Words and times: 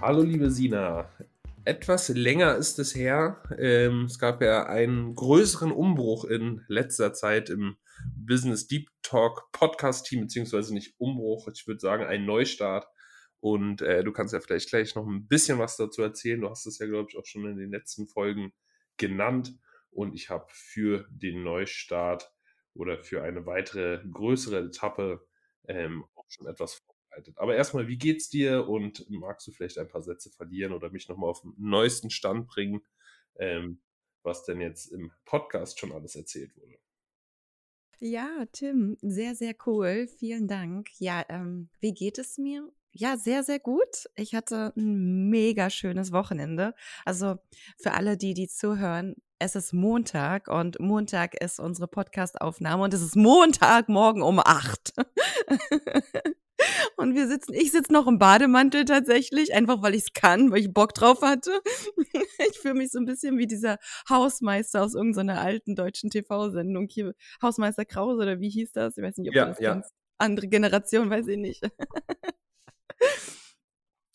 Hallo 0.00 0.22
liebe 0.22 0.50
Sina, 0.50 1.10
etwas 1.66 2.08
länger 2.08 2.56
ist 2.56 2.78
es 2.78 2.94
her. 2.94 3.42
Ähm, 3.58 4.06
es 4.06 4.18
gab 4.18 4.40
ja 4.40 4.64
einen 4.64 5.14
größeren 5.14 5.70
Umbruch 5.70 6.24
in 6.24 6.64
letzter 6.68 7.12
Zeit 7.12 7.50
im 7.50 7.76
Business 8.16 8.66
Deep 8.66 8.88
Talk 9.02 9.52
Podcast 9.52 10.06
Team, 10.06 10.22
beziehungsweise 10.22 10.72
nicht 10.72 10.94
Umbruch, 10.96 11.48
ich 11.52 11.66
würde 11.66 11.80
sagen 11.80 12.04
ein 12.04 12.24
Neustart. 12.24 12.86
Und 13.40 13.82
äh, 13.82 14.02
du 14.02 14.10
kannst 14.10 14.32
ja 14.32 14.40
vielleicht 14.40 14.70
gleich 14.70 14.94
noch 14.94 15.06
ein 15.06 15.28
bisschen 15.28 15.58
was 15.58 15.76
dazu 15.76 16.00
erzählen. 16.00 16.40
Du 16.40 16.48
hast 16.48 16.64
es 16.64 16.78
ja, 16.78 16.86
glaube 16.86 17.10
ich, 17.10 17.18
auch 17.18 17.26
schon 17.26 17.44
in 17.44 17.58
den 17.58 17.70
letzten 17.70 18.08
Folgen 18.08 18.54
genannt. 18.96 19.54
Und 19.90 20.14
ich 20.14 20.30
habe 20.30 20.46
für 20.48 21.06
den 21.10 21.42
Neustart 21.42 22.32
oder 22.72 23.04
für 23.04 23.22
eine 23.22 23.44
weitere 23.44 24.02
größere 24.10 24.64
Etappe 24.64 25.26
ähm, 25.68 26.06
auch 26.14 26.24
schon 26.30 26.46
etwas 26.46 26.82
vorbereitet. 27.10 27.38
Aber 27.38 27.56
erstmal, 27.56 27.88
wie 27.88 27.98
geht's 27.98 28.28
dir 28.28 28.68
und 28.68 29.08
magst 29.10 29.46
du 29.46 29.52
vielleicht 29.52 29.78
ein 29.78 29.88
paar 29.88 30.02
Sätze 30.02 30.30
verlieren 30.30 30.72
oder 30.72 30.90
mich 30.90 31.08
nochmal 31.08 31.30
auf 31.30 31.42
den 31.42 31.54
neuesten 31.58 32.10
Stand 32.10 32.46
bringen, 32.48 32.80
ähm, 33.36 33.80
was 34.22 34.44
denn 34.44 34.60
jetzt 34.60 34.86
im 34.86 35.12
Podcast 35.24 35.78
schon 35.78 35.92
alles 35.92 36.14
erzählt 36.14 36.56
wurde? 36.56 36.76
Ja, 37.98 38.46
Tim, 38.52 38.96
sehr, 39.02 39.34
sehr 39.34 39.54
cool. 39.66 40.08
Vielen 40.18 40.48
Dank. 40.48 40.88
Ja, 40.98 41.24
ähm, 41.28 41.68
wie 41.80 41.92
geht 41.92 42.18
es 42.18 42.38
mir? 42.38 42.70
Ja, 42.92 43.16
sehr, 43.16 43.44
sehr 43.44 43.60
gut. 43.60 44.08
Ich 44.16 44.34
hatte 44.34 44.72
ein 44.76 45.28
mega 45.28 45.70
schönes 45.70 46.10
Wochenende. 46.10 46.74
Also 47.04 47.36
für 47.78 47.92
alle, 47.92 48.16
die, 48.16 48.34
die 48.34 48.48
zuhören, 48.48 49.16
es 49.40 49.56
ist 49.56 49.72
Montag 49.72 50.48
und 50.48 50.78
Montag 50.80 51.34
ist 51.42 51.58
unsere 51.58 51.88
Podcast-Aufnahme 51.88 52.84
und 52.84 52.94
es 52.94 53.00
ist 53.00 53.16
Montagmorgen 53.16 54.22
um 54.22 54.38
acht. 54.38 54.92
Und 56.98 57.14
wir 57.14 57.26
sitzen, 57.26 57.54
ich 57.54 57.72
sitze 57.72 57.90
noch 57.90 58.06
im 58.06 58.18
Bademantel 58.18 58.84
tatsächlich, 58.84 59.54
einfach 59.54 59.80
weil 59.80 59.94
ich 59.94 60.02
es 60.02 60.12
kann, 60.12 60.50
weil 60.50 60.60
ich 60.60 60.70
Bock 60.70 60.92
drauf 60.92 61.22
hatte. 61.22 61.50
Ich 62.50 62.58
fühle 62.58 62.74
mich 62.74 62.90
so 62.90 62.98
ein 62.98 63.06
bisschen 63.06 63.38
wie 63.38 63.46
dieser 63.46 63.78
Hausmeister 64.08 64.82
aus 64.82 64.94
irgendeiner 64.94 65.40
alten 65.40 65.74
deutschen 65.74 66.10
TV-Sendung 66.10 66.88
hier. 66.88 67.14
Hausmeister 67.42 67.84
Krause 67.86 68.22
oder 68.22 68.40
wie 68.40 68.50
hieß 68.50 68.72
das? 68.72 68.96
Ich 68.96 69.02
weiß 69.02 69.16
nicht, 69.18 69.28
ob 69.30 69.34
ja, 69.34 69.44
du 69.44 69.50
das 69.50 69.60
ja. 69.60 69.82
Andere 70.18 70.48
Generation, 70.48 71.08
weiß 71.08 71.26
ich 71.28 71.38
nicht. 71.38 71.62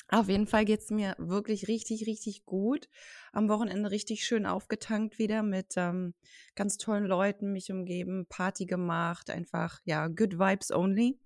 Auf 0.09 0.29
jeden 0.29 0.45
Fall 0.45 0.65
geht 0.65 0.81
es 0.81 0.91
mir 0.91 1.15
wirklich 1.17 1.67
richtig, 1.67 2.05
richtig 2.05 2.45
gut. 2.45 2.89
Am 3.33 3.49
Wochenende 3.49 3.89
richtig 3.89 4.23
schön 4.23 4.45
aufgetankt 4.45 5.17
wieder 5.17 5.41
mit 5.41 5.73
ähm, 5.77 6.13
ganz 6.53 6.77
tollen 6.77 7.05
Leuten 7.05 7.51
mich 7.51 7.71
umgeben, 7.71 8.27
Party 8.29 8.65
gemacht, 8.65 9.31
einfach, 9.31 9.79
ja, 9.83 10.07
good 10.07 10.37
vibes 10.37 10.71
only. 10.71 11.19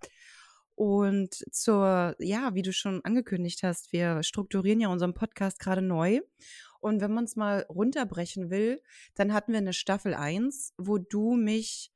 Und 0.76 1.44
zur, 1.52 2.16
ja, 2.20 2.56
wie 2.56 2.62
du 2.62 2.72
schon 2.72 3.04
angekündigt 3.04 3.64
hast, 3.64 3.92
wir 3.92 4.24
strukturieren 4.24 4.80
ja 4.80 4.88
unseren 4.88 5.14
Podcast 5.14 5.60
gerade 5.60 5.82
neu. 5.82 6.22
Und 6.80 7.02
wenn 7.02 7.14
man 7.14 7.26
es 7.26 7.36
mal 7.36 7.66
runterbrechen 7.68 8.50
will, 8.50 8.82
dann 9.14 9.34
hatten 9.34 9.52
wir 9.52 9.58
eine 9.58 9.74
Staffel 9.74 10.14
1, 10.14 10.76
wo 10.78 10.98
du 10.98 11.36
mich 11.36 11.92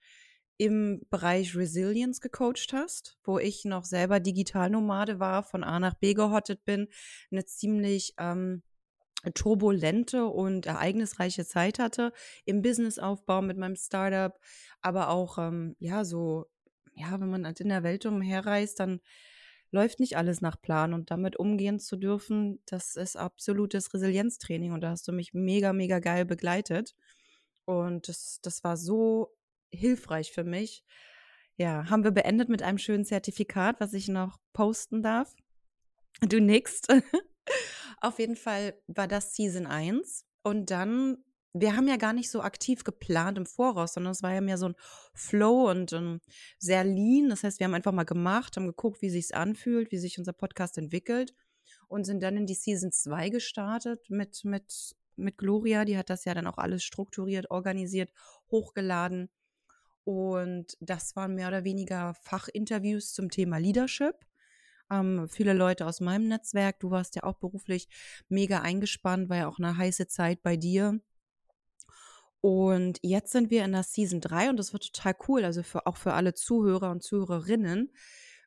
im 0.57 1.01
Bereich 1.09 1.55
Resilience 1.55 2.21
gecoacht 2.21 2.73
hast, 2.73 3.17
wo 3.23 3.39
ich 3.39 3.65
noch 3.65 3.85
selber 3.85 4.19
Digitalnomade 4.19 5.19
war, 5.19 5.43
von 5.43 5.63
A 5.63 5.79
nach 5.79 5.95
B 5.95 6.13
gehottet 6.13 6.63
bin, 6.65 6.87
eine 7.31 7.45
ziemlich 7.45 8.13
ähm, 8.17 8.63
turbulente 9.33 10.25
und 10.25 10.65
ereignisreiche 10.65 11.45
Zeit 11.45 11.79
hatte 11.79 12.11
im 12.45 12.61
Businessaufbau 12.61 13.41
mit 13.41 13.57
meinem 13.57 13.75
Startup, 13.75 14.37
aber 14.81 15.09
auch 15.09 15.37
ähm, 15.37 15.75
ja 15.79 16.03
so 16.05 16.47
ja, 16.95 17.19
wenn 17.19 17.29
man 17.29 17.45
halt 17.45 17.59
in 17.59 17.69
der 17.69 17.83
Welt 17.83 18.05
umherreist, 18.05 18.79
dann 18.79 19.01
läuft 19.71 19.99
nicht 19.99 20.17
alles 20.17 20.41
nach 20.41 20.61
Plan 20.61 20.93
und 20.93 21.09
damit 21.09 21.37
umgehen 21.37 21.79
zu 21.79 21.97
dürfen, 21.97 22.61
das 22.65 22.95
ist 22.95 23.17
absolutes 23.17 23.93
Resilienztraining 23.93 24.71
und 24.71 24.81
da 24.81 24.91
hast 24.91 25.07
du 25.07 25.11
mich 25.11 25.33
mega, 25.33 25.73
mega 25.73 25.99
geil 25.99 26.25
begleitet. 26.25 26.95
Und 27.65 28.07
das, 28.07 28.39
das 28.43 28.63
war 28.63 28.77
so 28.77 29.31
hilfreich 29.73 30.31
für 30.31 30.43
mich. 30.43 30.83
Ja, 31.57 31.89
haben 31.89 32.03
wir 32.03 32.11
beendet 32.11 32.49
mit 32.49 32.63
einem 32.63 32.77
schönen 32.77 33.05
Zertifikat, 33.05 33.79
was 33.79 33.93
ich 33.93 34.07
noch 34.07 34.39
posten 34.53 35.03
darf. 35.03 35.35
Du 36.21 36.39
nix. 36.39 36.81
Auf 38.01 38.19
jeden 38.19 38.35
Fall 38.35 38.73
war 38.87 39.07
das 39.07 39.35
Season 39.35 39.65
1. 39.65 40.25
Und 40.43 40.71
dann 40.71 41.23
wir 41.53 41.75
haben 41.75 41.87
ja 41.87 41.97
gar 41.97 42.13
nicht 42.13 42.31
so 42.31 42.41
aktiv 42.41 42.83
geplant 42.83 43.37
im 43.37 43.45
Voraus, 43.45 43.93
sondern 43.93 44.11
es 44.11 44.23
war 44.23 44.33
ja 44.33 44.41
mehr 44.41 44.57
so 44.57 44.69
ein 44.69 44.75
Flow 45.13 45.69
und 45.69 45.93
um, 45.93 46.19
sehr 46.57 46.83
lean. 46.83 47.29
Das 47.29 47.43
heißt, 47.43 47.59
wir 47.59 47.65
haben 47.65 47.75
einfach 47.75 47.91
mal 47.91 48.05
gemacht, 48.05 48.57
haben 48.57 48.65
geguckt, 48.65 49.01
wie 49.01 49.11
sich's 49.11 49.31
anfühlt, 49.31 49.91
wie 49.91 49.99
sich 49.99 50.17
unser 50.17 50.33
Podcast 50.33 50.77
entwickelt 50.79 51.35
und 51.87 52.05
sind 52.05 52.23
dann 52.23 52.37
in 52.37 52.47
die 52.47 52.55
Season 52.55 52.91
2 52.91 53.29
gestartet 53.29 54.09
mit, 54.09 54.43
mit, 54.45 54.95
mit 55.15 55.37
Gloria. 55.37 55.85
Die 55.85 55.97
hat 55.97 56.09
das 56.09 56.25
ja 56.25 56.33
dann 56.33 56.47
auch 56.47 56.57
alles 56.57 56.83
strukturiert, 56.83 57.51
organisiert, 57.51 58.11
hochgeladen. 58.49 59.29
Und 60.03 60.77
das 60.79 61.15
waren 61.15 61.35
mehr 61.35 61.47
oder 61.47 61.63
weniger 61.63 62.13
Fachinterviews 62.13 63.13
zum 63.13 63.29
Thema 63.29 63.57
Leadership. 63.57 64.15
Ähm, 64.91 65.27
viele 65.29 65.53
Leute 65.53 65.85
aus 65.85 66.01
meinem 66.01 66.27
Netzwerk, 66.27 66.79
du 66.79 66.91
warst 66.91 67.15
ja 67.15 67.23
auch 67.23 67.35
beruflich 67.35 67.87
mega 68.27 68.61
eingespannt, 68.61 69.29
war 69.29 69.37
ja 69.37 69.47
auch 69.47 69.59
eine 69.59 69.77
heiße 69.77 70.07
Zeit 70.07 70.43
bei 70.43 70.57
dir 70.57 70.99
und 72.43 72.99
jetzt 73.03 73.31
sind 73.31 73.51
wir 73.51 73.63
in 73.63 73.71
der 73.71 73.83
Season 73.83 74.19
3 74.19 74.49
und 74.49 74.57
das 74.57 74.73
wird 74.73 74.93
total 74.93 75.15
cool, 75.29 75.45
also 75.45 75.63
für, 75.63 75.87
auch 75.87 75.95
für 75.95 76.11
alle 76.11 76.33
Zuhörer 76.33 76.91
und 76.91 77.01
Zuhörerinnen. 77.01 77.89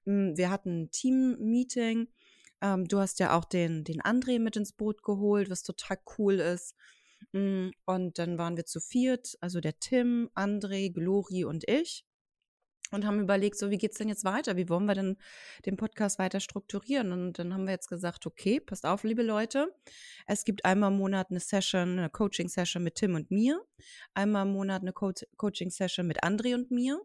Hm, 0.05 0.37
wir 0.37 0.51
hatten 0.51 0.83
ein 0.83 0.91
Team-Meeting. 0.91 2.09
Ähm, 2.61 2.89
du 2.89 2.99
hast 2.99 3.21
ja 3.21 3.35
auch 3.35 3.47
den, 3.47 3.85
den 3.85 4.03
André 4.03 4.39
mit 4.39 4.55
ins 4.57 4.75
Boot 4.75 5.03
geholt, 5.03 5.49
was 5.49 5.63
total 5.63 5.97
cool 6.19 6.35
ist. 6.35 6.77
Hm, 7.33 7.73
und 7.85 8.19
dann 8.19 8.39
waren 8.39 8.57
wir 8.57 8.67
zu 8.67 8.81
viert, 8.81 9.37
also 9.41 9.61
der 9.61 9.79
Tim, 9.79 10.31
André, 10.35 10.93
Glori 10.93 11.45
und 11.45 11.69
ich 11.69 12.05
und 12.93 13.05
haben 13.05 13.21
überlegt, 13.21 13.59
so 13.59 13.71
wie 13.71 13.79
geht 13.79 13.93
es 13.93 13.99
denn 13.99 14.09
jetzt 14.09 14.25
weiter? 14.25 14.57
Wie 14.57 14.69
wollen 14.69 14.87
wir 14.87 14.95
denn 14.95 15.17
den 15.65 15.77
Podcast 15.77 16.19
weiter 16.19 16.41
strukturieren? 16.41 17.13
Und 17.13 17.39
dann 17.39 17.53
haben 17.53 17.65
wir 17.65 17.73
jetzt 17.73 17.89
gesagt, 17.89 18.27
okay, 18.27 18.61
passt 18.61 18.87
auf, 18.87 19.03
liebe 19.03 19.23
Leute. 19.23 19.75
Es 20.27 20.45
gibt 20.45 20.65
einmal 20.65 20.93
im 20.93 20.99
Monat 20.99 21.31
eine 21.31 21.41
Session, 21.41 21.99
eine 21.99 22.11
Coaching-Session 22.11 22.83
mit 22.83 22.97
Tim 22.97 23.15
und 23.15 23.31
mir. 23.31 23.61
Einmal 24.15 24.47
im 24.47 24.53
Monat 24.53 24.83
eine 24.83 24.93
Co 24.93 25.13
Coaching-Session 25.37 26.07
mit 26.07 26.23
André 26.23 26.55
und 26.55 26.71
mir. 26.71 27.01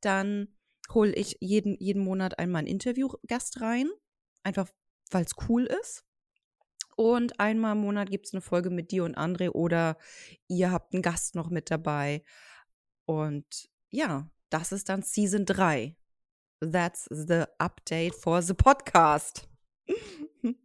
Dann 0.00 0.56
hole 0.92 1.12
ich 1.14 1.36
jeden, 1.40 1.76
jeden 1.78 2.02
Monat 2.02 2.38
einmal 2.38 2.60
einen 2.60 2.68
Interviewgast 2.68 3.60
rein. 3.60 3.88
Einfach, 4.42 4.68
weil 5.10 5.24
es 5.24 5.32
cool 5.48 5.64
ist. 5.64 6.04
Und 6.96 7.40
einmal 7.40 7.72
im 7.72 7.82
Monat 7.82 8.10
gibt 8.10 8.26
es 8.26 8.34
eine 8.34 8.40
Folge 8.40 8.70
mit 8.70 8.90
dir 8.90 9.04
und 9.04 9.16
André 9.16 9.50
oder 9.50 9.96
ihr 10.48 10.70
habt 10.70 10.94
einen 10.94 11.02
Gast 11.02 11.34
noch 11.34 11.50
mit 11.50 11.70
dabei. 11.70 12.22
Und 13.06 13.68
ja, 13.90 14.30
das 14.50 14.72
ist 14.72 14.88
dann 14.88 15.02
Season 15.02 15.44
3. 15.44 15.96
That's 16.60 17.06
the 17.10 17.44
update 17.58 18.14
for 18.14 18.42
the 18.42 18.54
podcast. 18.54 19.48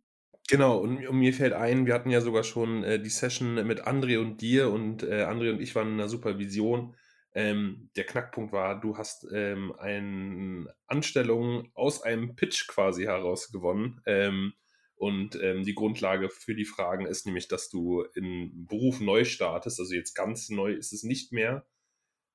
Genau, 0.49 0.79
und, 0.79 1.11
mir 1.11 1.31
fällt 1.31 1.53
ein, 1.53 1.85
wir 1.85 1.93
hatten 1.93 2.09
ja 2.09 2.21
sogar 2.21 2.43
schon 2.43 2.83
äh, 2.83 2.99
die 2.99 3.11
Session 3.11 3.67
mit 3.67 3.85
André 3.85 4.17
und 4.17 4.41
dir 4.41 4.71
und 4.71 5.03
äh, 5.03 5.23
André 5.23 5.51
und 5.51 5.61
ich 5.61 5.75
waren 5.75 5.91
in 5.91 5.99
der 5.99 6.09
Supervision. 6.09 6.95
Ähm, 7.35 7.91
der 7.95 8.05
Knackpunkt 8.05 8.51
war, 8.51 8.79
du 8.79 8.97
hast 8.97 9.27
ähm, 9.31 9.75
eine 9.77 10.73
Anstellung 10.87 11.69
aus 11.75 12.01
einem 12.01 12.35
Pitch 12.35 12.67
quasi 12.67 13.03
heraus 13.03 13.51
gewonnen. 13.51 14.01
Ähm, 14.07 14.53
und 14.99 15.41
ähm, 15.41 15.63
die 15.63 15.75
Grundlage 15.75 16.29
für 16.29 16.53
die 16.53 16.65
Fragen 16.65 17.05
ist 17.05 17.25
nämlich, 17.25 17.47
dass 17.47 17.69
du 17.69 18.01
in 18.15 18.67
Beruf 18.67 18.99
neu 18.99 19.23
startest. 19.23 19.79
Also 19.79 19.95
jetzt 19.95 20.13
ganz 20.13 20.49
neu 20.49 20.73
ist 20.73 20.91
es 20.91 21.03
nicht 21.03 21.31
mehr, 21.31 21.65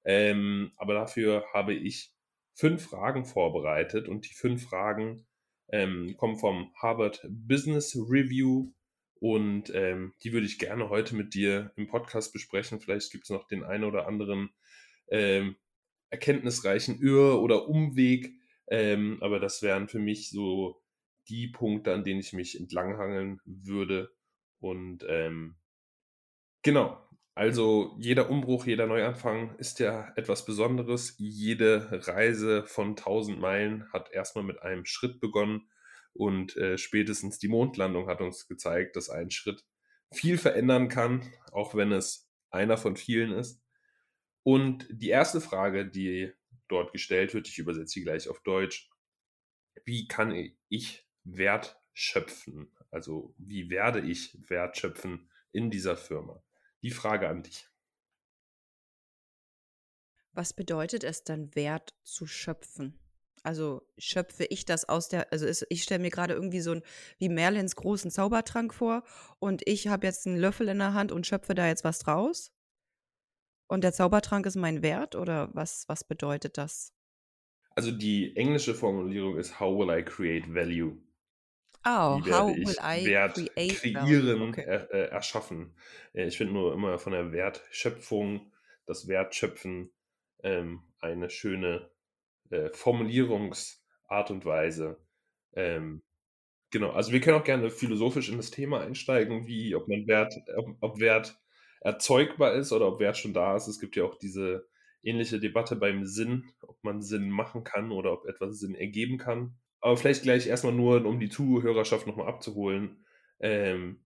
ähm, 0.03 0.73
aber 0.79 0.95
dafür 0.95 1.45
habe 1.53 1.75
ich 1.75 2.15
fünf 2.55 2.87
Fragen 2.87 3.27
vorbereitet 3.27 4.09
und 4.09 4.27
die 4.27 4.33
fünf 4.33 4.65
Fragen 4.65 5.27
ähm, 5.69 6.17
kommen 6.17 6.39
vom 6.39 6.73
Harvard 6.81 7.21
Business 7.29 7.95
Review 7.97 8.73
und 9.21 9.71
ähm, 9.75 10.15
die 10.23 10.33
würde 10.33 10.47
ich 10.47 10.59
gerne 10.59 10.89
heute 10.89 11.17
mit 11.17 11.35
dir 11.35 11.71
im 11.77 11.87
Podcast 11.87 12.33
besprechen. 12.33 12.81
Vielleicht 12.81 13.13
gibt 13.13 13.25
es 13.25 13.31
noch 13.31 13.47
den 13.47 13.63
einen 13.63 13.85
oder 13.85 14.07
anderen 14.07 14.49
ähm, 15.09 15.57
erkenntnisreichen 16.09 16.99
Irr- 17.03 17.43
oder 17.43 17.69
Umweg, 17.69 18.33
ähm, 18.69 19.19
aber 19.21 19.39
das 19.39 19.61
wären 19.61 19.87
für 19.87 19.99
mich 19.99 20.31
so 20.31 20.81
die 21.29 21.49
Punkte, 21.49 21.93
an 21.93 22.05
denen 22.05 22.21
ich 22.21 22.33
mich 22.33 22.59
entlanghangeln 22.59 23.41
würde. 23.45 24.15
Und 24.59 25.05
ähm, 25.09 25.57
genau, 26.63 27.05
also 27.35 27.97
jeder 27.99 28.31
Umbruch, 28.31 28.67
jeder 28.67 28.87
Neuanfang 28.87 29.57
ist 29.57 29.81
ja 29.81 30.13
etwas 30.17 30.45
Besonderes. 30.45 31.17
Jede 31.19 31.89
Reise 32.07 32.65
von 32.65 32.91
1000 32.91 33.41
Meilen 33.41 33.93
hat 33.93 34.13
erstmal 34.13 34.45
mit 34.45 34.63
einem 34.63 34.85
Schritt 34.85 35.21
begonnen 35.21 35.69
und 36.13 36.57
äh, 36.57 36.79
spätestens 36.79 37.39
die 37.39 37.49
Mondlandung 37.49 38.07
hat 38.07 38.21
uns 38.21 38.47
gezeigt, 38.47 38.95
dass 38.95 39.11
ein 39.11 39.31
Schritt 39.31 39.65
viel 40.13 40.39
verändern 40.39 40.89
kann, 40.89 41.29
auch 41.51 41.75
wenn 41.75 41.91
es 41.91 42.31
einer 42.51 42.77
von 42.77 42.97
vielen 42.97 43.33
ist. 43.33 43.61
Und 44.45 44.87
die 44.91 45.09
erste 45.09 45.41
Frage, 45.41 45.87
die 45.87 46.33
dort 46.69 46.93
gestellt 46.93 47.35
wird, 47.35 47.49
ich 47.49 47.59
übersetze 47.59 47.95
sie 47.95 48.03
gleich 48.05 48.29
auf 48.29 48.41
Deutsch, 48.43 48.91
wie 49.85 50.07
kann 50.07 50.33
ich 50.69 51.04
Wert 51.25 51.81
schöpfen? 51.93 52.71
Also 52.91 53.35
wie 53.39 53.71
werde 53.71 54.01
ich 54.01 54.39
Wert 54.49 54.77
schöpfen 54.77 55.31
in 55.53 55.71
dieser 55.71 55.97
Firma? 55.97 56.43
Die 56.83 56.91
Frage 56.91 57.29
an 57.29 57.43
dich. 57.43 57.69
Was 60.33 60.53
bedeutet 60.53 61.05
es 61.05 61.25
dann, 61.25 61.55
Wert 61.55 61.95
zu 62.03 62.27
schöpfen? 62.27 62.99
Also 63.45 63.87
schöpfe 63.99 64.45
ich 64.45 64.65
das 64.65 64.89
aus 64.89 65.09
der, 65.09 65.31
also 65.33 65.47
ist, 65.47 65.67
ich 65.69 65.83
stelle 65.83 66.01
mir 66.01 66.11
gerade 66.11 66.35
irgendwie 66.35 66.61
so 66.61 66.73
ein 66.73 66.83
wie 67.19 67.29
Merlins 67.29 67.77
großen 67.77 68.11
Zaubertrank 68.11 68.73
vor 68.73 69.05
und 69.39 69.63
ich 69.67 69.87
habe 69.89 70.07
jetzt 70.07 70.27
einen 70.27 70.39
Löffel 70.39 70.69
in 70.69 70.79
der 70.79 70.95
Hand 70.95 71.13
und 71.13 71.27
schöpfe 71.27 71.55
da 71.55 71.67
jetzt 71.67 71.85
was 71.85 71.99
draus? 71.99 72.53
Und 73.67 73.85
der 73.85 73.93
Zaubertrank 73.93 74.47
ist 74.47 74.57
mein 74.57 74.83
Wert 74.83 75.15
oder 75.15 75.51
was, 75.53 75.89
was 75.89 76.05
bedeutet 76.05 76.59
das? 76.59 76.95
Also 77.71 77.91
die 77.91 78.35
englische 78.37 78.75
Formulierung 78.75 79.37
ist 79.37 79.61
How 79.61 79.79
will 79.79 79.97
I 79.97 80.03
create 80.03 80.53
value? 80.53 80.97
Oh, 81.87 82.19
Wie 82.19 82.25
how 82.29 82.49
werde 82.49 82.61
will 82.65 82.77
ich 82.77 82.83
I 82.83 83.05
Wert 83.05 83.41
kreieren, 83.69 84.43
Okay. 84.51 84.65
er, 84.67 84.91
äh, 84.93 85.09
erschaffen? 85.11 85.77
Äh, 86.13 86.27
ich 86.27 86.37
finde 86.39 86.53
nur 86.55 86.73
immer 86.75 86.99
von 86.99 87.13
der 87.13 87.33
Wertschöpfung, 87.33 88.53
das 88.87 89.09
Wertschöpfen 89.09 89.93
ähm, 90.43 90.83
eine 91.01 91.31
schöne 91.31 91.91
äh, 92.51 92.71
Formulierungsart 92.73 94.31
und 94.31 94.45
Weise. 94.47 95.01
Ähm, 95.55 96.03
genau, 96.71 96.91
also 96.93 97.13
wir 97.13 97.21
können 97.21 97.39
auch 97.41 97.45
gerne 97.45 97.71
philosophisch 97.71 98.29
in 98.31 98.37
das 98.39 98.51
Thema 98.51 98.81
einsteigen, 98.83 99.47
wie 99.47 99.75
ob 99.75 99.89
man 99.89 100.07
Wert, 100.07 100.35
ob, 100.57 100.77
ob 100.81 101.01
Wert 101.01 101.39
erzeugbar 101.81 102.55
ist 102.55 102.73
oder 102.73 102.89
ob 102.89 103.01
Wert 103.01 103.19
schon 103.19 103.35
da 103.35 103.57
ist. 103.57 103.69
Es 103.69 103.81
gibt 103.81 103.97
ja 103.97 104.05
auch 104.05 104.17
diese 104.19 104.69
ähnliche 105.03 105.41
Debatte 105.41 105.77
beim 105.77 106.05
Sinn, 106.07 106.51
ob 106.63 106.83
man 106.83 107.03
Sinn 107.03 107.31
machen 107.31 107.65
kann 107.65 107.93
oder 107.93 108.13
ob 108.13 108.27
etwas 108.27 108.59
Sinn 108.59 108.75
ergeben 108.75 109.19
kann. 109.19 109.59
Aber 109.85 109.99
vielleicht 109.99 110.23
gleich 110.23 110.47
erstmal 110.47 110.73
nur, 110.73 111.05
um 111.05 111.21
die 111.21 111.29
Zuhörerschaft 111.29 112.07
nochmal 112.07 112.27
abzuholen, 112.27 113.05
ähm, 113.39 114.03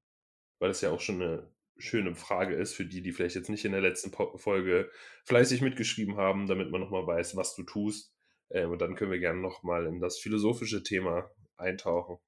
weil 0.59 0.71
das 0.71 0.81
ja 0.81 0.91
auch 0.91 0.99
schon 0.99 1.23
eine 1.23 1.53
schöne 1.77 2.17
Frage 2.17 2.57
ist 2.57 2.75
für 2.75 2.85
die, 2.85 3.01
die 3.01 3.13
vielleicht 3.13 3.37
jetzt 3.37 3.49
nicht 3.49 3.65
in 3.65 3.71
der 3.71 3.81
letzten 3.81 4.11
Folge 4.11 4.91
fleißig 5.23 5.61
mitgeschrieben 5.61 6.17
haben, 6.17 6.49
damit 6.49 6.73
man 6.73 6.81
nochmal 6.81 7.07
weiß, 7.07 7.37
was 7.37 7.55
du 7.55 7.63
tust. 7.63 8.13
Ähm, 8.51 8.73
und 8.73 8.81
dann 8.81 8.97
können 8.97 9.13
wir 9.13 9.21
gerne 9.21 9.41
nochmal 9.41 9.87
in 9.87 10.01
das 10.01 10.19
philosophische 10.19 10.83
Thema 10.83 11.31
eintauchen. 11.57 12.19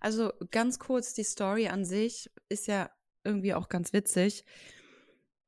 Also 0.00 0.34
ganz 0.50 0.78
kurz, 0.78 1.14
die 1.14 1.24
Story 1.24 1.68
an 1.68 1.86
sich 1.86 2.30
ist 2.50 2.66
ja 2.66 2.90
irgendwie 3.24 3.54
auch 3.54 3.70
ganz 3.70 3.94
witzig. 3.94 4.44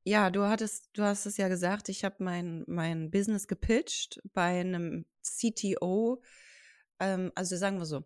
Ja, 0.03 0.31
du 0.31 0.41
hattest, 0.45 0.89
du 0.93 1.03
hast 1.03 1.27
es 1.27 1.37
ja 1.37 1.49
gesagt, 1.49 1.89
ich 1.89 2.03
habe 2.03 2.15
mein, 2.17 2.63
mein 2.65 3.11
Business 3.11 3.47
gepitcht 3.47 4.23
bei 4.33 4.59
einem 4.59 5.05
CTO. 5.21 6.23
Ähm, 6.99 7.31
also 7.35 7.55
sagen 7.55 7.79
wir 7.79 7.85
so, 7.85 8.03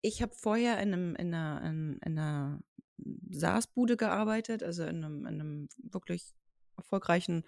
ich 0.00 0.22
habe 0.22 0.34
vorher 0.34 0.80
in, 0.80 0.92
einem, 0.92 1.16
in 1.16 1.34
einer, 1.34 1.68
in, 1.68 1.98
in 2.04 2.18
einer 2.18 2.60
SaaS-Bude 3.30 3.96
gearbeitet, 3.96 4.62
also 4.62 4.84
in 4.84 5.04
einem, 5.04 5.26
in 5.26 5.40
einem 5.40 5.68
wirklich 5.82 6.34
erfolgreichen 6.76 7.44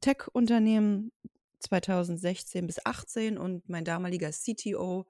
Tech-Unternehmen 0.00 1.12
2016 1.60 2.66
bis 2.66 2.84
18 2.84 3.38
und 3.38 3.68
mein 3.68 3.84
damaliger 3.84 4.30
CTO, 4.30 5.06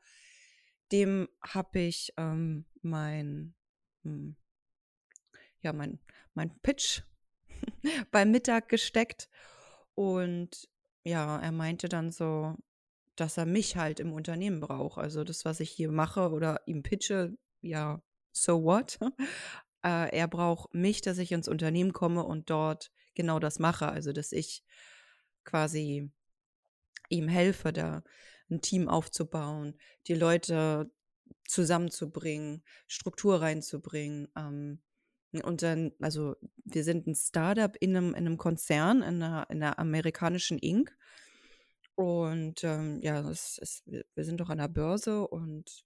dem 0.93 1.29
habe 1.43 1.81
ich 1.81 2.13
ähm, 2.17 2.67
mein, 2.83 3.55
hm, 4.03 4.37
ja, 5.63 5.73
mein, 5.73 6.01
mein 6.35 6.59
Pitch 6.61 7.03
beim 8.11 8.31
Mittag 8.31 8.69
gesteckt. 8.69 9.29
Und 9.95 10.69
ja, 11.05 11.39
er 11.39 11.53
meinte 11.53 11.89
dann 11.89 12.11
so, 12.11 12.57
dass 13.21 13.37
er 13.37 13.47
mich 13.47 13.77
halt 13.77 14.01
im 14.01 14.13
Unternehmen 14.13 14.61
braucht. 14.61 14.99
Also 14.99 15.25
das, 15.25 15.45
was 15.45 15.61
ich 15.61 15.71
hier 15.71 15.93
mache 15.93 16.31
oder 16.31 16.63
ihm 16.67 16.83
pitche, 16.83 17.37
ja, 17.61 18.03
so 18.33 18.65
what? 18.65 18.99
äh, 19.85 20.17
er 20.17 20.29
braucht 20.29 20.75
mich, 20.75 21.03
dass 21.03 21.19
ich 21.19 21.33
ins 21.33 21.49
Unternehmen 21.49 21.93
komme 21.93 22.25
und 22.25 22.49
dort 22.49 22.91
genau 23.15 23.39
das 23.39 23.59
mache. 23.59 23.89
Also 23.89 24.13
dass 24.13 24.33
ich 24.33 24.65
quasi 25.45 26.11
ihm 27.11 27.29
helfe, 27.29 27.73
da 27.73 28.03
ein 28.51 28.63
Team 28.63 28.89
aufzubauen, 28.89 29.79
die 30.07 30.15
Leute 30.15 30.91
zusammenzubringen, 31.47 32.65
Struktur 32.87 33.43
reinzubringen. 33.43 34.29
Ähm, 34.37 34.81
und 35.45 35.63
dann, 35.63 35.93
also 36.01 36.37
wir 36.65 36.85
sind 36.85 37.07
ein 37.07 37.15
Startup 37.15 37.77
in 37.81 37.97
einem, 37.97 38.15
in 38.15 38.27
einem 38.27 38.39
Konzern, 38.39 39.03
in 39.03 39.23
einer, 39.23 39.47
in 39.51 39.63
einer 39.63 39.79
amerikanischen 39.79 40.59
Inc. 40.59 40.97
Und 42.01 42.65
ähm, 42.65 42.99
ja, 43.03 43.29
es 43.29 43.83
wir 43.85 44.07
wir 44.15 44.25
sind 44.25 44.41
doch 44.41 44.49
an 44.49 44.57
der 44.57 44.69
Börse 44.69 45.29
und 45.29 45.85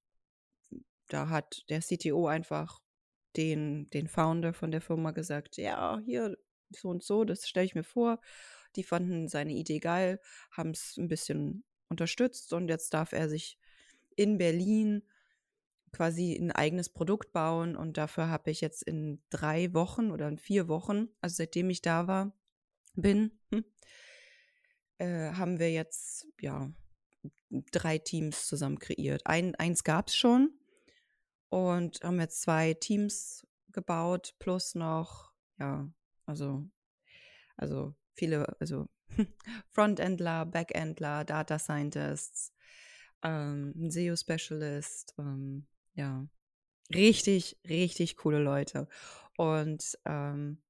da 1.08 1.28
hat 1.28 1.68
der 1.70 1.80
CTO 1.80 2.28
einfach 2.28 2.80
den, 3.36 3.90
den 3.90 4.06
Founder 4.06 4.52
von 4.54 4.70
der 4.70 4.80
Firma 4.80 5.10
gesagt, 5.10 5.56
ja, 5.56 6.00
hier 6.04 6.38
so 6.70 6.90
und 6.90 7.02
so, 7.02 7.24
das 7.24 7.48
stelle 7.48 7.66
ich 7.66 7.74
mir 7.74 7.82
vor. 7.82 8.20
Die 8.76 8.84
fanden 8.84 9.26
seine 9.26 9.54
Idee 9.54 9.80
geil, 9.80 10.20
haben 10.52 10.70
es 10.70 10.96
ein 10.96 11.08
bisschen 11.08 11.64
unterstützt 11.88 12.52
und 12.52 12.68
jetzt 12.68 12.94
darf 12.94 13.12
er 13.12 13.28
sich 13.28 13.58
in 14.14 14.38
Berlin 14.38 15.02
quasi 15.90 16.36
ein 16.36 16.52
eigenes 16.52 16.90
Produkt 16.90 17.32
bauen 17.32 17.74
und 17.74 17.96
dafür 17.96 18.28
habe 18.28 18.52
ich 18.52 18.60
jetzt 18.60 18.84
in 18.84 19.20
drei 19.30 19.74
Wochen 19.74 20.12
oder 20.12 20.28
in 20.28 20.38
vier 20.38 20.68
Wochen, 20.68 21.08
also 21.20 21.34
seitdem 21.34 21.70
ich 21.70 21.82
da 21.82 22.06
war, 22.06 22.32
bin, 22.94 23.32
hm, 23.50 23.64
äh, 25.04 25.32
haben 25.34 25.58
wir 25.58 25.70
jetzt 25.70 26.26
ja 26.40 26.72
drei 27.50 27.98
Teams 27.98 28.46
zusammen 28.46 28.78
kreiert. 28.78 29.22
Ein, 29.26 29.54
eins 29.56 29.84
gab 29.84 30.08
es 30.08 30.16
schon 30.16 30.50
und 31.50 32.02
haben 32.02 32.20
jetzt 32.20 32.40
zwei 32.42 32.74
Teams 32.74 33.46
gebaut 33.70 34.34
plus 34.38 34.74
noch 34.74 35.32
ja 35.58 35.88
also 36.26 36.68
also 37.56 37.94
viele 38.14 38.56
also 38.60 38.88
Frontendler, 39.70 40.46
Backendler, 40.46 41.24
Data 41.24 41.58
Scientists, 41.58 42.52
ähm, 43.22 43.72
SEO 43.90 44.16
Specialist, 44.16 45.14
ähm, 45.18 45.66
ja 45.94 46.26
richtig 46.94 47.58
richtig 47.68 48.16
coole 48.16 48.38
Leute 48.38 48.88
und 49.36 49.98
ähm, 50.04 50.63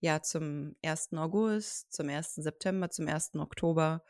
ja, 0.00 0.22
zum 0.22 0.76
1. 0.82 1.12
August, 1.14 1.92
zum 1.92 2.08
1. 2.08 2.36
September, 2.36 2.90
zum 2.90 3.08
1. 3.08 3.36
Oktober. 3.36 4.02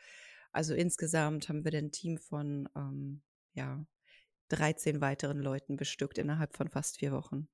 Also 0.51 0.73
insgesamt 0.73 1.49
haben 1.49 1.63
wir 1.63 1.73
ein 1.73 1.91
Team 1.91 2.17
von 2.17 2.69
ähm, 2.75 3.21
ja, 3.53 3.85
13 4.49 5.01
weiteren 5.01 5.39
Leuten 5.39 5.75
bestückt 5.75 6.17
innerhalb 6.17 6.55
von 6.55 6.69
fast 6.69 6.97
vier 6.97 7.11
Wochen. 7.11 7.47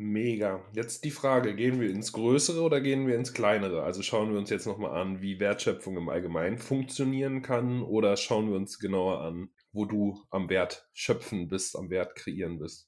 Mega. 0.00 0.64
Jetzt 0.74 1.04
die 1.04 1.10
Frage, 1.10 1.56
gehen 1.56 1.80
wir 1.80 1.90
ins 1.90 2.12
Größere 2.12 2.62
oder 2.62 2.80
gehen 2.80 3.08
wir 3.08 3.16
ins 3.16 3.34
Kleinere? 3.34 3.82
Also 3.82 4.02
schauen 4.02 4.30
wir 4.30 4.38
uns 4.38 4.48
jetzt 4.48 4.66
nochmal 4.66 4.92
an, 4.92 5.20
wie 5.20 5.40
Wertschöpfung 5.40 5.96
im 5.96 6.08
Allgemeinen 6.08 6.58
funktionieren 6.58 7.42
kann 7.42 7.82
oder 7.82 8.16
schauen 8.16 8.48
wir 8.48 8.56
uns 8.56 8.78
genauer 8.78 9.22
an, 9.22 9.50
wo 9.72 9.86
du 9.86 10.22
am 10.30 10.48
Wert 10.50 10.88
schöpfen 10.92 11.48
bist, 11.48 11.74
am 11.74 11.90
Wert 11.90 12.14
kreieren 12.14 12.60
bist? 12.60 12.87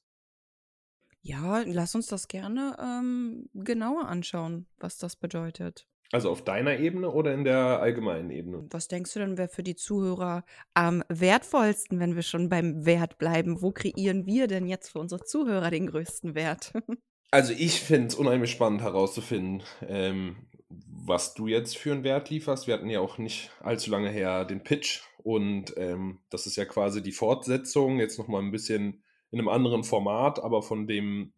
Ja, 1.23 1.63
lass 1.65 1.93
uns 1.95 2.07
das 2.07 2.27
gerne 2.27 2.75
ähm, 2.79 3.49
genauer 3.53 4.07
anschauen, 4.07 4.67
was 4.79 4.97
das 4.97 5.15
bedeutet. 5.15 5.87
Also 6.11 6.29
auf 6.29 6.43
deiner 6.43 6.77
Ebene 6.77 7.09
oder 7.09 7.33
in 7.33 7.45
der 7.45 7.79
allgemeinen 7.79 8.31
Ebene? 8.31 8.65
Was 8.69 8.89
denkst 8.89 9.13
du 9.13 9.19
denn, 9.19 9.37
wäre 9.37 9.47
für 9.47 9.63
die 9.63 9.77
Zuhörer 9.77 10.43
am 10.73 11.03
wertvollsten, 11.07 11.99
wenn 11.99 12.15
wir 12.15 12.23
schon 12.23 12.49
beim 12.49 12.85
Wert 12.85 13.17
bleiben? 13.17 13.61
Wo 13.61 13.71
kreieren 13.71 14.25
wir 14.25 14.47
denn 14.47 14.67
jetzt 14.67 14.89
für 14.89 14.99
unsere 14.99 15.23
Zuhörer 15.23 15.69
den 15.71 15.87
größten 15.87 16.35
Wert? 16.35 16.73
Also 17.33 17.53
ich 17.53 17.79
finde 17.79 18.07
es 18.07 18.15
unheimlich 18.15 18.51
spannend 18.51 18.81
herauszufinden, 18.81 19.63
ähm, 19.87 20.35
was 20.69 21.33
du 21.33 21.47
jetzt 21.47 21.77
für 21.77 21.93
einen 21.93 22.03
Wert 22.03 22.29
lieferst. 22.29 22.67
Wir 22.67 22.73
hatten 22.73 22.89
ja 22.89 22.99
auch 22.99 23.17
nicht 23.19 23.51
allzu 23.61 23.89
lange 23.89 24.09
her 24.09 24.43
den 24.43 24.63
Pitch 24.63 24.99
und 25.17 25.73
ähm, 25.77 26.19
das 26.29 26.45
ist 26.45 26.57
ja 26.57 26.65
quasi 26.65 27.01
die 27.01 27.13
Fortsetzung, 27.13 27.99
jetzt 27.99 28.19
nochmal 28.19 28.41
ein 28.41 28.51
bisschen 28.51 29.01
in 29.31 29.39
einem 29.39 29.49
anderen 29.49 29.83
Format, 29.83 30.43
aber 30.43 30.61
von 30.61 30.87
dem 30.87 31.33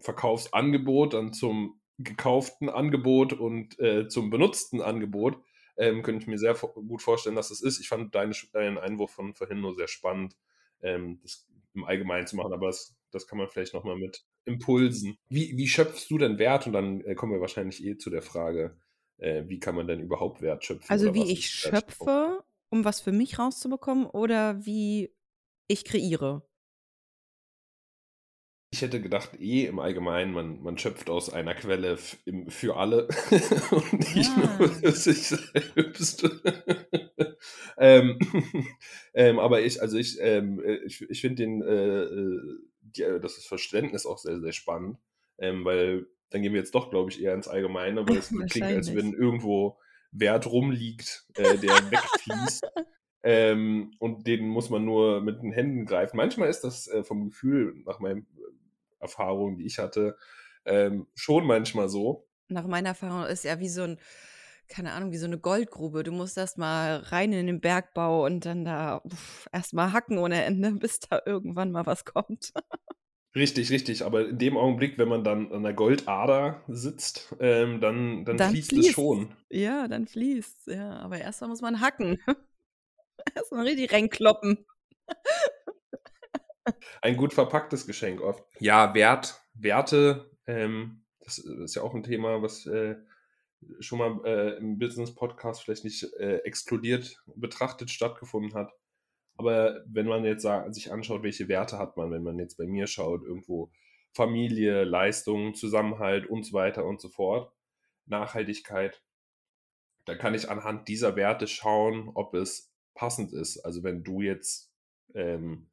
Verkaufsangebot 0.00 1.14
dann 1.14 1.32
zum 1.32 1.80
gekauften 1.98 2.68
Angebot 2.68 3.32
und 3.32 3.78
äh, 3.78 4.08
zum 4.08 4.30
benutzten 4.30 4.80
Angebot, 4.80 5.38
ähm, 5.76 6.02
könnte 6.02 6.22
ich 6.22 6.26
mir 6.26 6.38
sehr 6.38 6.54
gut 6.54 7.02
vorstellen, 7.02 7.36
dass 7.36 7.48
das 7.48 7.60
ist. 7.60 7.80
Ich 7.80 7.88
fand 7.88 8.14
deinen, 8.14 8.34
deinen 8.52 8.78
Einwurf 8.78 9.12
von 9.12 9.34
vorhin 9.34 9.60
nur 9.60 9.74
sehr 9.74 9.88
spannend, 9.88 10.36
ähm, 10.82 11.20
das 11.22 11.46
im 11.74 11.84
Allgemeinen 11.84 12.26
zu 12.26 12.36
machen, 12.36 12.52
aber 12.52 12.68
das, 12.68 12.96
das 13.10 13.26
kann 13.26 13.38
man 13.38 13.48
vielleicht 13.48 13.74
nochmal 13.74 13.96
mit 13.96 14.24
Impulsen. 14.44 15.18
Wie, 15.28 15.56
wie 15.56 15.66
schöpfst 15.66 16.06
du 16.08 16.18
denn 16.18 16.38
Wert? 16.38 16.66
Und 16.66 16.72
dann 16.72 17.00
äh, 17.00 17.14
kommen 17.14 17.32
wir 17.32 17.40
wahrscheinlich 17.40 17.84
eh 17.84 17.96
zu 17.96 18.10
der 18.10 18.22
Frage, 18.22 18.76
äh, 19.18 19.44
wie 19.46 19.58
kann 19.58 19.74
man 19.74 19.86
denn 19.86 20.00
überhaupt 20.00 20.40
Wert 20.40 20.64
schöpfen? 20.64 20.88
Also 20.88 21.14
wie 21.14 21.32
ich 21.32 21.48
schöpfe, 21.48 22.44
um 22.70 22.84
was 22.84 23.00
für 23.00 23.12
mich 23.12 23.38
rauszubekommen 23.38 24.06
oder 24.06 24.64
wie 24.64 25.12
ich 25.66 25.84
kreiere? 25.84 26.46
Ich 28.74 28.82
hätte 28.82 29.00
gedacht, 29.00 29.40
eh 29.40 29.66
im 29.66 29.78
Allgemeinen, 29.78 30.32
man, 30.32 30.60
man 30.60 30.76
schöpft 30.78 31.08
aus 31.08 31.32
einer 31.32 31.54
Quelle 31.54 31.96
im, 32.24 32.50
für 32.50 32.76
alle 32.76 33.06
und 33.70 34.16
nicht 34.16 34.32
ah. 34.34 34.56
nur 34.58 34.68
für 34.68 34.90
sich 34.90 35.28
selbst. 35.28 36.28
ähm, 37.78 38.18
ähm, 39.14 39.38
aber 39.38 39.60
ich, 39.60 39.80
also 39.80 39.96
ich, 39.96 40.18
ähm, 40.20 40.60
ich, 40.86 41.08
ich 41.08 41.20
finde 41.20 41.36
den, 41.44 41.62
äh, 41.62 42.02
äh 42.02 42.58
die, 42.80 43.02
äh, 43.02 43.20
das 43.20 43.36
Verständnis 43.44 44.06
auch 44.06 44.18
sehr, 44.18 44.40
sehr 44.40 44.50
spannend, 44.50 44.98
ähm, 45.38 45.64
weil 45.64 46.08
dann 46.30 46.42
gehen 46.42 46.52
wir 46.52 46.58
jetzt 46.58 46.74
doch, 46.74 46.90
glaube 46.90 47.12
ich, 47.12 47.22
eher 47.22 47.34
ins 47.34 47.46
Allgemeine, 47.46 48.08
weil 48.08 48.16
es 48.16 48.34
klingt, 48.50 48.66
als 48.66 48.92
wenn 48.92 49.12
irgendwo 49.12 49.78
Wert 50.10 50.50
rumliegt, 50.50 51.28
äh, 51.36 51.58
der 51.58 51.76
wegfließt. 51.92 52.66
Ähm, 53.22 53.94
und 54.00 54.26
den 54.26 54.48
muss 54.48 54.68
man 54.68 54.84
nur 54.84 55.20
mit 55.20 55.42
den 55.42 55.52
Händen 55.52 55.86
greifen. 55.86 56.16
Manchmal 56.16 56.48
ist 56.48 56.62
das 56.62 56.88
äh, 56.88 57.04
vom 57.04 57.26
Gefühl, 57.26 57.80
nach 57.86 58.00
meinen 58.00 58.26
Erfahrungen, 59.04 59.56
die 59.56 59.66
ich 59.66 59.78
hatte, 59.78 60.16
ähm, 60.64 61.06
schon 61.14 61.46
manchmal 61.46 61.88
so. 61.88 62.28
Nach 62.48 62.66
meiner 62.66 62.90
Erfahrung 62.90 63.24
ist 63.26 63.44
ja 63.44 63.60
wie 63.60 63.68
so 63.68 63.82
ein, 63.82 63.98
keine 64.68 64.92
Ahnung, 64.92 65.12
wie 65.12 65.18
so 65.18 65.26
eine 65.26 65.38
Goldgrube. 65.38 66.02
Du 66.02 66.12
musst 66.12 66.36
erst 66.36 66.58
mal 66.58 66.96
rein 66.96 67.32
in 67.32 67.46
den 67.46 67.60
Bergbau 67.60 68.24
und 68.24 68.44
dann 68.44 68.64
da 68.64 69.02
erst 69.52 69.74
mal 69.74 69.92
hacken 69.92 70.18
ohne 70.18 70.44
Ende, 70.44 70.72
bis 70.80 71.00
da 71.00 71.20
irgendwann 71.24 71.70
mal 71.70 71.86
was 71.86 72.04
kommt. 72.04 72.52
Richtig, 73.34 73.72
richtig. 73.72 74.04
Aber 74.04 74.28
in 74.28 74.38
dem 74.38 74.56
Augenblick, 74.56 74.96
wenn 74.96 75.08
man 75.08 75.24
dann 75.24 75.50
an 75.50 75.64
der 75.64 75.72
Goldader 75.72 76.62
sitzt, 76.68 77.34
ähm, 77.40 77.80
dann, 77.80 78.24
dann, 78.24 78.36
dann 78.36 78.50
fließt, 78.50 78.70
fließt, 78.70 78.88
es 78.90 78.94
schon. 78.94 79.34
Ja, 79.50 79.88
dann 79.88 80.06
fließt 80.06 80.68
Ja, 80.68 80.98
aber 81.00 81.18
erstmal 81.18 81.50
muss 81.50 81.60
man 81.60 81.80
hacken. 81.80 82.18
erstmal 83.34 83.66
richtig 83.66 83.92
reinkloppen. 83.92 84.64
Ein 87.02 87.16
gut 87.16 87.34
verpacktes 87.34 87.86
Geschenk 87.86 88.20
oft. 88.20 88.44
Ja, 88.58 88.94
Wert, 88.94 89.40
Werte, 89.54 90.30
ähm, 90.46 91.04
das 91.20 91.38
ist 91.38 91.74
ja 91.74 91.82
auch 91.82 91.94
ein 91.94 92.02
Thema, 92.02 92.42
was 92.42 92.66
äh, 92.66 92.96
schon 93.80 93.98
mal 93.98 94.20
äh, 94.24 94.56
im 94.58 94.78
Business-Podcast 94.78 95.62
vielleicht 95.62 95.84
nicht 95.84 96.02
äh, 96.18 96.38
exkludiert 96.38 97.22
betrachtet 97.34 97.90
stattgefunden 97.90 98.54
hat. 98.54 98.72
Aber 99.36 99.82
wenn 99.86 100.06
man 100.06 100.24
jetzt 100.24 100.46
sich 100.70 100.92
anschaut, 100.92 101.22
welche 101.22 101.48
Werte 101.48 101.78
hat 101.78 101.96
man, 101.96 102.10
wenn 102.12 102.22
man 102.22 102.38
jetzt 102.38 102.56
bei 102.56 102.66
mir 102.66 102.86
schaut, 102.86 103.24
irgendwo 103.24 103.72
Familie, 104.12 104.84
Leistung, 104.84 105.54
Zusammenhalt 105.54 106.26
und 106.26 106.44
so 106.44 106.52
weiter 106.52 106.84
und 106.84 107.00
so 107.00 107.08
fort, 107.08 107.52
Nachhaltigkeit, 108.06 109.02
da 110.04 110.14
kann 110.14 110.34
ich 110.34 110.50
anhand 110.50 110.86
dieser 110.88 111.16
Werte 111.16 111.48
schauen, 111.48 112.10
ob 112.14 112.34
es 112.34 112.72
passend 112.94 113.32
ist. 113.32 113.58
Also 113.58 113.82
wenn 113.82 114.04
du 114.04 114.20
jetzt 114.20 114.72
ähm, 115.14 115.70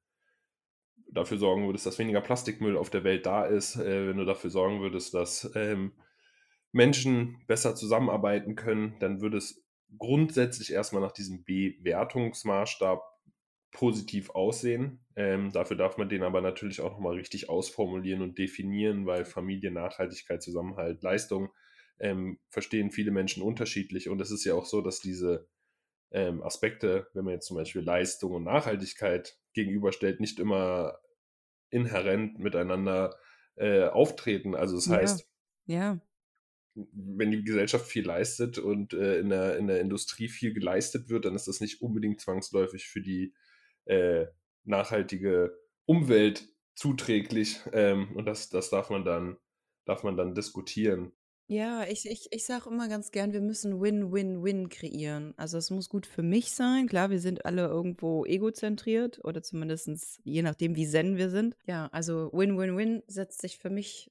dafür 1.12 1.38
sorgen 1.38 1.66
würdest, 1.66 1.86
dass 1.86 2.00
weniger 2.00 2.22
Plastikmüll 2.22 2.78
auf 2.78 2.90
der 2.90 3.04
Welt 3.04 3.26
da 3.26 3.46
ist, 3.46 3.76
äh, 3.76 4.08
wenn 4.08 4.18
du 4.18 4.26
dafür 4.26 4.50
sorgen 4.50 4.82
würdest, 4.82 5.14
dass 5.14 5.52
ähm, 5.56 5.94
Menschen 6.72 7.44
besser 7.48 7.76
zusammenarbeiten 7.76 8.56
können, 8.56 8.96
dann 9.00 9.22
würde 9.22 9.38
es 9.38 9.64
grundsätzlich 9.98 10.72
erstmal 10.72 11.02
nach 11.02 11.12
diesem 11.12 11.44
Bewertungsmaßstab 11.44 13.04
positiv 13.72 14.30
aussehen. 14.32 15.00
Ähm, 15.16 15.52
dafür 15.52 15.78
darf 15.78 15.98
man 15.98 16.10
den 16.10 16.24
aber 16.24 16.42
natürlich 16.42 16.82
auch 16.82 16.92
nochmal 16.92 17.16
richtig 17.16 17.50
ausformulieren 17.50 18.22
und 18.22 18.38
definieren, 18.38 19.06
weil 19.06 19.26
Familie, 19.26 19.72
Nachhaltigkeit, 19.72 20.42
Zusammenhalt, 20.42 21.02
Leistung 21.04 21.50
ähm, 22.00 22.40
verstehen 22.50 22.92
viele 22.92 23.12
Menschen 23.12 23.44
unterschiedlich. 23.44 24.10
Und 24.10 24.20
es 24.22 24.32
ist 24.32 24.44
ja 24.46 24.56
auch 24.56 24.66
so, 24.66 24.82
dass 24.82 25.00
diese 25.00 25.48
ähm, 26.12 26.44
Aspekte, 26.44 27.08
wenn 27.14 27.26
man 27.26 27.34
jetzt 27.34 27.48
zum 27.48 27.58
Beispiel 27.58 27.82
Leistung 27.82 28.34
und 28.34 28.44
Nachhaltigkeit 28.44 29.38
gegenüberstellt, 29.54 30.20
nicht 30.20 30.40
immer 30.40 31.00
inhärent 31.70 32.40
miteinander 32.40 33.16
äh, 33.56 33.86
auftreten. 33.86 34.56
Also 34.56 34.76
das 34.76 34.88
ja. 34.88 34.96
heißt, 34.98 35.28
ja. 35.66 36.00
wenn 36.74 37.32
die 37.32 37.44
Gesellschaft 37.44 37.86
viel 37.88 38.06
leistet 38.06 38.58
und 38.58 38.94
äh, 38.94 39.20
in, 39.20 39.30
der, 39.30 39.58
in 39.58 39.68
der 39.68 39.80
Industrie 39.80 40.28
viel 40.28 40.54
geleistet 40.54 41.10
wird, 41.10 41.26
dann 41.26 41.36
ist 41.36 41.48
das 41.48 41.62
nicht 41.62 41.82
unbedingt 41.82 42.20
zwangsläufig 42.20 42.88
für 42.88 43.02
die 43.02 43.34
äh, 43.86 44.26
nachhaltige 44.64 45.58
Umwelt 45.86 46.48
zuträglich. 46.76 47.62
Ähm, 47.72 48.16
und 48.16 48.26
das, 48.26 48.50
das 48.50 48.70
darf 48.70 48.90
man 48.90 49.06
dann, 49.06 49.38
darf 49.86 50.04
man 50.04 50.18
dann 50.18 50.36
diskutieren. 50.36 51.14
Ja, 51.52 51.84
ich, 51.84 52.10
ich, 52.10 52.32
ich 52.32 52.46
sage 52.46 52.70
immer 52.70 52.88
ganz 52.88 53.12
gern, 53.12 53.34
wir 53.34 53.42
müssen 53.42 53.82
Win-Win-Win 53.82 54.70
kreieren. 54.70 55.34
Also 55.36 55.58
es 55.58 55.70
muss 55.70 55.90
gut 55.90 56.06
für 56.06 56.24
mich 56.24 56.54
sein. 56.54 56.88
Klar, 56.88 57.10
wir 57.10 57.20
sind 57.20 57.44
alle 57.44 57.64
irgendwo 57.64 58.24
egozentriert 58.24 59.20
oder 59.26 59.44
zumindest 59.44 60.22
je 60.24 60.44
nachdem, 60.44 60.78
wie 60.78 60.88
zen 60.88 61.18
wir 61.18 61.30
sind. 61.30 61.58
Ja, 61.66 61.90
also 61.92 62.30
Win-Win-Win 62.32 63.04
setzt 63.08 63.42
sich 63.42 63.58
für 63.58 63.70
mich 63.70 64.10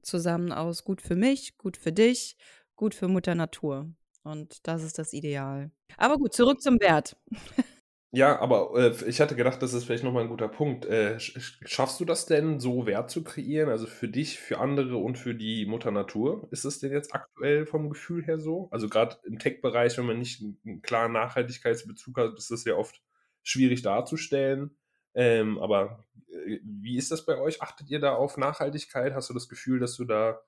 zusammen 0.00 0.50
aus 0.50 0.84
gut 0.84 1.02
für 1.02 1.16
mich, 1.16 1.58
gut 1.58 1.76
für 1.76 1.92
dich, 1.92 2.34
gut 2.76 2.94
für 2.94 3.08
Mutter 3.08 3.34
Natur. 3.34 3.92
Und 4.24 4.66
das 4.66 4.82
ist 4.82 4.98
das 4.98 5.12
Ideal. 5.12 5.70
Aber 5.98 6.16
gut, 6.16 6.32
zurück 6.32 6.62
zum 6.62 6.80
Wert. 6.80 7.14
Ja, 8.10 8.38
aber 8.40 8.72
äh, 8.74 9.08
ich 9.08 9.20
hatte 9.20 9.36
gedacht, 9.36 9.60
das 9.62 9.74
ist 9.74 9.84
vielleicht 9.84 10.02
nochmal 10.02 10.22
ein 10.22 10.30
guter 10.30 10.48
Punkt. 10.48 10.86
Äh, 10.86 11.20
schaffst 11.20 12.00
du 12.00 12.06
das 12.06 12.24
denn, 12.24 12.58
so 12.58 12.86
Wert 12.86 13.10
zu 13.10 13.22
kreieren? 13.22 13.68
Also 13.68 13.86
für 13.86 14.08
dich, 14.08 14.38
für 14.38 14.58
andere 14.60 14.96
und 14.96 15.18
für 15.18 15.34
die 15.34 15.66
Mutter 15.66 15.90
Natur? 15.90 16.48
Ist 16.50 16.64
es 16.64 16.78
denn 16.80 16.90
jetzt 16.92 17.14
aktuell 17.14 17.66
vom 17.66 17.90
Gefühl 17.90 18.24
her 18.24 18.38
so? 18.38 18.68
Also 18.70 18.88
gerade 18.88 19.16
im 19.24 19.38
Tech-Bereich, 19.38 19.98
wenn 19.98 20.06
man 20.06 20.18
nicht 20.18 20.40
einen 20.42 20.80
klaren 20.80 21.12
Nachhaltigkeitsbezug 21.12 22.16
hat, 22.16 22.38
ist 22.38 22.50
das 22.50 22.64
ja 22.64 22.76
oft 22.76 23.02
schwierig 23.42 23.82
darzustellen. 23.82 24.78
Ähm, 25.14 25.58
aber 25.58 26.06
äh, 26.30 26.60
wie 26.62 26.96
ist 26.96 27.10
das 27.10 27.26
bei 27.26 27.38
euch? 27.38 27.60
Achtet 27.60 27.90
ihr 27.90 28.00
da 28.00 28.14
auf 28.14 28.38
Nachhaltigkeit? 28.38 29.12
Hast 29.14 29.28
du 29.28 29.34
das 29.34 29.50
Gefühl, 29.50 29.80
dass 29.80 29.96
du 29.96 30.06
da 30.06 30.40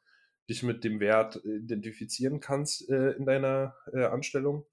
dich 0.49 0.62
mit 0.62 0.83
dem 0.83 0.99
Wert 0.99 1.37
identifizieren 1.45 2.40
kannst 2.40 2.88
äh, 2.88 3.11
in 3.12 3.26
deiner 3.26 3.75
äh, 3.93 4.05
Anstellung? 4.05 4.64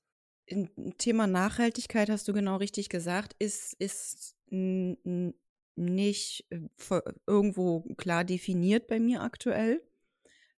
Thema 0.98 1.28
Nachhaltigkeit 1.28 2.10
hast 2.10 2.28
du 2.28 2.34
genau 2.34 2.58
richtig 2.58 2.90
gesagt, 2.90 3.36
ist, 3.40 3.74
ist 3.74 4.36
nicht 4.50 6.46
äh, 6.50 7.02
irgendwo 7.26 7.82
klar 7.96 8.24
definiert 8.24 8.88
bei 8.88 9.00
mir 9.00 9.22
aktuell. 9.22 9.82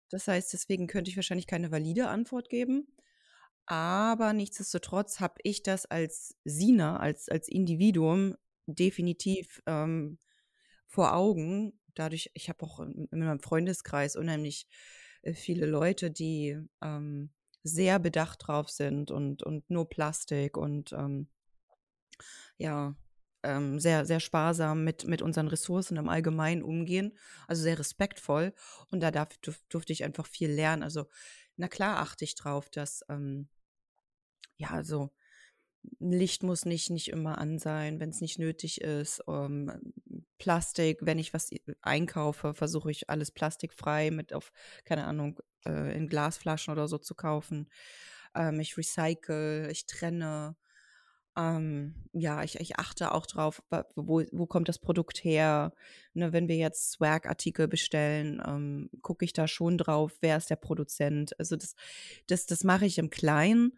Das 0.08 0.26
heißt, 0.28 0.52
deswegen 0.52 0.86
könnte 0.86 1.10
ich 1.10 1.16
wahrscheinlich 1.16 1.46
keine 1.46 1.70
valide 1.70 2.08
Antwort 2.08 2.48
geben. 2.48 2.88
Aber 3.66 4.32
nichtsdestotrotz 4.32 5.20
habe 5.20 5.34
ich 5.44 5.62
das 5.62 5.86
als 5.86 6.36
Sina, 6.44 6.98
als, 6.98 7.28
als 7.28 7.48
Individuum 7.48 8.36
definitiv 8.66 9.62
ähm, 9.66 10.18
vor 10.86 11.14
Augen. 11.14 11.78
Dadurch, 11.94 12.30
ich 12.34 12.48
habe 12.48 12.64
auch 12.64 12.80
in, 12.80 13.06
in 13.12 13.20
meinem 13.20 13.40
Freundeskreis 13.40 14.16
unheimlich 14.16 14.66
äh, 15.22 15.34
viele 15.34 15.66
Leute, 15.66 16.10
die 16.10 16.58
ähm, 16.82 17.30
sehr 17.62 17.98
bedacht 17.98 18.46
drauf 18.46 18.70
sind 18.70 19.10
und, 19.10 19.42
und 19.42 19.68
nur 19.70 19.88
Plastik 19.88 20.56
und 20.56 20.92
ähm, 20.92 21.28
ja, 22.56 22.94
ähm, 23.42 23.78
sehr, 23.80 24.04
sehr 24.04 24.20
sparsam 24.20 24.84
mit, 24.84 25.06
mit 25.06 25.22
unseren 25.22 25.48
Ressourcen 25.48 25.96
im 25.96 26.08
Allgemeinen 26.08 26.62
umgehen, 26.62 27.16
also 27.48 27.62
sehr 27.62 27.78
respektvoll. 27.78 28.52
Und 28.90 29.00
da 29.00 29.10
darf, 29.10 29.36
durf, 29.38 29.62
durfte 29.68 29.92
ich 29.92 30.04
einfach 30.04 30.26
viel 30.26 30.50
lernen. 30.50 30.82
Also, 30.82 31.06
na 31.56 31.68
klar 31.68 31.98
achte 31.98 32.24
ich 32.24 32.34
drauf, 32.34 32.68
dass, 32.70 33.04
ähm, 33.08 33.48
ja, 34.56 34.70
also 34.70 35.10
Licht 35.98 36.42
muss 36.42 36.66
nicht, 36.66 36.90
nicht 36.90 37.08
immer 37.08 37.38
an 37.38 37.58
sein, 37.58 38.00
wenn 38.00 38.10
es 38.10 38.20
nicht 38.20 38.38
nötig 38.38 38.82
ist. 38.82 39.22
Ähm, 39.26 39.94
Plastik, 40.38 40.98
wenn 41.02 41.18
ich 41.18 41.32
was 41.32 41.50
einkaufe, 41.80 42.54
versuche 42.54 42.90
ich 42.90 43.08
alles 43.08 43.30
plastikfrei 43.30 44.10
mit 44.10 44.34
auf, 44.34 44.52
keine 44.84 45.06
Ahnung, 45.06 45.40
äh, 45.66 45.96
in 45.96 46.08
Glasflaschen 46.08 46.72
oder 46.72 46.88
so 46.88 46.98
zu 46.98 47.14
kaufen. 47.14 47.68
Ähm, 48.34 48.60
ich 48.60 48.76
recycle, 48.76 49.68
ich 49.70 49.86
trenne. 49.86 50.56
Ähm, 51.36 51.94
ja, 52.12 52.42
ich, 52.42 52.58
ich 52.60 52.78
achte 52.78 53.12
auch 53.12 53.24
drauf, 53.26 53.62
wo, 53.94 54.22
wo 54.32 54.46
kommt 54.46 54.68
das 54.68 54.78
Produkt 54.78 55.22
her. 55.24 55.72
Ne, 56.12 56.32
wenn 56.32 56.48
wir 56.48 56.56
jetzt 56.56 56.92
Swag-Artikel 56.92 57.68
bestellen, 57.68 58.42
ähm, 58.44 58.90
gucke 59.02 59.24
ich 59.24 59.32
da 59.32 59.46
schon 59.46 59.78
drauf, 59.78 60.16
wer 60.20 60.36
ist 60.36 60.50
der 60.50 60.56
Produzent. 60.56 61.38
Also 61.38 61.56
das, 61.56 61.74
das, 62.26 62.46
das 62.46 62.64
mache 62.64 62.86
ich 62.86 62.98
im 62.98 63.10
Kleinen. 63.10 63.72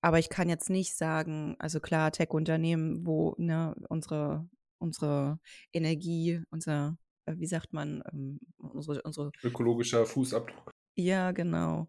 Aber 0.00 0.18
ich 0.20 0.28
kann 0.28 0.48
jetzt 0.48 0.70
nicht 0.70 0.94
sagen, 0.94 1.56
also 1.58 1.80
klar, 1.80 2.12
Tech-Unternehmen, 2.12 3.04
wo 3.06 3.34
ne, 3.38 3.74
unsere, 3.88 4.48
unsere 4.78 5.40
Energie, 5.72 6.42
unser, 6.50 6.96
äh, 7.24 7.34
wie 7.36 7.46
sagt 7.46 7.72
man, 7.72 8.04
ähm, 8.12 8.38
unsere, 8.58 9.02
unsere 9.02 9.32
ökologischer 9.42 10.06
Fußabdruck. 10.06 10.75
Ja, 10.96 11.32
genau. 11.32 11.88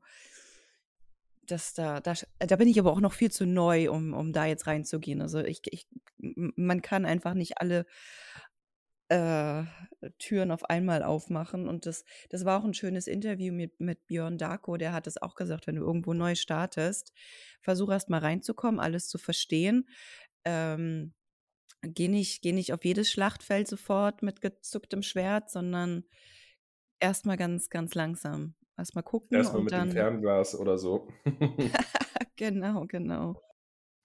Das 1.46 1.74
da, 1.74 2.02
da, 2.02 2.14
da 2.40 2.56
bin 2.58 2.68
ich 2.68 2.80
aber 2.80 2.92
auch 2.92 3.00
noch 3.00 3.14
viel 3.14 3.32
zu 3.32 3.46
neu, 3.46 3.90
um, 3.90 4.14
um 4.14 4.34
da 4.34 4.46
jetzt 4.46 4.68
reinzugehen. 4.68 5.22
Also 5.22 5.40
ich, 5.40 5.62
ich, 5.72 5.88
man 6.18 6.82
kann 6.82 7.06
einfach 7.06 7.34
nicht 7.34 7.60
alle, 7.60 7.86
äh, 9.10 9.64
Türen 10.20 10.52
auf 10.52 10.70
einmal 10.70 11.04
aufmachen. 11.04 11.68
Und 11.68 11.86
das, 11.86 12.04
das 12.30 12.46
war 12.46 12.60
auch 12.60 12.66
ein 12.66 12.74
schönes 12.74 13.08
Interview 13.08 13.54
mit, 13.54 13.80
mit 13.80 14.06
Björn 14.08 14.38
Darko. 14.38 14.78
Der 14.78 14.94
hat 14.94 15.08
es 15.08 15.22
auch 15.22 15.36
gesagt, 15.36 15.68
wenn 15.68 15.76
du 15.76 15.84
irgendwo 15.84 16.14
neu 16.14 16.36
startest, 16.36 17.14
versuch 17.62 17.90
erst 17.90 18.10
mal 18.10 18.20
reinzukommen, 18.20 18.80
alles 18.80 19.08
zu 19.08 19.18
verstehen. 19.18 19.88
Ähm, 20.46 21.14
geh, 21.82 22.08
nicht, 22.08 22.42
geh 22.42 22.52
nicht 22.52 22.74
auf 22.74 22.84
jedes 22.84 23.10
Schlachtfeld 23.12 23.68
sofort 23.68 24.24
mit 24.24 24.42
gezucktem 24.42 25.02
Schwert, 25.02 25.50
sondern 25.50 26.04
erst 27.00 27.26
mal 27.26 27.38
ganz, 27.38 27.70
ganz 27.70 27.96
langsam. 27.96 28.56
Erst 28.78 28.96
mal 28.96 29.02
gucken. 29.02 29.36
Erstmal 29.36 29.64
mit 29.64 29.72
dann, 29.72 29.90
dem 29.90 29.94
Fernglas 29.94 30.58
oder 30.58 30.78
so. 30.78 31.08
genau, 32.36 32.86
genau. 32.88 33.42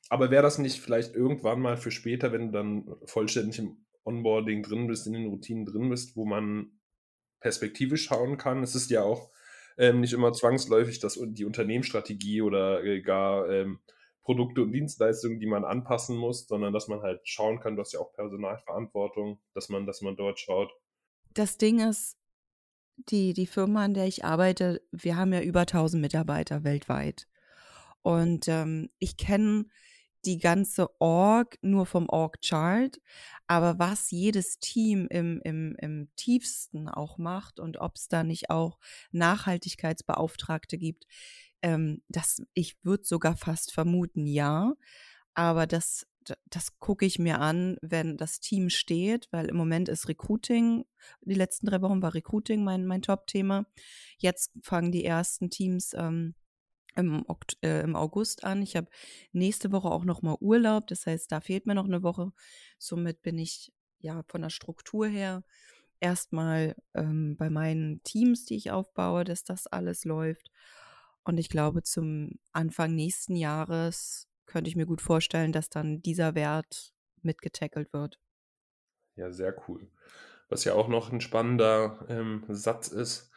Aber 0.08 0.30
wäre 0.30 0.42
das 0.42 0.58
nicht 0.58 0.80
vielleicht 0.80 1.14
irgendwann 1.14 1.60
mal 1.60 1.76
für 1.76 1.90
später, 1.90 2.32
wenn 2.32 2.46
du 2.46 2.52
dann 2.52 2.96
vollständig 3.04 3.58
im 3.58 3.84
Onboarding 4.04 4.62
drin 4.62 4.86
bist, 4.86 5.06
in 5.06 5.12
den 5.12 5.26
Routinen 5.28 5.64
drin 5.64 5.88
bist, 5.88 6.16
wo 6.16 6.24
man 6.24 6.72
perspektivisch 7.40 8.04
schauen 8.04 8.36
kann? 8.36 8.62
Es 8.62 8.74
ist 8.74 8.90
ja 8.90 9.02
auch 9.02 9.30
ähm, 9.78 10.00
nicht 10.00 10.12
immer 10.12 10.32
zwangsläufig, 10.32 11.00
dass 11.00 11.18
die 11.22 11.44
Unternehmensstrategie 11.44 12.42
oder 12.42 12.82
äh, 12.84 13.00
gar 13.00 13.48
ähm, 13.48 13.80
Produkte 14.22 14.62
und 14.62 14.72
Dienstleistungen, 14.72 15.40
die 15.40 15.46
man 15.46 15.64
anpassen 15.64 16.16
muss, 16.16 16.46
sondern 16.46 16.72
dass 16.72 16.88
man 16.88 17.02
halt 17.02 17.20
schauen 17.24 17.60
kann, 17.60 17.76
du 17.76 17.82
hast 17.82 17.92
ja 17.92 18.00
auch 18.00 18.12
Personalverantwortung, 18.12 19.40
dass 19.54 19.68
man, 19.68 19.86
dass 19.86 20.00
man 20.00 20.16
dort 20.16 20.38
schaut. 20.38 20.70
Das 21.34 21.58
Ding 21.58 21.80
ist, 21.80 22.18
die, 22.96 23.32
die 23.32 23.46
Firma, 23.46 23.84
an 23.84 23.94
der 23.94 24.06
ich 24.06 24.24
arbeite, 24.24 24.82
wir 24.90 25.16
haben 25.16 25.32
ja 25.32 25.40
über 25.40 25.60
1000 25.60 26.00
Mitarbeiter 26.00 26.64
weltweit. 26.64 27.26
Und 28.02 28.48
ähm, 28.48 28.90
ich 28.98 29.16
kenne 29.16 29.66
die 30.24 30.38
ganze 30.38 30.88
Org 31.00 31.58
nur 31.62 31.84
vom 31.86 32.08
Org-Chart, 32.08 33.00
aber 33.46 33.78
was 33.78 34.10
jedes 34.10 34.58
Team 34.58 35.08
im, 35.10 35.40
im, 35.42 35.74
im 35.78 36.08
tiefsten 36.16 36.88
auch 36.88 37.18
macht 37.18 37.58
und 37.58 37.78
ob 37.78 37.96
es 37.96 38.08
da 38.08 38.22
nicht 38.22 38.50
auch 38.50 38.78
Nachhaltigkeitsbeauftragte 39.10 40.78
gibt, 40.78 41.06
ähm, 41.62 42.02
das, 42.08 42.42
ich 42.54 42.76
würde 42.84 43.04
sogar 43.04 43.36
fast 43.36 43.72
vermuten, 43.72 44.26
ja. 44.26 44.74
Aber 45.34 45.66
das, 45.66 46.06
das 46.48 46.78
gucke 46.78 47.06
ich 47.06 47.18
mir 47.18 47.40
an, 47.40 47.76
wenn 47.82 48.16
das 48.16 48.40
Team 48.40 48.70
steht, 48.70 49.28
weil 49.30 49.46
im 49.46 49.56
Moment 49.56 49.88
ist 49.88 50.08
Recruiting, 50.08 50.84
die 51.22 51.34
letzten 51.34 51.66
drei 51.66 51.80
Wochen 51.82 52.02
war 52.02 52.14
Recruiting 52.14 52.64
mein, 52.64 52.86
mein 52.86 53.02
Top-Thema. 53.02 53.66
Jetzt 54.18 54.52
fangen 54.62 54.92
die 54.92 55.04
ersten 55.04 55.50
Teams 55.50 55.94
ähm, 55.94 56.34
im, 56.96 57.24
äh, 57.62 57.82
im 57.82 57.96
August 57.96 58.44
an. 58.44 58.62
Ich 58.62 58.76
habe 58.76 58.88
nächste 59.32 59.72
Woche 59.72 59.90
auch 59.90 60.04
noch 60.04 60.22
mal 60.22 60.36
Urlaub, 60.40 60.86
das 60.86 61.06
heißt, 61.06 61.30
da 61.32 61.40
fehlt 61.40 61.66
mir 61.66 61.74
noch 61.74 61.86
eine 61.86 62.02
Woche. 62.02 62.32
Somit 62.78 63.22
bin 63.22 63.38
ich 63.38 63.72
ja 64.00 64.22
von 64.28 64.42
der 64.42 64.50
Struktur 64.50 65.06
her 65.06 65.44
erstmal 66.00 66.74
ähm, 66.94 67.36
bei 67.36 67.48
meinen 67.48 68.02
Teams, 68.02 68.44
die 68.44 68.56
ich 68.56 68.70
aufbaue, 68.70 69.24
dass 69.24 69.44
das 69.44 69.66
alles 69.66 70.04
läuft. 70.04 70.50
Und 71.24 71.38
ich 71.38 71.48
glaube, 71.48 71.82
zum 71.82 72.32
Anfang 72.52 72.94
nächsten 72.94 73.36
Jahres 73.36 74.28
könnte 74.52 74.68
ich 74.68 74.76
mir 74.76 74.86
gut 74.86 75.00
vorstellen, 75.00 75.50
dass 75.50 75.70
dann 75.70 76.02
dieser 76.02 76.34
Wert 76.34 76.92
mitgetackelt 77.22 77.92
wird. 77.92 78.20
Ja, 79.16 79.32
sehr 79.32 79.56
cool. 79.66 79.88
Was 80.48 80.64
ja 80.64 80.74
auch 80.74 80.88
noch 80.88 81.10
ein 81.10 81.22
spannender 81.22 82.04
ähm, 82.08 82.44
Satz 82.48 82.88
ist, 82.88 83.30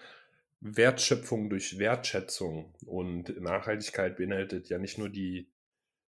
Wertschöpfung 0.59 1.49
durch 1.49 1.79
Wertschätzung. 1.79 2.75
Und 2.85 3.39
Nachhaltigkeit 3.41 4.17
beinhaltet 4.17 4.67
ja 4.67 4.77
nicht 4.77 4.97
nur 4.97 5.09
die 5.09 5.49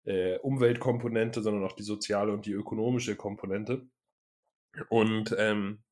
äh, 0.03 0.37
Umweltkomponente, 0.39 1.41
sondern 1.41 1.63
auch 1.63 1.75
die 1.75 1.83
soziale 1.83 2.33
und 2.33 2.45
die 2.45 2.51
ökonomische 2.51 3.15
Komponente. 3.15 3.87
Und 4.89 5.33
ähm, 5.37 5.83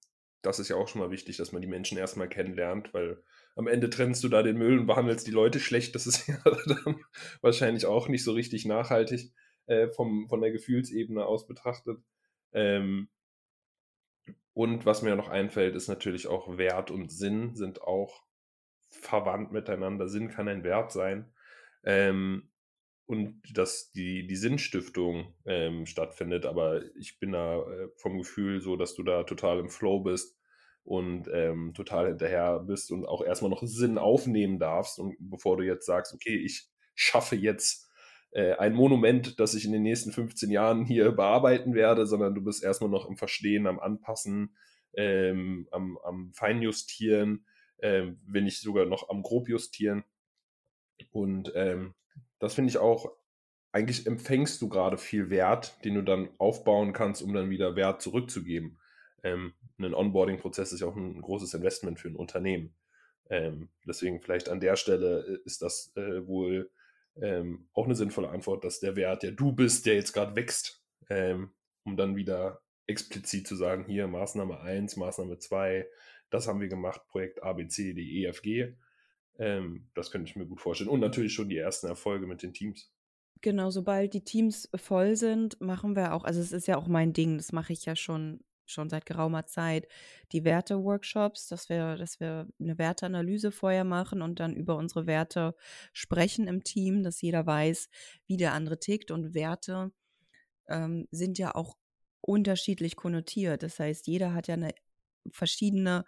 das 0.42 0.60
ist 0.60 0.68
ja 0.70 0.76
auch 0.76 0.90
schon 0.90 1.02
mal 1.02 1.12
wichtig, 1.12 1.38
dass 1.38 1.54
man 1.54 1.62
die 1.62 1.68
Menschen 1.68 1.98
erstmal 1.98 2.28
kennenlernt, 2.28 2.94
weil 2.94 3.24
am 3.56 3.68
Ende 3.68 3.90
trennst 3.90 4.24
du 4.24 4.30
da 4.30 4.44
den 4.44 4.58
Müll 4.58 4.80
und 4.80 4.86
behandelst 4.86 5.26
die 5.26 5.32
Leute 5.32 5.60
schlecht. 5.60 5.96
Das 5.96 6.08
ist 6.08 6.28
ja 6.28 6.38
wahrscheinlich 7.42 7.86
auch 7.86 8.08
nicht 8.08 8.24
so 8.24 8.34
richtig 8.34 8.66
nachhaltig 8.66 9.32
äh, 9.68 9.88
vom, 9.88 10.28
von 10.28 10.42
der 10.42 10.52
Gefühlsebene 10.52 11.26
aus 11.26 11.48
betrachtet. 11.48 11.98
Ähm, 12.52 13.10
und 14.54 14.86
was 14.86 15.02
mir 15.02 15.16
noch 15.16 15.30
einfällt, 15.30 15.76
ist 15.76 15.88
natürlich 15.88 16.28
auch 16.28 16.58
Wert 16.58 16.92
und 16.92 17.12
Sinn 17.12 17.56
sind 17.56 17.82
auch 17.82 18.24
verwandt 18.90 19.52
miteinander. 19.52 20.08
Sinn 20.08 20.30
kann 20.30 20.48
ein 20.48 20.64
Wert 20.64 20.92
sein. 20.92 21.34
Ähm, 21.84 22.50
und 23.06 23.42
dass 23.54 23.92
die, 23.92 24.26
die 24.26 24.36
Sinnstiftung 24.36 25.36
ähm, 25.46 25.86
stattfindet. 25.86 26.46
Aber 26.46 26.82
ich 26.96 27.20
bin 27.20 27.34
da 27.34 27.60
äh, 27.62 27.90
vom 27.98 28.18
Gefühl 28.18 28.62
so, 28.62 28.76
dass 28.76 28.96
du 28.96 29.04
da 29.04 29.24
total 29.24 29.60
im 29.60 29.70
Flow 29.70 30.00
bist 30.00 30.38
und 30.86 31.28
ähm, 31.34 31.74
total 31.74 32.08
hinterher 32.08 32.60
bist 32.60 32.92
und 32.92 33.06
auch 33.06 33.24
erstmal 33.26 33.50
noch 33.50 33.64
Sinn 33.64 33.98
aufnehmen 33.98 34.60
darfst. 34.60 35.00
Und 35.00 35.16
bevor 35.20 35.58
du 35.58 35.64
jetzt 35.64 35.86
sagst, 35.86 36.14
okay, 36.14 36.38
ich 36.38 36.70
schaffe 36.94 37.36
jetzt 37.36 37.90
äh, 38.32 38.54
ein 38.54 38.74
Monument, 38.74 39.40
das 39.40 39.56
ich 39.56 39.66
in 39.66 39.72
den 39.72 39.82
nächsten 39.82 40.12
15 40.12 40.52
Jahren 40.52 40.86
hier 40.86 41.12
bearbeiten 41.12 41.74
werde, 41.74 42.06
sondern 42.06 42.36
du 42.36 42.44
bist 42.44 42.64
erstmal 42.64 42.92
noch 42.92 43.10
im 43.10 43.18
Verstehen, 43.18 43.66
am 43.66 43.80
Anpassen, 43.80 44.56
ähm, 44.94 45.68
am, 45.72 45.98
am 46.06 46.32
Feinjustieren, 46.34 47.46
ähm, 47.82 48.20
wenn 48.28 48.44
nicht 48.44 48.62
sogar 48.62 48.86
noch 48.86 49.10
am 49.10 49.24
Grobjustieren. 49.24 50.04
Und 51.12 51.52
ähm, 51.56 51.96
das 52.38 52.54
finde 52.54 52.70
ich 52.70 52.78
auch, 52.78 53.12
eigentlich 53.72 54.06
empfängst 54.06 54.62
du 54.62 54.70
gerade 54.70 54.98
viel 54.98 55.32
Wert, 55.32 55.84
den 55.84 55.96
du 55.96 56.04
dann 56.04 56.30
aufbauen 56.38 56.94
kannst, 56.94 57.24
um 57.24 57.34
dann 57.34 57.50
wieder 57.50 57.76
Wert 57.76 58.02
zurückzugeben. 58.02 58.78
Ähm, 59.26 59.54
ein 59.80 59.96
Onboarding-Prozess 59.96 60.72
ist 60.72 60.82
ja 60.82 60.88
auch 60.88 60.96
ein 60.96 61.20
großes 61.20 61.54
Investment 61.56 62.00
für 62.00 62.10
ein 62.10 62.16
Unternehmen. 62.16 62.76
Ähm, 63.30 63.70
deswegen 63.88 64.22
vielleicht 64.22 64.50
an 64.50 64.60
der 64.60 64.76
Stelle 64.76 65.26
äh, 65.28 65.40
ist 65.46 65.64
das 65.64 65.92
äh, 65.96 66.28
wohl 66.28 66.72
ähm, 67.20 67.68
auch 67.74 67.86
eine 67.86 67.96
sinnvolle 67.96 68.30
Antwort, 68.30 68.64
dass 68.64 68.80
der 68.80 68.96
Wert, 68.96 69.24
der 69.24 69.32
du 69.32 69.52
bist, 69.52 69.88
der 69.88 69.96
jetzt 69.96 70.14
gerade 70.14 70.36
wächst, 70.36 70.84
ähm, 71.10 71.52
um 71.84 71.98
dann 71.98 72.16
wieder 72.16 72.62
explizit 72.86 73.48
zu 73.48 73.56
sagen, 73.56 73.86
hier 73.86 74.08
Maßnahme 74.08 74.60
1, 74.60 74.96
Maßnahme 74.96 75.40
2, 75.40 75.88
das 76.30 76.48
haben 76.48 76.62
wir 76.62 76.68
gemacht, 76.68 77.02
Projekt 77.08 77.42
ABC, 77.42 77.94
die. 77.94 78.76
Ähm, 79.40 79.88
das 79.96 80.12
könnte 80.12 80.30
ich 80.30 80.36
mir 80.36 80.46
gut 80.46 80.62
vorstellen. 80.62 80.90
Und 80.90 81.00
natürlich 81.00 81.34
schon 81.34 81.50
die 81.50 81.58
ersten 81.58 81.88
Erfolge 81.88 82.28
mit 82.28 82.44
den 82.44 82.54
Teams. 82.54 82.94
Genau, 83.42 83.72
sobald 83.72 84.14
die 84.14 84.24
Teams 84.24 84.70
voll 84.76 85.16
sind, 85.16 85.60
machen 85.62 85.96
wir 85.96 86.14
auch, 86.14 86.24
also 86.24 86.40
es 86.40 86.52
ist 86.52 86.68
ja 86.68 86.78
auch 86.78 86.88
mein 86.88 87.12
Ding, 87.12 87.38
das 87.38 87.52
mache 87.52 87.74
ich 87.74 87.86
ja 87.86 87.96
schon, 87.96 88.40
schon 88.66 88.90
seit 88.90 89.06
geraumer 89.06 89.46
Zeit, 89.46 89.88
die 90.32 90.44
Werte-Workshops, 90.44 91.48
dass 91.48 91.70
wir, 91.70 91.96
dass 91.96 92.20
wir 92.20 92.48
eine 92.60 92.78
Werteanalyse 92.78 93.52
vorher 93.52 93.84
machen 93.84 94.22
und 94.22 94.40
dann 94.40 94.56
über 94.56 94.76
unsere 94.76 95.08
Werte 95.08 95.56
sprechen 95.94 96.48
im 96.48 96.64
Team, 96.64 97.04
dass 97.04 97.22
jeder 97.22 97.46
weiß, 97.46 97.90
wie 98.28 98.38
der 98.38 98.54
andere 98.54 98.80
tickt. 98.80 99.12
Und 99.12 99.34
Werte 99.34 99.92
ähm, 100.68 101.08
sind 101.12 101.38
ja 101.38 101.56
auch 101.56 101.78
unterschiedlich 102.22 102.96
konnotiert. 102.96 103.64
Das 103.64 103.80
heißt, 103.80 104.08
jeder 104.08 104.34
hat 104.34 104.48
ja 104.48 104.56
eine 104.56 104.74
verschiedene 105.32 106.06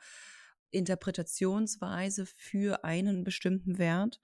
Interpretationsweise 0.72 2.26
für 2.26 2.84
einen 2.84 3.24
bestimmten 3.24 3.78
Wert. 3.78 4.20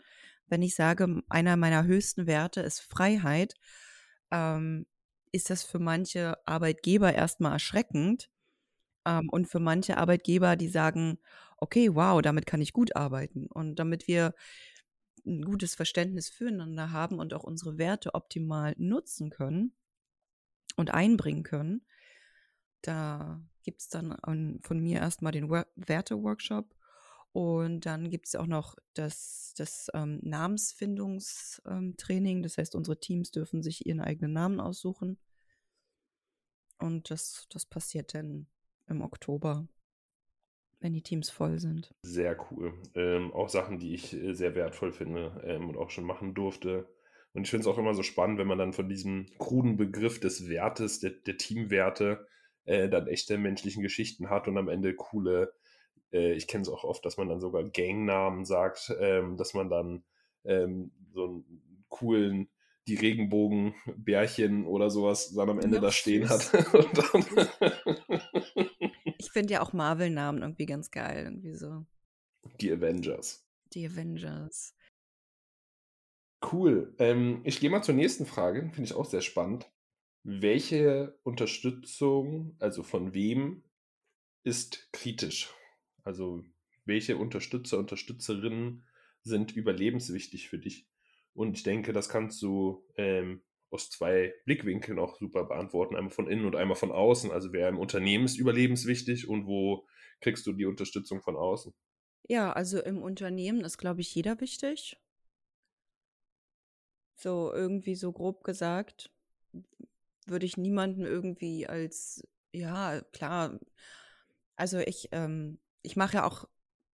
Wenn 0.47 0.61
ich 0.61 0.75
sage, 0.75 1.21
einer 1.29 1.55
meiner 1.55 1.85
höchsten 1.85 2.27
Werte 2.27 2.61
ist 2.61 2.81
Freiheit, 2.81 3.53
ähm, 4.31 4.85
ist 5.33 5.49
das 5.49 5.63
für 5.63 5.79
manche 5.79 6.37
Arbeitgeber 6.47 7.13
erstmal 7.13 7.53
erschreckend. 7.53 8.29
Ähm, 9.05 9.29
und 9.29 9.47
für 9.47 9.59
manche 9.59 9.97
Arbeitgeber, 9.97 10.55
die 10.55 10.69
sagen, 10.69 11.19
okay, 11.57 11.93
wow, 11.93 12.21
damit 12.21 12.45
kann 12.45 12.61
ich 12.61 12.71
gut 12.71 12.95
arbeiten. 12.95 13.47
Und 13.47 13.75
damit 13.77 14.07
wir 14.07 14.33
ein 15.25 15.43
gutes 15.43 15.75
Verständnis 15.75 16.29
füreinander 16.29 16.91
haben 16.91 17.19
und 17.19 17.33
auch 17.33 17.43
unsere 17.43 17.77
Werte 17.77 18.13
optimal 18.13 18.75
nutzen 18.77 19.29
können 19.29 19.73
und 20.75 20.93
einbringen 20.93 21.43
können, 21.43 21.85
da 22.81 23.41
gibt 23.63 23.81
es 23.81 23.89
dann 23.89 24.17
von 24.63 24.79
mir 24.79 24.99
erstmal 24.99 25.31
den 25.31 25.49
Werte-Workshop 25.49 26.75
und 27.33 27.85
dann 27.87 28.11
gibt 28.11 28.27
es 28.27 28.35
auch 28.35 28.45
noch 28.45 28.75
das, 28.93 29.55
das 29.57 29.89
ähm, 29.95 30.19
Namensfindungstraining. 30.21 32.37
Ähm, 32.37 32.43
das 32.43 32.59
heißt, 32.59 32.75
unsere 32.75 32.99
Teams 32.99 33.31
dürfen 33.31 33.63
sich 33.63 33.87
ihren 33.87 34.01
eigenen 34.01 34.33
Namen 34.33 34.59
aussuchen. 34.59 35.17
Und 36.77 37.09
das, 37.09 37.47
das 37.49 37.65
passiert 37.65 38.13
dann 38.13 38.45
im 38.87 39.01
Oktober, 39.01 39.67
wenn 40.79 40.93
die 40.93 41.01
Teams 41.01 41.31
voll 41.31 41.59
sind. 41.59 41.95
Sehr 42.03 42.37
cool. 42.51 42.79
Ähm, 42.93 43.33
auch 43.33 43.49
Sachen, 43.49 43.79
die 43.79 43.95
ich 43.95 44.13
äh, 44.13 44.33
sehr 44.33 44.53
wertvoll 44.53 44.91
finde 44.91 45.41
ähm, 45.43 45.69
und 45.69 45.77
auch 45.77 45.89
schon 45.89 46.05
machen 46.05 46.35
durfte. 46.35 46.87
Und 47.33 47.45
ich 47.45 47.49
finde 47.49 47.61
es 47.61 47.67
auch 47.67 47.79
immer 47.79 47.95
so 47.95 48.03
spannend, 48.03 48.37
wenn 48.37 48.45
man 48.45 48.59
dann 48.59 48.73
von 48.73 48.87
diesem 48.87 49.25
kruden 49.39 49.75
Begriff 49.75 50.19
des 50.19 50.49
Wertes, 50.49 50.99
der, 50.99 51.09
der 51.11 51.37
Teamwerte, 51.37 52.27
äh, 52.65 52.89
dann 52.89 53.07
echte 53.07 53.39
menschlichen 53.39 53.81
Geschichten 53.81 54.29
hat 54.29 54.47
und 54.47 54.59
am 54.59 54.69
Ende 54.69 54.93
coole, 54.93 55.51
äh, 56.13 56.33
ich 56.33 56.47
kenne 56.47 56.61
es 56.61 56.69
auch 56.69 56.83
oft, 56.83 57.05
dass 57.05 57.17
man 57.17 57.27
dann 57.27 57.41
sogar 57.41 57.63
Gangnamen 57.63 58.45
sagt, 58.45 58.93
ähm, 58.99 59.35
dass 59.37 59.53
man 59.53 59.69
dann 59.69 60.03
ähm, 60.45 60.91
so 61.13 61.25
einen 61.25 61.83
coolen 61.89 62.49
die 62.87 62.95
Regenbogenbärchen 62.95 64.65
oder 64.65 64.89
sowas 64.89 65.33
dann 65.33 65.49
am 65.49 65.59
Ende 65.59 65.77
ja, 65.77 65.81
da 65.81 65.91
stehen 65.91 66.27
süß. 66.27 66.53
hat. 66.53 66.65
Ich 69.17 69.31
finde 69.31 69.53
ja 69.53 69.61
auch 69.61 69.71
Marvel-Namen 69.73 70.41
irgendwie 70.41 70.65
ganz 70.65 70.91
geil, 70.91 71.23
irgendwie 71.23 71.55
so. 71.55 71.85
Die 72.59 72.71
Avengers. 72.71 73.47
Die 73.73 73.87
Avengers. 73.87 74.75
Cool. 76.51 76.93
Ähm, 76.99 77.39
ich 77.45 77.61
gehe 77.61 77.69
mal 77.69 77.83
zur 77.83 77.95
nächsten 77.95 78.25
Frage, 78.25 78.69
finde 78.73 78.83
ich 78.83 78.93
auch 78.93 79.05
sehr 79.05 79.21
spannend. 79.21 79.71
Welche 80.23 81.17
Unterstützung, 81.23 82.57
also 82.59 82.83
von 82.83 83.13
wem, 83.13 83.63
ist 84.43 84.91
kritisch? 84.91 85.53
Also 86.03 86.43
welche 86.85 87.17
Unterstützer, 87.17 87.77
Unterstützerinnen 87.79 88.85
sind 89.21 89.55
überlebenswichtig 89.55 90.49
für 90.49 90.59
dich? 90.59 90.87
Und 91.33 91.57
ich 91.57 91.63
denke, 91.63 91.93
das 91.93 92.09
kannst 92.09 92.41
du 92.41 92.85
ähm, 92.95 93.41
aus 93.71 93.89
zwei 93.89 94.33
Blickwinkeln 94.45 94.99
auch 94.99 95.17
super 95.17 95.45
beantworten. 95.45 95.95
Einmal 95.95 96.11
von 96.11 96.27
innen 96.27 96.45
und 96.45 96.55
einmal 96.55 96.75
von 96.75 96.91
außen. 96.91 97.31
Also 97.31 97.53
wer 97.53 97.69
im 97.69 97.79
Unternehmen 97.79 98.25
ist 98.25 98.37
überlebenswichtig 98.37 99.27
und 99.27 99.47
wo 99.47 99.87
kriegst 100.21 100.45
du 100.45 100.53
die 100.53 100.65
Unterstützung 100.65 101.21
von 101.21 101.35
außen? 101.35 101.73
Ja, 102.27 102.53
also 102.53 102.81
im 102.81 103.01
Unternehmen 103.01 103.61
ist, 103.61 103.77
glaube 103.77 104.01
ich, 104.01 104.13
jeder 104.13 104.39
wichtig. 104.39 104.97
So 107.15 107.51
irgendwie 107.53 107.95
so 107.95 108.11
grob 108.11 108.43
gesagt, 108.43 109.11
würde 110.25 110.45
ich 110.45 110.57
niemanden 110.57 111.05
irgendwie 111.05 111.67
als, 111.67 112.27
ja, 112.51 113.01
klar, 113.11 113.59
also 114.55 114.79
ich, 114.79 115.09
ähm, 115.11 115.59
ich 115.83 115.95
mache 115.95 116.17
ja 116.17 116.25
auch 116.25 116.47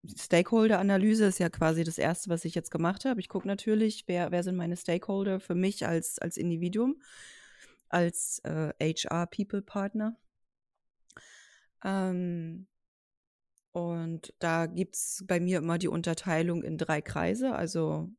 Stakeholder-Analyse, 0.06 1.26
ist 1.26 1.38
ja 1.38 1.50
quasi 1.50 1.84
das 1.84 1.98
Erste, 1.98 2.30
was 2.30 2.44
ich 2.44 2.54
jetzt 2.54 2.70
gemacht 2.70 3.04
habe. 3.04 3.20
Ich 3.20 3.28
gucke 3.28 3.46
natürlich, 3.46 4.04
wer, 4.06 4.30
wer 4.30 4.42
sind 4.42 4.56
meine 4.56 4.76
Stakeholder 4.76 5.40
für 5.40 5.54
mich 5.54 5.86
als, 5.86 6.18
als 6.18 6.36
Individuum, 6.36 7.00
als 7.88 8.40
äh, 8.44 8.72
HR-People-Partner. 8.80 10.16
Ähm, 11.84 12.66
und 13.72 14.34
da 14.38 14.66
gibt 14.66 14.96
es 14.96 15.24
bei 15.26 15.38
mir 15.38 15.58
immer 15.58 15.78
die 15.78 15.88
Unterteilung 15.88 16.62
in 16.62 16.78
drei 16.78 17.00
Kreise, 17.02 17.54
also 17.54 18.10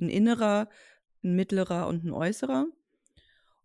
ein 0.00 0.08
innerer, 0.08 0.68
ein 1.22 1.36
mittlerer 1.36 1.86
und 1.88 2.04
ein 2.04 2.12
äußerer. 2.12 2.66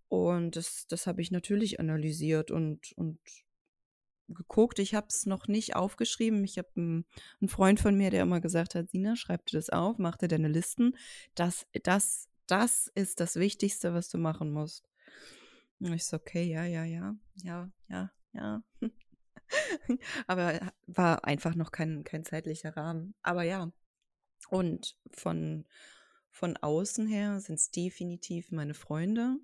Und 0.09 0.55
das, 0.57 0.85
das 0.87 1.07
habe 1.07 1.21
ich 1.21 1.31
natürlich 1.31 1.79
analysiert 1.79 2.51
und, 2.51 2.91
und 2.97 3.19
geguckt. 4.27 4.79
Ich 4.79 4.95
habe 4.95 5.07
es 5.09 5.25
noch 5.25 5.47
nicht 5.47 5.75
aufgeschrieben. 5.75 6.43
Ich 6.43 6.57
habe 6.57 6.69
einen, 6.75 7.05
einen 7.41 7.49
Freund 7.49 7.79
von 7.79 7.95
mir, 7.95 8.09
der 8.09 8.23
immer 8.23 8.41
gesagt 8.41 8.75
hat, 8.75 8.89
Sina, 8.89 9.15
schreib 9.15 9.45
dir 9.45 9.57
das 9.57 9.69
auf, 9.69 9.97
mach 9.97 10.17
dir 10.17 10.27
deine 10.27 10.47
Listen. 10.47 10.95
Das, 11.36 11.67
das, 11.83 12.29
das 12.47 12.88
ist 12.95 13.19
das 13.19 13.36
Wichtigste, 13.36 13.93
was 13.93 14.09
du 14.09 14.17
machen 14.17 14.51
musst. 14.51 14.89
Und 15.79 15.93
ich 15.93 16.05
so, 16.05 16.17
okay, 16.17 16.43
ja, 16.43 16.63
ja, 16.63 16.83
ja, 16.83 17.15
ja, 17.43 17.71
ja, 17.89 18.12
ja. 18.33 18.63
Aber 20.27 20.71
war 20.88 21.25
einfach 21.25 21.55
noch 21.55 21.71
kein, 21.71 22.03
kein 22.03 22.23
zeitlicher 22.23 22.75
Rahmen. 22.75 23.13
Aber 23.21 23.43
ja. 23.43 23.71
Und 24.49 24.97
von, 25.12 25.65
von 26.29 26.57
außen 26.57 27.07
her 27.07 27.39
sind 27.39 27.55
es 27.55 27.71
definitiv 27.71 28.51
meine 28.51 28.73
Freunde. 28.73 29.38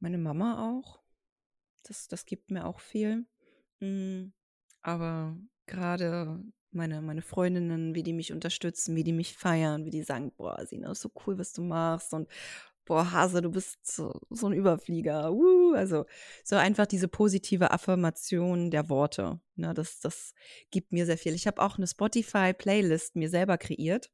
Meine 0.00 0.18
Mama 0.18 0.70
auch. 0.70 1.00
Das, 1.88 2.08
das 2.08 2.26
gibt 2.26 2.50
mir 2.50 2.66
auch 2.66 2.80
viel. 2.80 3.26
Mm, 3.80 4.32
aber 4.82 5.36
gerade 5.66 6.42
meine, 6.70 7.02
meine 7.02 7.22
Freundinnen, 7.22 7.94
wie 7.94 8.02
die 8.02 8.12
mich 8.12 8.32
unterstützen, 8.32 8.96
wie 8.96 9.04
die 9.04 9.12
mich 9.12 9.36
feiern, 9.36 9.84
wie 9.84 9.90
die 9.90 10.02
sagen, 10.02 10.32
boah, 10.36 10.64
Sina, 10.66 10.90
ist 10.92 11.00
so 11.00 11.10
cool, 11.26 11.38
was 11.38 11.52
du 11.52 11.62
machst 11.62 12.12
und 12.12 12.28
boah, 12.84 13.12
Hase, 13.12 13.42
du 13.42 13.50
bist 13.50 13.86
so, 13.86 14.20
so 14.30 14.46
ein 14.46 14.52
Überflieger. 14.52 15.32
Uh, 15.32 15.74
also 15.74 16.06
so 16.44 16.56
einfach 16.56 16.86
diese 16.86 17.08
positive 17.08 17.70
Affirmation 17.72 18.70
der 18.70 18.88
Worte. 18.88 19.40
Ne, 19.56 19.74
das, 19.74 20.00
das 20.00 20.34
gibt 20.70 20.92
mir 20.92 21.04
sehr 21.06 21.18
viel. 21.18 21.34
Ich 21.34 21.46
habe 21.46 21.62
auch 21.62 21.76
eine 21.76 21.86
Spotify-Playlist 21.86 23.16
mir 23.16 23.28
selber 23.28 23.58
kreiert. 23.58 24.10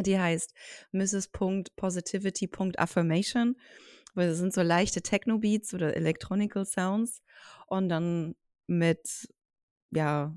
Die 0.00 0.18
heißt 0.18 0.54
Mrs.Positivity.affirmation 0.92 3.56
weil 4.14 4.28
das 4.28 4.38
sind 4.38 4.52
so 4.52 4.62
leichte 4.62 5.02
Techno-Beats 5.02 5.74
oder 5.74 5.96
Electronical 5.96 6.64
Sounds 6.66 7.22
und 7.66 7.88
dann 7.88 8.34
mit, 8.66 9.28
ja, 9.90 10.34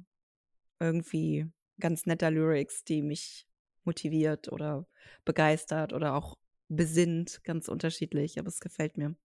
irgendwie 0.80 1.48
ganz 1.80 2.06
netter 2.06 2.32
Lyrics, 2.32 2.84
die 2.84 3.02
mich 3.02 3.48
motiviert 3.84 4.52
oder 4.52 4.88
begeistert 5.26 5.94
oder 5.94 6.16
auch 6.16 6.38
besinnt, 6.68 7.44
ganz 7.44 7.68
unterschiedlich, 7.68 8.40
aber 8.40 8.48
es 8.48 8.60
gefällt 8.60 8.98
mir. 8.98 9.16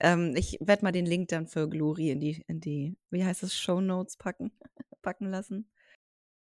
Ähm, 0.00 0.34
ich 0.36 0.58
werde 0.60 0.84
mal 0.84 0.92
den 0.92 1.06
Link 1.06 1.28
dann 1.28 1.46
für 1.46 1.68
Glory 1.68 2.10
in 2.10 2.20
die, 2.20 2.44
in 2.46 2.60
die, 2.60 2.96
wie 3.10 3.24
heißt 3.24 3.42
es, 3.42 3.56
Show 3.56 3.80
Notes 3.80 4.16
packen, 4.16 4.52
packen 5.02 5.30
lassen. 5.30 5.68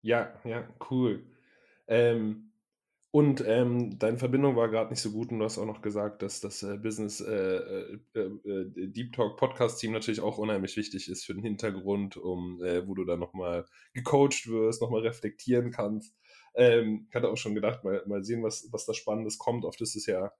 Ja, 0.03 0.33
ja, 0.45 0.69
cool. 0.91 1.25
Ähm, 1.87 2.53
und 3.11 3.43
ähm, 3.47 3.99
deine 3.99 4.19
Verbindung 4.19 4.55
war 4.55 4.69
gerade 4.69 4.91
nicht 4.91 5.01
so 5.01 5.13
gut 5.13 5.31
und 5.31 5.39
du 5.39 5.45
hast 5.45 5.57
auch 5.57 5.65
noch 5.65 5.81
gesagt, 5.81 6.21
dass 6.21 6.41
das 6.41 6.63
äh, 6.63 6.77
Business 6.77 7.23
äh, 7.23 7.33
äh, 7.33 7.99
äh, 8.15 8.21
äh 8.21 8.89
Deep 8.89 9.15
Talk 9.15 9.39
Podcast 9.39 9.81
Team 9.81 9.93
natürlich 9.93 10.21
auch 10.21 10.37
unheimlich 10.37 10.77
wichtig 10.77 11.09
ist 11.09 11.25
für 11.25 11.33
den 11.33 11.43
Hintergrund, 11.43 12.19
um 12.19 12.63
äh, 12.63 12.87
wo 12.87 12.95
du 12.95 13.07
dann 13.07 13.21
nochmal 13.21 13.65
gecoacht 13.95 14.47
wirst, 14.49 14.83
nochmal 14.83 15.01
reflektieren 15.01 15.71
kannst. 15.71 16.15
Ähm, 16.55 17.07
ich 17.09 17.15
hatte 17.15 17.31
auch 17.31 17.39
schon 17.39 17.55
gedacht, 17.55 17.83
mal, 17.83 18.03
mal 18.07 18.23
sehen, 18.25 18.43
was, 18.43 18.69
was 18.73 18.85
da 18.85 18.93
Spannendes 18.93 19.39
kommt. 19.39 19.65
Oft 19.65 19.81
ist 19.81 19.97
es 19.97 20.05
ja 20.05 20.31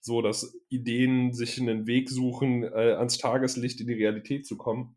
so, 0.00 0.20
dass 0.20 0.58
Ideen 0.68 1.32
sich 1.32 1.60
einen 1.60 1.86
Weg 1.86 2.10
suchen, 2.10 2.64
ans 2.64 3.18
Tageslicht 3.18 3.80
in 3.80 3.86
die 3.86 3.94
Realität 3.94 4.46
zu 4.46 4.56
kommen. 4.56 4.96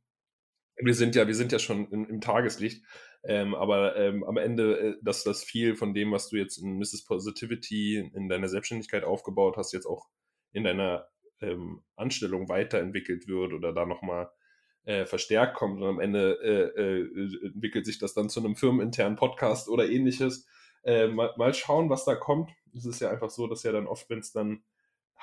Wir 0.82 0.94
sind 0.94 1.16
ja, 1.16 1.28
wir 1.28 1.36
sind 1.36 1.52
ja 1.52 1.60
schon 1.60 1.88
im, 1.92 2.10
im 2.10 2.22
Tageslicht. 2.22 2.84
Ähm, 3.24 3.54
aber 3.54 3.98
ähm, 3.98 4.24
am 4.24 4.38
Ende, 4.38 4.80
äh, 4.80 4.96
dass 5.02 5.24
das 5.24 5.44
viel 5.44 5.76
von 5.76 5.94
dem, 5.94 6.12
was 6.12 6.30
du 6.30 6.38
jetzt 6.38 6.58
in 6.58 6.78
Mrs. 6.78 7.04
Positivity 7.04 7.98
in 7.98 8.30
deiner 8.30 8.48
Selbstständigkeit 8.48 9.04
aufgebaut 9.04 9.58
hast, 9.58 9.74
jetzt 9.74 9.86
auch 9.86 10.08
in 10.54 10.64
deiner 10.64 11.08
ähm, 11.42 11.84
Anstellung 11.96 12.48
weiterentwickelt 12.48 13.28
wird 13.28 13.54
oder 13.54 13.74
da 13.74 13.86
nochmal 13.86 14.30
äh, 14.86 15.06
verstärkt 15.06 15.56
kommt 15.56 15.82
und 15.82 15.88
am 15.88 16.00
Ende 16.00 16.40
äh, 16.42 16.82
äh, 16.82 17.48
entwickelt 17.48 17.86
sich 17.86 18.00
das 18.00 18.14
dann 18.14 18.30
zu 18.30 18.40
einem 18.40 18.56
firmeninternen 18.56 19.18
Podcast 19.18 19.70
oder 19.70 19.90
ähnliches. 19.90 20.48
Äh, 20.84 21.08
mal, 21.08 21.34
mal, 21.38 21.54
schauen, 21.54 21.90
was 21.90 22.06
da 22.06 22.16
kommt. 22.16 22.52
Es 22.74 22.86
ist 22.86 23.02
ja 23.02 23.10
einfach 23.12 23.30
so, 23.30 23.48
dass 23.48 23.64
ja 23.64 23.72
dann 23.72 23.88
oft, 23.88 24.10
wenn 24.10 24.20
es 24.20 24.32
dann 24.32 24.64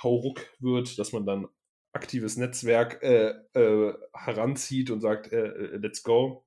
hauruck 0.02 0.46
wird, 0.60 0.98
dass 0.98 1.12
man 1.12 1.24
dann 1.24 1.48
aktives 1.96 2.36
Netzwerk 2.36 3.02
äh, 3.02 3.34
heranzieht 4.14 4.90
und 4.90 5.00
sagt, 5.00 5.32
let's 5.32 6.02
go 6.02 6.46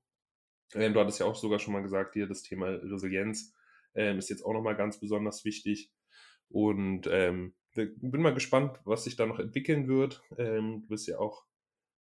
ähm, 0.74 0.94
du 0.94 1.00
hattest 1.00 1.20
ja 1.20 1.26
auch 1.26 1.34
sogar 1.34 1.58
schon 1.58 1.72
mal 1.72 1.82
gesagt, 1.82 2.14
hier 2.14 2.26
das 2.26 2.42
Thema 2.42 2.68
Resilienz 2.68 3.54
ähm, 3.94 4.18
ist 4.18 4.30
jetzt 4.30 4.44
auch 4.44 4.52
nochmal 4.52 4.76
ganz 4.76 5.00
besonders 5.00 5.44
wichtig. 5.44 5.90
Und 6.48 7.08
ähm, 7.10 7.54
bin 7.74 8.22
mal 8.22 8.34
gespannt, 8.34 8.78
was 8.84 9.04
sich 9.04 9.16
da 9.16 9.26
noch 9.26 9.38
entwickeln 9.38 9.88
wird. 9.88 10.22
Ähm, 10.36 10.82
du 10.82 10.88
bist 10.88 11.06
ja 11.06 11.18
auch 11.18 11.44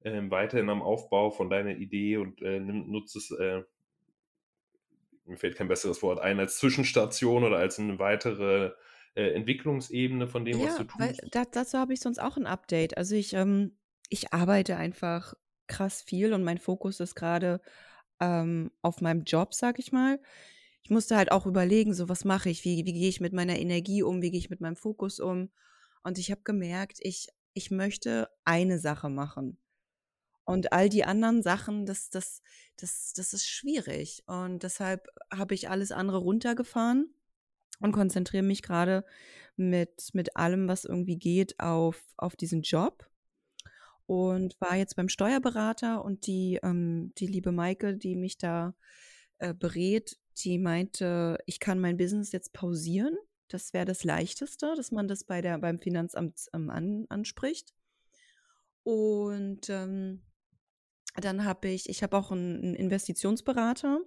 ähm, 0.04 0.30
weiterhin 0.30 0.70
am 0.70 0.82
Aufbau 0.82 1.30
von 1.30 1.50
deiner 1.50 1.76
Idee 1.76 2.16
und 2.18 2.40
äh, 2.42 2.60
nutzt 2.60 3.16
es, 3.16 3.30
äh, 3.30 3.62
mir 5.24 5.36
fällt 5.36 5.56
kein 5.56 5.68
besseres 5.68 6.02
Wort 6.02 6.20
ein, 6.20 6.40
als 6.40 6.58
Zwischenstation 6.58 7.44
oder 7.44 7.58
als 7.58 7.78
eine 7.78 7.98
weitere 7.98 8.72
äh, 9.18 9.32
Entwicklungsebene 9.32 10.28
von 10.28 10.44
dem, 10.44 10.60
ja, 10.60 10.68
was 10.68 10.76
du 10.76 10.84
tust. 10.84 11.00
Weil, 11.00 11.16
da, 11.32 11.44
dazu 11.44 11.76
habe 11.76 11.92
ich 11.92 12.00
sonst 12.00 12.20
auch 12.20 12.36
ein 12.36 12.46
Update. 12.46 12.96
Also 12.96 13.16
ich, 13.16 13.32
ähm, 13.32 13.76
ich 14.08 14.32
arbeite 14.32 14.76
einfach 14.76 15.34
krass 15.66 16.02
viel 16.02 16.32
und 16.32 16.44
mein 16.44 16.58
Fokus 16.58 17.00
ist 17.00 17.16
gerade 17.16 17.60
ähm, 18.20 18.70
auf 18.80 19.00
meinem 19.00 19.24
Job, 19.24 19.54
sag 19.54 19.80
ich 19.80 19.90
mal. 19.90 20.20
Ich 20.82 20.90
musste 20.90 21.16
halt 21.16 21.32
auch 21.32 21.46
überlegen, 21.46 21.94
so 21.94 22.08
was 22.08 22.24
mache 22.24 22.48
ich, 22.48 22.64
wie, 22.64 22.86
wie 22.86 22.92
gehe 22.92 23.08
ich 23.08 23.20
mit 23.20 23.32
meiner 23.32 23.58
Energie 23.58 24.04
um, 24.04 24.22
wie 24.22 24.30
gehe 24.30 24.38
ich 24.38 24.50
mit 24.50 24.60
meinem 24.60 24.76
Fokus 24.76 25.18
um. 25.18 25.50
Und 26.04 26.18
ich 26.18 26.30
habe 26.30 26.42
gemerkt, 26.44 26.98
ich, 27.02 27.26
ich 27.54 27.72
möchte 27.72 28.30
eine 28.44 28.78
Sache 28.78 29.10
machen. 29.10 29.58
Und 30.44 30.72
all 30.72 30.88
die 30.88 31.04
anderen 31.04 31.42
Sachen, 31.42 31.86
das, 31.86 32.08
das, 32.08 32.40
das, 32.76 33.12
das 33.14 33.34
ist 33.34 33.48
schwierig. 33.48 34.22
Und 34.26 34.62
deshalb 34.62 35.08
habe 35.30 35.54
ich 35.54 35.68
alles 35.68 35.90
andere 35.90 36.18
runtergefahren 36.18 37.12
und 37.80 37.92
konzentriere 37.92 38.42
mich 38.42 38.62
gerade 38.62 39.04
mit, 39.56 40.10
mit 40.12 40.36
allem, 40.36 40.68
was 40.68 40.84
irgendwie 40.84 41.18
geht, 41.18 41.58
auf, 41.60 42.02
auf 42.16 42.36
diesen 42.36 42.62
Job 42.62 43.08
und 44.08 44.58
war 44.58 44.74
jetzt 44.74 44.96
beim 44.96 45.10
Steuerberater 45.10 46.02
und 46.02 46.26
die, 46.26 46.58
ähm, 46.62 47.12
die 47.18 47.26
liebe 47.26 47.52
Maike, 47.52 47.94
die 47.94 48.16
mich 48.16 48.38
da 48.38 48.74
äh, 49.36 49.52
berät, 49.52 50.18
die 50.38 50.58
meinte, 50.58 51.38
ich 51.44 51.60
kann 51.60 51.78
mein 51.78 51.98
Business 51.98 52.32
jetzt 52.32 52.54
pausieren. 52.54 53.16
Das 53.48 53.74
wäre 53.74 53.84
das 53.84 54.04
Leichteste, 54.04 54.72
dass 54.76 54.92
man 54.92 55.08
das 55.08 55.24
bei 55.24 55.42
der, 55.42 55.58
beim 55.58 55.78
Finanzamt 55.78 56.40
ähm, 56.54 56.70
an, 56.70 57.04
anspricht. 57.10 57.74
Und 58.82 59.68
ähm, 59.68 60.22
dann 61.16 61.44
habe 61.44 61.68
ich, 61.68 61.90
ich 61.90 62.02
habe 62.02 62.16
auch 62.16 62.30
einen, 62.30 62.62
einen 62.62 62.74
Investitionsberater. 62.76 64.00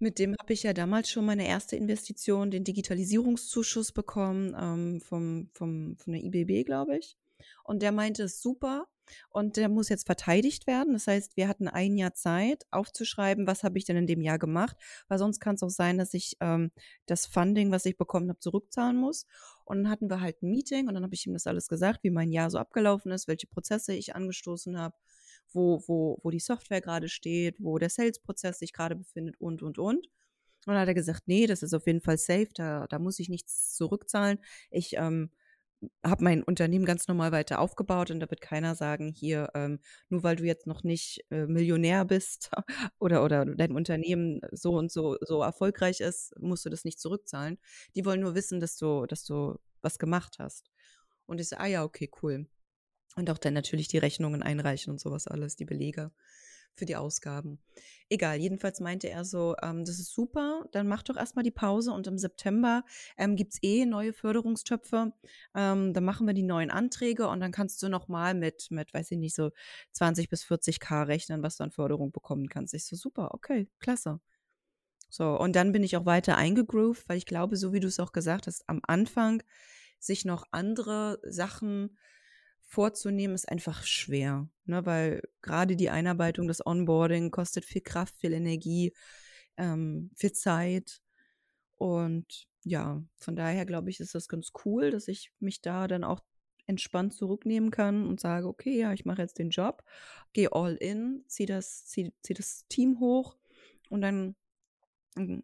Mit 0.00 0.18
dem 0.18 0.34
habe 0.40 0.52
ich 0.52 0.62
ja 0.62 0.72
damals 0.72 1.10
schon 1.10 1.26
meine 1.26 1.46
erste 1.46 1.76
Investition, 1.76 2.50
den 2.50 2.64
Digitalisierungszuschuss 2.64 3.92
bekommen, 3.92 4.56
ähm, 4.58 5.00
vom, 5.02 5.50
vom, 5.52 5.96
von 5.98 6.12
der 6.12 6.24
IBB, 6.24 6.64
glaube 6.64 6.98
ich. 6.98 7.16
Und 7.64 7.82
der 7.82 7.92
meinte, 7.92 8.24
es 8.24 8.40
super, 8.40 8.86
und 9.28 9.56
der 9.56 9.68
muss 9.68 9.88
jetzt 9.88 10.06
verteidigt 10.06 10.66
werden. 10.66 10.92
Das 10.92 11.06
heißt, 11.06 11.36
wir 11.36 11.48
hatten 11.48 11.68
ein 11.68 11.96
Jahr 11.96 12.14
Zeit, 12.14 12.66
aufzuschreiben, 12.70 13.46
was 13.46 13.62
habe 13.62 13.78
ich 13.78 13.84
denn 13.84 13.96
in 13.96 14.06
dem 14.06 14.22
Jahr 14.22 14.38
gemacht, 14.38 14.76
weil 15.08 15.18
sonst 15.18 15.40
kann 15.40 15.54
es 15.54 15.62
auch 15.62 15.70
sein, 15.70 15.98
dass 15.98 16.14
ich 16.14 16.36
ähm, 16.40 16.70
das 17.06 17.26
Funding, 17.26 17.70
was 17.70 17.86
ich 17.86 17.96
bekommen 17.96 18.28
habe, 18.28 18.40
zurückzahlen 18.40 18.96
muss. 18.96 19.26
Und 19.64 19.84
dann 19.84 19.90
hatten 19.90 20.10
wir 20.10 20.20
halt 20.20 20.42
ein 20.42 20.50
Meeting 20.50 20.88
und 20.88 20.94
dann 20.94 21.04
habe 21.04 21.14
ich 21.14 21.26
ihm 21.26 21.32
das 21.32 21.46
alles 21.46 21.68
gesagt, 21.68 22.02
wie 22.02 22.10
mein 22.10 22.32
Jahr 22.32 22.50
so 22.50 22.58
abgelaufen 22.58 23.12
ist, 23.12 23.28
welche 23.28 23.46
Prozesse 23.46 23.94
ich 23.94 24.14
angestoßen 24.14 24.78
habe, 24.78 24.96
wo, 25.52 25.82
wo, 25.86 26.18
wo 26.22 26.30
die 26.30 26.40
Software 26.40 26.80
gerade 26.80 27.08
steht, 27.08 27.56
wo 27.58 27.78
der 27.78 27.90
Sales-Prozess 27.90 28.58
sich 28.58 28.72
gerade 28.72 28.96
befindet 28.96 29.36
und, 29.40 29.62
und, 29.62 29.78
und. 29.78 30.06
Und 30.66 30.74
dann 30.74 30.78
hat 30.78 30.88
er 30.88 30.94
gesagt, 30.94 31.22
nee, 31.26 31.46
das 31.46 31.62
ist 31.62 31.74
auf 31.74 31.86
jeden 31.86 32.02
Fall 32.02 32.18
safe, 32.18 32.48
da, 32.54 32.86
da 32.86 32.98
muss 32.98 33.18
ich 33.18 33.28
nichts 33.28 33.74
zurückzahlen. 33.74 34.38
Ich 34.70 34.96
ähm, 34.96 35.30
habe 36.04 36.24
mein 36.24 36.42
Unternehmen 36.42 36.84
ganz 36.84 37.08
normal 37.08 37.32
weiter 37.32 37.60
aufgebaut 37.60 38.10
und 38.10 38.20
da 38.20 38.30
wird 38.30 38.40
keiner 38.40 38.74
sagen, 38.74 39.12
hier, 39.12 39.50
ähm, 39.54 39.80
nur 40.08 40.22
weil 40.22 40.36
du 40.36 40.44
jetzt 40.44 40.66
noch 40.66 40.82
nicht 40.84 41.24
äh, 41.30 41.46
Millionär 41.46 42.04
bist 42.04 42.50
oder, 42.98 43.24
oder 43.24 43.46
dein 43.46 43.72
Unternehmen 43.72 44.40
so 44.52 44.74
und 44.74 44.92
so, 44.92 45.16
so 45.22 45.42
erfolgreich 45.42 46.00
ist, 46.00 46.38
musst 46.38 46.64
du 46.66 46.70
das 46.70 46.84
nicht 46.84 47.00
zurückzahlen. 47.00 47.58
Die 47.94 48.04
wollen 48.04 48.20
nur 48.20 48.34
wissen, 48.34 48.60
dass 48.60 48.76
du, 48.76 49.06
dass 49.06 49.24
du 49.24 49.58
was 49.82 49.98
gemacht 49.98 50.36
hast. 50.38 50.70
Und 51.26 51.40
ich 51.40 51.48
so, 51.48 51.56
ah 51.56 51.66
ja, 51.66 51.84
okay, 51.84 52.10
cool. 52.22 52.46
Und 53.16 53.30
auch 53.30 53.38
dann 53.38 53.54
natürlich 53.54 53.88
die 53.88 53.98
Rechnungen 53.98 54.42
einreichen 54.42 54.92
und 54.92 55.00
sowas 55.00 55.26
alles, 55.26 55.56
die 55.56 55.64
Belege 55.64 56.12
für 56.74 56.86
die 56.86 56.96
Ausgaben. 56.96 57.58
Egal, 58.08 58.40
jedenfalls 58.40 58.80
meinte 58.80 59.08
er 59.08 59.24
so, 59.24 59.54
ähm, 59.62 59.84
das 59.84 59.98
ist 59.98 60.12
super, 60.12 60.64
dann 60.72 60.88
mach 60.88 61.02
doch 61.02 61.16
erstmal 61.16 61.42
die 61.42 61.50
Pause 61.50 61.92
und 61.92 62.06
im 62.06 62.18
September 62.18 62.84
ähm, 63.16 63.36
gibt 63.36 63.52
es 63.52 63.62
eh 63.62 63.86
neue 63.86 64.12
Förderungstöpfe. 64.12 65.12
Ähm, 65.54 65.92
dann 65.92 66.04
machen 66.04 66.26
wir 66.26 66.34
die 66.34 66.42
neuen 66.42 66.70
Anträge 66.70 67.28
und 67.28 67.40
dann 67.40 67.52
kannst 67.52 67.82
du 67.82 67.88
nochmal 67.88 68.34
mit, 68.34 68.70
mit, 68.70 68.92
weiß 68.94 69.10
ich 69.12 69.18
nicht, 69.18 69.34
so 69.34 69.50
20 69.92 70.28
bis 70.28 70.42
40 70.42 70.80
K 70.80 71.02
rechnen, 71.02 71.42
was 71.42 71.56
du 71.56 71.64
an 71.64 71.70
Förderung 71.70 72.12
bekommen 72.12 72.48
kannst. 72.48 72.74
Ich 72.74 72.86
so, 72.86 72.96
super, 72.96 73.34
okay, 73.34 73.68
klasse. 73.78 74.20
So, 75.08 75.38
und 75.38 75.56
dann 75.56 75.72
bin 75.72 75.82
ich 75.82 75.96
auch 75.96 76.06
weiter 76.06 76.36
eingegroovt, 76.36 77.08
weil 77.08 77.18
ich 77.18 77.26
glaube, 77.26 77.56
so 77.56 77.72
wie 77.72 77.80
du 77.80 77.88
es 77.88 78.00
auch 78.00 78.12
gesagt 78.12 78.46
hast, 78.46 78.68
am 78.68 78.80
Anfang 78.86 79.42
sich 79.98 80.24
noch 80.24 80.46
andere 80.52 81.20
Sachen 81.24 81.98
vorzunehmen, 82.70 83.34
ist 83.34 83.48
einfach 83.48 83.82
schwer, 83.82 84.48
ne? 84.64 84.86
weil 84.86 85.22
gerade 85.42 85.74
die 85.74 85.90
Einarbeitung, 85.90 86.46
das 86.46 86.64
Onboarding 86.64 87.32
kostet 87.32 87.64
viel 87.64 87.82
Kraft, 87.82 88.16
viel 88.16 88.32
Energie, 88.32 88.92
ähm, 89.56 90.10
viel 90.14 90.32
Zeit. 90.32 91.02
Und 91.76 92.46
ja, 92.62 93.02
von 93.16 93.34
daher 93.34 93.66
glaube 93.66 93.90
ich, 93.90 93.98
ist 93.98 94.14
das 94.14 94.28
ganz 94.28 94.52
cool, 94.64 94.92
dass 94.92 95.08
ich 95.08 95.32
mich 95.40 95.60
da 95.60 95.88
dann 95.88 96.04
auch 96.04 96.20
entspannt 96.66 97.12
zurücknehmen 97.12 97.72
kann 97.72 98.06
und 98.06 98.20
sage, 98.20 98.46
okay, 98.46 98.78
ja, 98.78 98.92
ich 98.92 99.04
mache 99.04 99.22
jetzt 99.22 99.40
den 99.40 99.50
Job, 99.50 99.82
gehe 100.32 100.52
all 100.52 100.76
in, 100.76 101.24
ziehe 101.26 101.48
das, 101.48 101.86
zieh, 101.86 102.12
zieh 102.22 102.34
das 102.34 102.68
Team 102.68 103.00
hoch 103.00 103.36
und 103.88 104.02
dann 104.02 104.36
hm, 105.16 105.42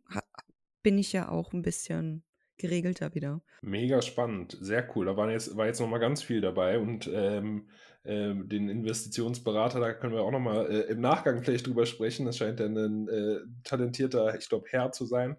bin 0.84 0.96
ich 0.96 1.12
ja 1.12 1.28
auch 1.28 1.52
ein 1.52 1.62
bisschen 1.62 2.22
geregelter 2.58 3.14
wieder. 3.14 3.40
Mega 3.62 4.02
spannend, 4.02 4.56
sehr 4.60 4.88
cool. 4.94 5.06
Da 5.06 5.16
war 5.16 5.30
jetzt, 5.30 5.56
war 5.56 5.66
jetzt 5.66 5.80
nochmal 5.80 6.00
ganz 6.00 6.22
viel 6.22 6.40
dabei 6.40 6.78
und 6.78 7.10
ähm, 7.12 7.68
äh, 8.04 8.34
den 8.34 8.68
Investitionsberater, 8.68 9.80
da 9.80 9.92
können 9.92 10.14
wir 10.14 10.22
auch 10.22 10.30
nochmal 10.30 10.70
äh, 10.70 10.80
im 10.92 11.00
Nachgang 11.00 11.42
vielleicht 11.42 11.66
drüber 11.66 11.86
sprechen. 11.86 12.26
Das 12.26 12.38
scheint 12.38 12.60
dann 12.60 12.76
ein 12.76 13.08
äh, 13.08 13.40
talentierter, 13.64 14.36
ich 14.38 14.48
glaube, 14.48 14.66
Herr 14.70 14.92
zu 14.92 15.06
sein. 15.06 15.36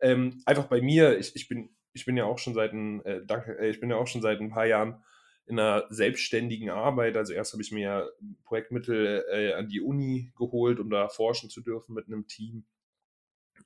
Ähm, 0.00 0.42
einfach 0.46 0.66
bei 0.66 0.80
mir, 0.80 1.18
ich, 1.18 1.34
ich, 1.34 1.48
bin, 1.48 1.70
ich 1.92 2.04
bin 2.04 2.16
ja 2.16 2.24
auch 2.24 2.38
schon 2.38 2.54
seit 2.54 2.72
ein, 2.72 3.04
äh, 3.04 3.24
danke, 3.24 3.58
äh, 3.58 3.70
ich 3.70 3.80
bin 3.80 3.90
ja 3.90 3.96
auch 3.96 4.06
schon 4.06 4.22
seit 4.22 4.40
ein 4.40 4.50
paar 4.50 4.66
Jahren 4.66 5.02
in 5.46 5.58
einer 5.58 5.86
selbstständigen 5.90 6.70
Arbeit. 6.70 7.16
Also 7.16 7.32
erst 7.32 7.52
habe 7.52 7.62
ich 7.62 7.72
mir 7.72 8.10
Projektmittel 8.44 9.24
äh, 9.30 9.52
an 9.54 9.68
die 9.68 9.80
Uni 9.80 10.32
geholt, 10.36 10.80
um 10.80 10.90
da 10.90 11.08
forschen 11.08 11.50
zu 11.50 11.60
dürfen 11.60 11.94
mit 11.94 12.06
einem 12.06 12.26
Team. 12.26 12.64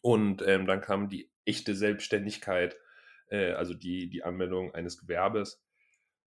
Und 0.01 0.43
ähm, 0.47 0.67
dann 0.67 0.81
kam 0.81 1.09
die 1.09 1.31
echte 1.45 1.75
Selbstständigkeit 1.75 2.77
äh, 3.31 3.53
also 3.53 3.75
die, 3.75 4.09
die 4.09 4.23
Anmeldung 4.25 4.75
eines 4.75 4.99
Gewerbes. 4.99 5.63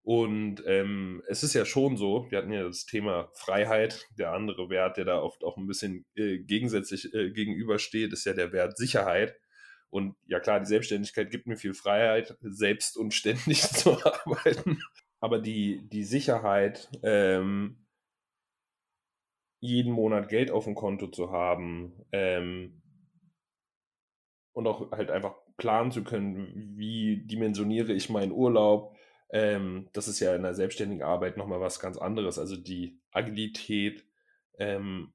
Und 0.04 0.64
ähm, 0.66 1.22
es 1.28 1.44
ist 1.44 1.54
ja 1.54 1.64
schon 1.64 1.96
so, 1.96 2.26
wir 2.30 2.40
hatten 2.40 2.52
ja 2.52 2.64
das 2.64 2.86
Thema 2.86 3.30
Freiheit, 3.34 4.08
der 4.18 4.32
andere 4.32 4.70
Wert, 4.70 4.98
der 4.98 5.06
da 5.06 5.22
oft 5.22 5.44
auch 5.44 5.58
ein 5.58 5.68
bisschen 5.68 6.06
äh, 6.16 6.40
gegensätzlich 6.40 7.14
äh, 7.14 7.30
gegenübersteht, 7.30 8.12
ist 8.12 8.26
ja 8.26 8.34
der 8.34 8.52
Wert 8.52 8.78
Sicherheit. 8.78 9.36
Und 9.92 10.16
ja 10.26 10.40
klar, 10.40 10.60
die 10.60 10.66
Selbstständigkeit 10.66 11.30
gibt 11.30 11.48
mir 11.48 11.58
viel 11.58 11.74
Freiheit, 11.74 12.36
selbst 12.42 12.98
und 12.98 13.14
ständig 13.14 13.62
zu 13.62 14.04
arbeiten. 14.04 14.82
Aber 15.20 15.38
die, 15.38 15.88
die 15.90 16.04
Sicherheit, 16.04 16.90
ähm, 17.04 17.86
jeden 19.60 19.94
Monat 19.94 20.28
Geld 20.30 20.50
auf 20.50 20.64
dem 20.64 20.74
Konto 20.74 21.08
zu 21.08 21.32
haben 21.32 21.94
ähm, 22.12 22.82
und 24.54 24.66
auch 24.66 24.92
halt 24.92 25.12
einfach 25.12 25.36
planen 25.62 25.92
zu 25.92 26.04
können, 26.04 26.74
wie 26.76 27.18
dimensioniere 27.28 27.94
ich 27.94 28.10
meinen 28.10 28.32
Urlaub. 28.32 28.96
Ähm, 29.30 29.90
das 29.94 30.08
ist 30.08 30.20
ja 30.20 30.36
in 30.36 30.42
der 30.42 30.56
selbstständigen 30.56 31.04
Arbeit 31.04 31.38
nochmal 31.38 31.62
was 31.62 31.80
ganz 31.80 32.00
anderes. 32.00 32.40
Also 32.40 32.58
die 32.58 33.00
Agilität 33.12 34.04
ähm, 34.58 35.14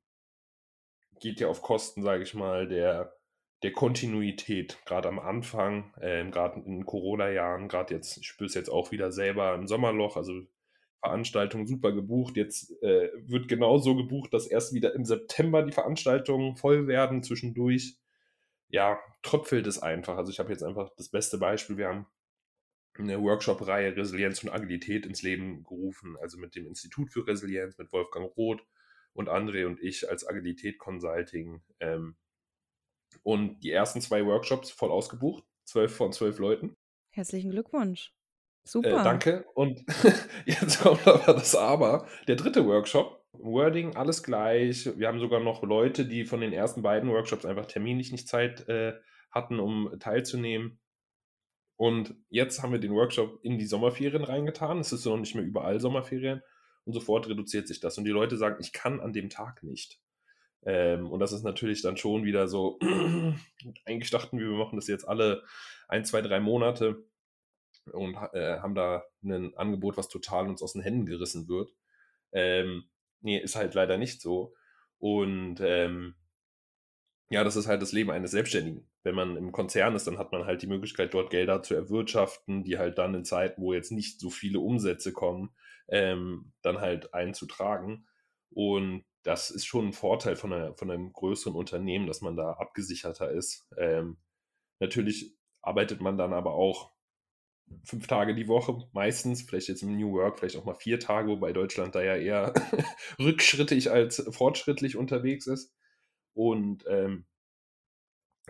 geht 1.18 1.40
ja 1.40 1.48
auf 1.48 1.62
Kosten, 1.62 2.04
sage 2.04 2.22
ich 2.22 2.32
mal, 2.32 2.68
der, 2.68 3.16
der 3.64 3.72
Kontinuität, 3.72 4.78
gerade 4.86 5.08
am 5.08 5.18
Anfang, 5.18 5.92
ähm, 6.00 6.30
gerade 6.30 6.60
in 6.60 6.86
Corona-Jahren, 6.86 7.66
gerade 7.66 7.94
jetzt, 7.94 8.16
ich 8.16 8.28
spüre 8.28 8.46
es 8.46 8.54
jetzt 8.54 8.70
auch 8.70 8.92
wieder 8.92 9.10
selber 9.10 9.52
im 9.52 9.66
Sommerloch, 9.66 10.16
also 10.16 10.32
Veranstaltung 11.00 11.66
super 11.66 11.90
gebucht. 11.90 12.36
Jetzt 12.36 12.70
äh, 12.84 13.10
wird 13.26 13.48
genau 13.48 13.78
so 13.78 13.96
gebucht, 13.96 14.32
dass 14.32 14.46
erst 14.46 14.74
wieder 14.74 14.94
im 14.94 15.04
September 15.04 15.64
die 15.64 15.72
Veranstaltungen 15.72 16.54
voll 16.54 16.86
werden. 16.86 17.24
Zwischendurch 17.24 17.96
ja, 18.68 18.98
tröpfelt 19.22 19.66
es 19.66 19.78
einfach. 19.78 20.16
Also 20.16 20.30
ich 20.30 20.38
habe 20.38 20.50
jetzt 20.50 20.62
einfach 20.62 20.90
das 20.96 21.08
beste 21.08 21.38
Beispiel. 21.38 21.76
Wir 21.76 21.88
haben 21.88 22.06
eine 22.98 23.20
Workshop-Reihe 23.20 23.96
Resilienz 23.96 24.42
und 24.42 24.50
Agilität 24.50 25.06
ins 25.06 25.22
Leben 25.22 25.64
gerufen, 25.64 26.16
also 26.20 26.38
mit 26.38 26.54
dem 26.56 26.66
Institut 26.66 27.12
für 27.12 27.26
Resilienz, 27.26 27.76
mit 27.78 27.92
Wolfgang 27.92 28.34
Roth 28.36 28.62
und 29.12 29.28
André 29.28 29.66
und 29.66 29.80
ich 29.82 30.08
als 30.08 30.26
Agilität 30.26 30.78
Consulting. 30.78 31.62
Ähm, 31.80 32.16
und 33.22 33.60
die 33.60 33.70
ersten 33.70 34.00
zwei 34.00 34.24
Workshops 34.24 34.70
voll 34.70 34.90
ausgebucht, 34.90 35.44
zwölf 35.64 35.94
von 35.94 36.12
zwölf 36.12 36.38
Leuten. 36.38 36.76
Herzlichen 37.10 37.50
Glückwunsch. 37.50 38.12
Äh, 38.64 38.68
Super. 38.68 39.00
Äh, 39.00 39.04
danke. 39.04 39.46
Und 39.54 39.84
jetzt 40.46 40.80
kommt 40.80 41.06
aber 41.06 41.34
das 41.34 41.54
Aber. 41.54 42.06
Der 42.28 42.36
dritte 42.36 42.66
Workshop 42.66 43.15
Wording 43.40 43.96
alles 43.96 44.22
gleich. 44.22 44.90
Wir 44.98 45.08
haben 45.08 45.20
sogar 45.20 45.40
noch 45.40 45.62
Leute, 45.62 46.06
die 46.06 46.24
von 46.24 46.40
den 46.40 46.52
ersten 46.52 46.82
beiden 46.82 47.10
Workshops 47.10 47.44
einfach 47.44 47.66
terminlich 47.66 48.12
nicht 48.12 48.28
Zeit 48.28 48.68
äh, 48.68 48.94
hatten, 49.30 49.60
um 49.60 49.96
teilzunehmen. 49.98 50.78
Und 51.76 52.14
jetzt 52.30 52.62
haben 52.62 52.72
wir 52.72 52.78
den 52.78 52.94
Workshop 52.94 53.38
in 53.42 53.58
die 53.58 53.66
Sommerferien 53.66 54.24
reingetan. 54.24 54.78
Es 54.78 54.92
ist 54.92 55.04
noch 55.04 55.18
nicht 55.18 55.34
mehr 55.34 55.44
überall 55.44 55.80
Sommerferien. 55.80 56.42
Und 56.84 56.92
sofort 56.92 57.28
reduziert 57.28 57.68
sich 57.68 57.80
das. 57.80 57.98
Und 57.98 58.04
die 58.04 58.12
Leute 58.12 58.36
sagen, 58.36 58.56
ich 58.60 58.72
kann 58.72 59.00
an 59.00 59.12
dem 59.12 59.28
Tag 59.28 59.62
nicht. 59.62 60.00
Ähm, 60.64 61.10
und 61.10 61.20
das 61.20 61.32
ist 61.32 61.44
natürlich 61.44 61.82
dann 61.82 61.96
schon 61.96 62.24
wieder 62.24 62.48
so, 62.48 62.78
eigentlich 63.84 64.10
dachten 64.10 64.38
wir, 64.38 64.48
wir 64.48 64.56
machen 64.56 64.76
das 64.76 64.88
jetzt 64.88 65.06
alle 65.06 65.42
ein, 65.88 66.04
zwei, 66.04 66.22
drei 66.22 66.40
Monate 66.40 67.04
und 67.92 68.16
äh, 68.32 68.58
haben 68.58 68.74
da 68.74 69.04
ein 69.22 69.54
Angebot, 69.56 69.96
was 69.96 70.08
total 70.08 70.48
uns 70.48 70.62
aus 70.62 70.72
den 70.72 70.82
Händen 70.82 71.06
gerissen 71.06 71.48
wird. 71.48 71.70
Ähm, 72.32 72.84
nee, 73.26 73.38
ist 73.38 73.56
halt 73.56 73.74
leider 73.74 73.98
nicht 73.98 74.22
so. 74.22 74.54
Und 74.98 75.60
ähm, 75.60 76.14
ja, 77.28 77.42
das 77.42 77.56
ist 77.56 77.66
halt 77.66 77.82
das 77.82 77.92
Leben 77.92 78.12
eines 78.12 78.30
Selbstständigen. 78.30 78.88
Wenn 79.02 79.16
man 79.16 79.36
im 79.36 79.50
Konzern 79.50 79.96
ist, 79.96 80.06
dann 80.06 80.16
hat 80.16 80.30
man 80.30 80.46
halt 80.46 80.62
die 80.62 80.68
Möglichkeit, 80.68 81.12
dort 81.12 81.30
Gelder 81.30 81.62
zu 81.62 81.74
erwirtschaften, 81.74 82.62
die 82.62 82.78
halt 82.78 82.98
dann 82.98 83.14
in 83.14 83.24
Zeiten, 83.24 83.60
wo 83.60 83.72
jetzt 83.72 83.90
nicht 83.90 84.20
so 84.20 84.30
viele 84.30 84.60
Umsätze 84.60 85.12
kommen, 85.12 85.54
ähm, 85.88 86.52
dann 86.62 86.80
halt 86.80 87.14
einzutragen. 87.14 88.06
Und 88.50 89.04
das 89.24 89.50
ist 89.50 89.66
schon 89.66 89.88
ein 89.88 89.92
Vorteil 89.92 90.36
von, 90.36 90.52
einer, 90.52 90.74
von 90.74 90.88
einem 90.88 91.12
größeren 91.12 91.56
Unternehmen, 91.56 92.06
dass 92.06 92.20
man 92.20 92.36
da 92.36 92.52
abgesicherter 92.52 93.30
ist. 93.32 93.66
Ähm, 93.76 94.18
natürlich 94.78 95.36
arbeitet 95.62 96.00
man 96.00 96.16
dann 96.16 96.32
aber 96.32 96.54
auch 96.54 96.92
fünf 97.84 98.06
Tage 98.06 98.34
die 98.34 98.48
Woche 98.48 98.88
meistens, 98.92 99.42
vielleicht 99.42 99.68
jetzt 99.68 99.82
im 99.82 99.96
New 99.96 100.12
Work, 100.12 100.38
vielleicht 100.38 100.56
auch 100.56 100.64
mal 100.64 100.74
vier 100.74 101.00
Tage, 101.00 101.28
wobei 101.28 101.52
Deutschland 101.52 101.94
da 101.94 102.02
ja 102.02 102.16
eher 102.16 102.52
rückschrittig 103.18 103.90
als 103.90 104.26
fortschrittlich 104.30 104.96
unterwegs 104.96 105.46
ist. 105.46 105.74
Und 106.34 106.84
ähm, 106.88 107.26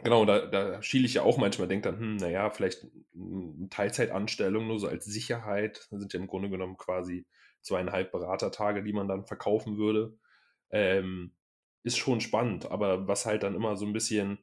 genau, 0.02 0.24
da, 0.24 0.46
da 0.46 0.82
schiele 0.82 1.06
ich 1.06 1.14
ja 1.14 1.22
auch 1.22 1.38
manchmal, 1.38 1.68
denke 1.68 1.90
dann, 1.90 2.00
hm, 2.00 2.16
naja, 2.16 2.50
vielleicht 2.50 2.86
eine 3.14 3.68
Teilzeitanstellung 3.70 4.66
nur 4.66 4.78
so 4.78 4.88
als 4.88 5.04
Sicherheit, 5.04 5.86
das 5.90 6.00
sind 6.00 6.12
ja 6.12 6.20
im 6.20 6.26
Grunde 6.26 6.50
genommen 6.50 6.76
quasi 6.76 7.26
zweieinhalb 7.62 8.12
Beratertage, 8.12 8.82
die 8.82 8.92
man 8.92 9.08
dann 9.08 9.26
verkaufen 9.26 9.76
würde. 9.76 10.16
Ähm, 10.70 11.32
ist 11.82 11.96
schon 11.98 12.20
spannend, 12.20 12.70
aber 12.70 13.06
was 13.06 13.26
halt 13.26 13.44
dann 13.44 13.54
immer 13.54 13.76
so 13.76 13.86
ein 13.86 13.92
bisschen 13.92 14.38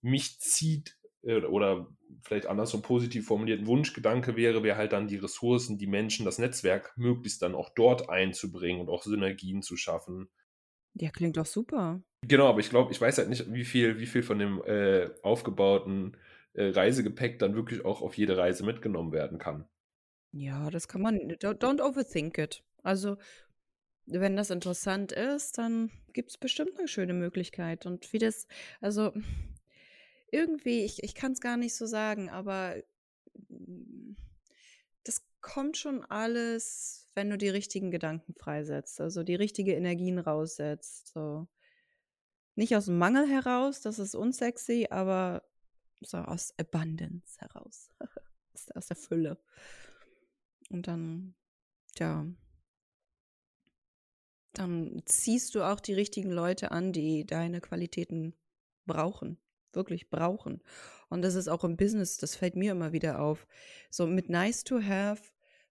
mich 0.00 0.40
zieht, 0.40 0.98
oder 1.24 1.86
vielleicht 2.22 2.46
anders 2.46 2.70
so 2.70 2.82
positiv 2.82 3.26
formulierten 3.26 3.66
Wunschgedanke 3.66 4.36
wäre, 4.36 4.62
wäre 4.62 4.76
halt 4.76 4.92
dann 4.92 5.08
die 5.08 5.16
Ressourcen, 5.16 5.78
die 5.78 5.86
Menschen, 5.86 6.24
das 6.24 6.38
Netzwerk 6.38 6.92
möglichst 6.96 7.42
dann 7.42 7.54
auch 7.54 7.70
dort 7.70 8.10
einzubringen 8.10 8.80
und 8.80 8.88
auch 8.88 9.02
Synergien 9.02 9.62
zu 9.62 9.76
schaffen. 9.76 10.28
Ja, 10.94 11.10
klingt 11.10 11.36
doch 11.36 11.46
super. 11.46 12.02
Genau, 12.26 12.48
aber 12.48 12.60
ich 12.60 12.70
glaube, 12.70 12.92
ich 12.92 13.00
weiß 13.00 13.18
halt 13.18 13.28
nicht, 13.28 13.52
wie 13.52 13.64
viel, 13.64 13.98
wie 13.98 14.06
viel 14.06 14.22
von 14.22 14.38
dem 14.38 14.62
äh, 14.64 15.10
aufgebauten 15.22 16.16
äh, 16.54 16.68
Reisegepäck 16.68 17.38
dann 17.38 17.54
wirklich 17.54 17.84
auch 17.84 18.02
auf 18.02 18.16
jede 18.16 18.36
Reise 18.36 18.64
mitgenommen 18.64 19.12
werden 19.12 19.38
kann. 19.38 19.68
Ja, 20.32 20.70
das 20.70 20.88
kann 20.88 21.02
man. 21.02 21.18
Don't 21.18 21.82
overthink 21.82 22.38
it. 22.38 22.62
Also, 22.82 23.16
wenn 24.06 24.36
das 24.36 24.50
interessant 24.50 25.12
ist, 25.12 25.58
dann 25.58 25.90
gibt 26.12 26.30
es 26.30 26.38
bestimmt 26.38 26.78
eine 26.78 26.88
schöne 26.88 27.14
Möglichkeit. 27.14 27.86
Und 27.86 28.12
wie 28.12 28.18
das, 28.18 28.46
also 28.80 29.12
irgendwie, 30.32 30.84
ich, 30.84 31.02
ich 31.02 31.14
kann 31.14 31.32
es 31.32 31.40
gar 31.40 31.56
nicht 31.56 31.76
so 31.76 31.86
sagen, 31.86 32.28
aber 32.30 32.76
mm, 33.48 34.16
das 35.04 35.22
kommt 35.40 35.76
schon 35.76 36.04
alles, 36.04 37.06
wenn 37.14 37.30
du 37.30 37.38
die 37.38 37.50
richtigen 37.50 37.90
Gedanken 37.90 38.34
freisetzt, 38.34 39.00
also 39.00 39.22
die 39.22 39.34
richtige 39.34 39.74
Energien 39.74 40.18
raussetzt. 40.18 41.08
So. 41.08 41.46
Nicht 42.54 42.74
aus 42.76 42.86
Mangel 42.88 43.28
heraus, 43.28 43.80
das 43.80 43.98
ist 43.98 44.14
unsexy, 44.14 44.88
aber 44.90 45.42
so 46.00 46.18
aus 46.18 46.54
Abundance 46.58 47.38
heraus. 47.38 47.90
aus 48.74 48.86
der 48.86 48.96
Fülle. 48.96 49.38
Und 50.70 50.86
dann, 50.86 51.34
ja, 51.98 52.26
dann 54.52 55.02
ziehst 55.06 55.54
du 55.54 55.62
auch 55.62 55.80
die 55.80 55.94
richtigen 55.94 56.30
Leute 56.30 56.70
an, 56.70 56.92
die 56.92 57.24
deine 57.26 57.60
Qualitäten 57.60 58.34
brauchen, 58.86 59.38
wirklich 59.74 60.10
brauchen. 60.10 60.62
Und 61.08 61.22
das 61.22 61.34
ist 61.34 61.48
auch 61.48 61.64
im 61.64 61.76
Business, 61.76 62.18
das 62.18 62.34
fällt 62.34 62.56
mir 62.56 62.72
immer 62.72 62.92
wieder 62.92 63.20
auf. 63.20 63.46
So 63.90 64.06
mit 64.06 64.28
nice 64.28 64.64
to 64.64 64.80
have 64.80 65.22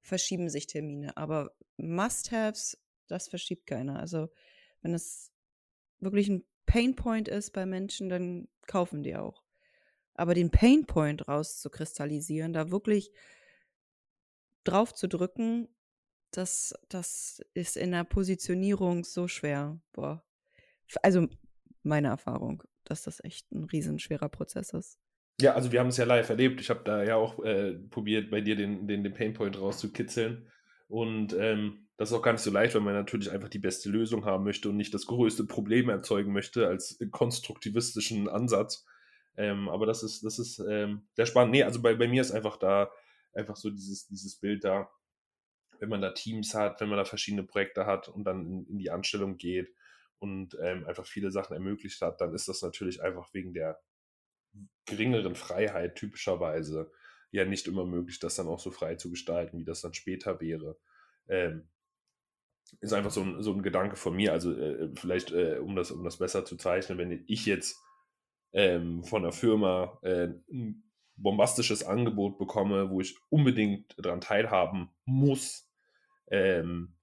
verschieben 0.02 0.50
sich 0.50 0.68
Termine, 0.68 1.16
aber 1.18 1.52
Must-Haves, 1.78 2.78
das 3.08 3.28
verschiebt 3.28 3.68
keiner. 3.68 4.00
Also 4.00 4.30
wenn 4.82 4.94
es 4.94 5.32
wirklich 6.00 6.30
ein 6.30 6.44
Painpoint 6.66 7.28
ist 7.28 7.52
bei 7.52 7.66
Menschen, 7.66 8.10
dann 8.10 8.48
kaufen 8.68 9.04
die 9.04 9.16
auch. 9.16 9.44
Aber 10.14 10.34
den 10.34 10.52
Painpoint 10.52 11.28
rauszukristallisieren, 11.28 12.54
da 12.54 12.72
wirklich 12.72 13.12
drauf 14.64 14.94
zu 14.94 15.08
drücken, 15.08 15.68
das, 16.32 16.74
das 16.90 17.42
ist 17.54 17.78
in 17.78 17.92
der 17.92 18.04
Positionierung 18.04 19.04
so 19.04 19.28
schwer. 19.28 19.82
Boah. 19.92 20.24
Also 21.02 21.28
meine 21.84 22.10
Erfahrung, 22.10 22.64
dass 22.84 23.04
das 23.04 23.24
echt 23.24 23.52
ein 23.52 23.66
riesenschwerer 23.66 24.30
Prozess 24.30 24.74
ist. 24.74 25.00
Ja, 25.40 25.54
also 25.54 25.72
wir 25.72 25.80
haben 25.80 25.88
es 25.88 25.98
ja 25.98 26.06
live 26.06 26.30
erlebt. 26.30 26.62
Ich 26.62 26.70
habe 26.70 26.82
da 26.84 27.04
ja 27.04 27.16
auch 27.16 27.44
äh, 27.44 27.74
probiert, 27.74 28.30
bei 28.30 28.42
dir 28.42 28.56
den, 28.56 28.88
den, 28.88 29.04
den 29.04 29.14
Painpoint 29.14 29.60
rauszukitzeln. 29.60 30.48
Und 30.88 31.34
ähm, 31.34 31.88
das 31.98 32.12
ist 32.12 32.16
auch 32.16 32.22
gar 32.22 32.34
nicht 32.34 32.42
so 32.42 32.52
leicht, 32.52 32.76
weil 32.76 32.82
man 32.82 32.94
natürlich 32.94 33.32
einfach 33.32 33.50
die 33.50 33.60
beste 33.60 33.90
Lösung 33.90 34.26
haben 34.26 34.44
möchte 34.44 34.70
und 34.70 34.78
nicht 34.78 34.94
das 34.94 35.06
größte 35.06 35.46
Problem 35.46 35.90
erzeugen 35.90 36.34
möchte 36.34 36.68
als 36.68 37.00
konstruktivistischen 37.12 38.28
Ansatz. 38.28 38.86
Ähm, 39.38 39.70
aber 39.70 39.86
das 39.86 40.04
ist, 40.04 40.24
das 40.24 40.38
ist 40.38 40.60
ähm, 40.68 41.08
sehr 41.14 41.26
spannend. 41.26 41.54
Nee, 41.54 41.64
also 41.64 41.82
bei, 41.82 41.96
bei 41.96 42.08
mir 42.08 42.22
ist 42.22 42.32
einfach 42.32 42.58
da 42.58 42.92
einfach 43.34 43.56
so 43.56 43.70
dieses, 43.70 44.08
dieses 44.08 44.36
Bild 44.36 44.64
da, 44.64 44.90
wenn 45.80 45.90
man 45.90 46.02
da 46.02 46.12
Teams 46.12 46.54
hat, 46.54 46.82
wenn 46.82 46.90
man 46.90 46.98
da 46.98 47.06
verschiedene 47.06 47.44
Projekte 47.44 47.86
hat 47.86 48.10
und 48.10 48.26
dann 48.26 48.46
in, 48.46 48.66
in 48.68 48.78
die 48.78 48.92
Anstellung 48.92 49.38
geht 49.38 49.74
und 50.22 50.56
ähm, 50.62 50.86
einfach 50.86 51.06
viele 51.08 51.32
Sachen 51.32 51.54
ermöglicht 51.54 52.00
hat, 52.02 52.22
dann 52.22 52.34
ist 52.34 52.48
das 52.48 52.62
natürlich 52.62 53.02
einfach 53.02 53.34
wegen 53.34 53.54
der 53.54 53.82
geringeren 54.86 55.36
Freiheit 55.36 55.96
typischerweise 55.96 56.92
ja 57.32 57.44
nicht 57.46 57.68
immer 57.68 57.86
möglich, 57.86 58.20
das 58.20 58.36
dann 58.36 58.48
auch 58.48 58.60
so 58.60 58.70
frei 58.70 58.96
zu 58.96 59.10
gestalten, 59.10 59.58
wie 59.58 59.66
das 59.66 59.82
dann 59.82 59.96
später 59.96 60.40
wäre. 60.40 60.78
Ähm, 61.28 61.70
ist 62.82 62.94
einfach 62.94 63.10
so 63.10 63.22
ein, 63.22 63.42
so 63.42 63.52
ein 63.52 63.64
Gedanke 63.64 63.96
von 63.96 64.16
mir. 64.16 64.32
Also 64.32 64.54
äh, 64.54 64.90
vielleicht, 64.96 65.32
äh, 65.32 65.58
um, 65.58 65.76
das, 65.76 65.90
um 65.90 66.04
das 66.04 66.18
besser 66.18 66.46
zu 66.46 66.56
zeichnen, 66.56 67.00
wenn 67.00 67.24
ich 67.28 67.46
jetzt 67.48 67.80
ähm, 68.54 69.04
von 69.04 69.24
der 69.24 69.32
Firma 69.32 69.98
äh, 70.04 70.30
ein 70.52 70.84
bombastisches 71.16 71.84
Angebot 71.84 72.38
bekomme, 72.38 72.92
wo 72.92 73.02
ich 73.02 73.18
unbedingt 73.30 73.96
daran 73.98 74.22
teilhaben 74.22 74.90
muss, 75.06 75.68
ähm, 76.30 76.96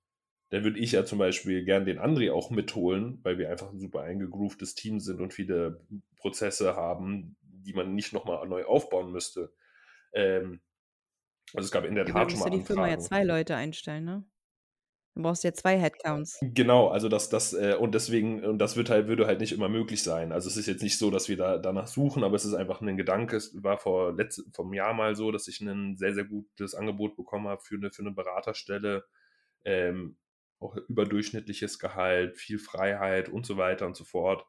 dann 0.51 0.65
würde 0.65 0.79
ich 0.79 0.93
ja 0.93 1.05
zum 1.05 1.19
Beispiel 1.19 1.65
gern 1.65 1.85
den 1.85 1.99
André 1.99 2.33
auch 2.33 2.51
mitholen, 2.51 3.21
weil 3.23 3.39
wir 3.39 3.51
einfach 3.51 3.71
ein 3.71 3.81
super 3.81 4.03
eingegrooftes 4.03 4.75
Team 4.75 5.01
sind 5.01 5.21
und 5.21 5.35
viele 5.35 5.81
Prozesse 6.17 6.75
haben, 6.75 7.37
die 7.43 7.75
man 7.75 7.95
nicht 7.95 8.13
nochmal 8.13 8.47
neu 8.49 8.65
aufbauen 8.65 9.13
müsste. 9.13 9.53
Ähm, 10.13 10.61
also 11.55 11.67
es 11.67 11.71
gab 11.71 11.85
in 11.85 11.95
der 11.95 12.07
ja, 12.07 12.13
Tat 12.13 12.31
schon 12.31 12.41
mal. 12.41 12.51
Du 12.51 12.59
die 12.59 12.65
Firma 12.65 12.89
ja 12.89 12.99
zwei 12.99 13.25
Leute 13.25 13.57
einstellen, 13.57 14.05
ne? 14.05 14.25
Du 15.15 15.23
brauchst 15.23 15.43
ja 15.43 15.53
zwei 15.53 15.77
Headcounts. 15.77 16.39
Genau, 16.41 16.89
also 16.89 17.09
das, 17.09 17.29
das, 17.29 17.53
äh, 17.53 17.75
und 17.75 17.93
deswegen, 17.93 18.45
und 18.45 18.59
das 18.59 18.77
wird 18.77 18.89
halt, 18.89 19.09
würde 19.09 19.27
halt 19.27 19.41
nicht 19.41 19.53
immer 19.53 19.69
möglich 19.69 20.03
sein. 20.05 20.31
Also 20.31 20.49
es 20.49 20.57
ist 20.57 20.69
jetzt 20.69 20.83
nicht 20.83 20.97
so, 20.97 21.11
dass 21.11 21.29
wir 21.29 21.37
da 21.37 21.59
danach 21.59 21.89
suchen, 21.89 22.23
aber 22.23 22.37
es 22.37 22.45
ist 22.45 22.55
einfach 22.55 22.81
ein 22.81 22.97
Gedanke. 22.97 23.37
Es 23.37 23.53
war 23.63 23.79
vor 23.79 24.15
letzt, 24.15 24.45
vom 24.55 24.73
Jahr 24.73 24.95
mal 24.95 25.17
so, 25.17 25.33
dass 25.33 25.49
ich 25.49 25.61
ein 25.61 25.97
sehr, 25.97 26.15
sehr 26.15 26.25
gutes 26.25 26.77
Angebot 26.77 27.17
bekommen 27.17 27.49
habe 27.49 27.61
für 27.61 27.75
eine, 27.75 27.91
für 27.91 28.03
eine 28.03 28.13
Beraterstelle. 28.13 29.07
Ähm, 29.65 30.17
auch 30.61 30.77
überdurchschnittliches 30.89 31.79
Gehalt, 31.79 32.37
viel 32.37 32.59
Freiheit 32.59 33.29
und 33.29 33.47
so 33.47 33.57
weiter 33.57 33.87
und 33.87 33.97
so 33.97 34.05
fort. 34.05 34.45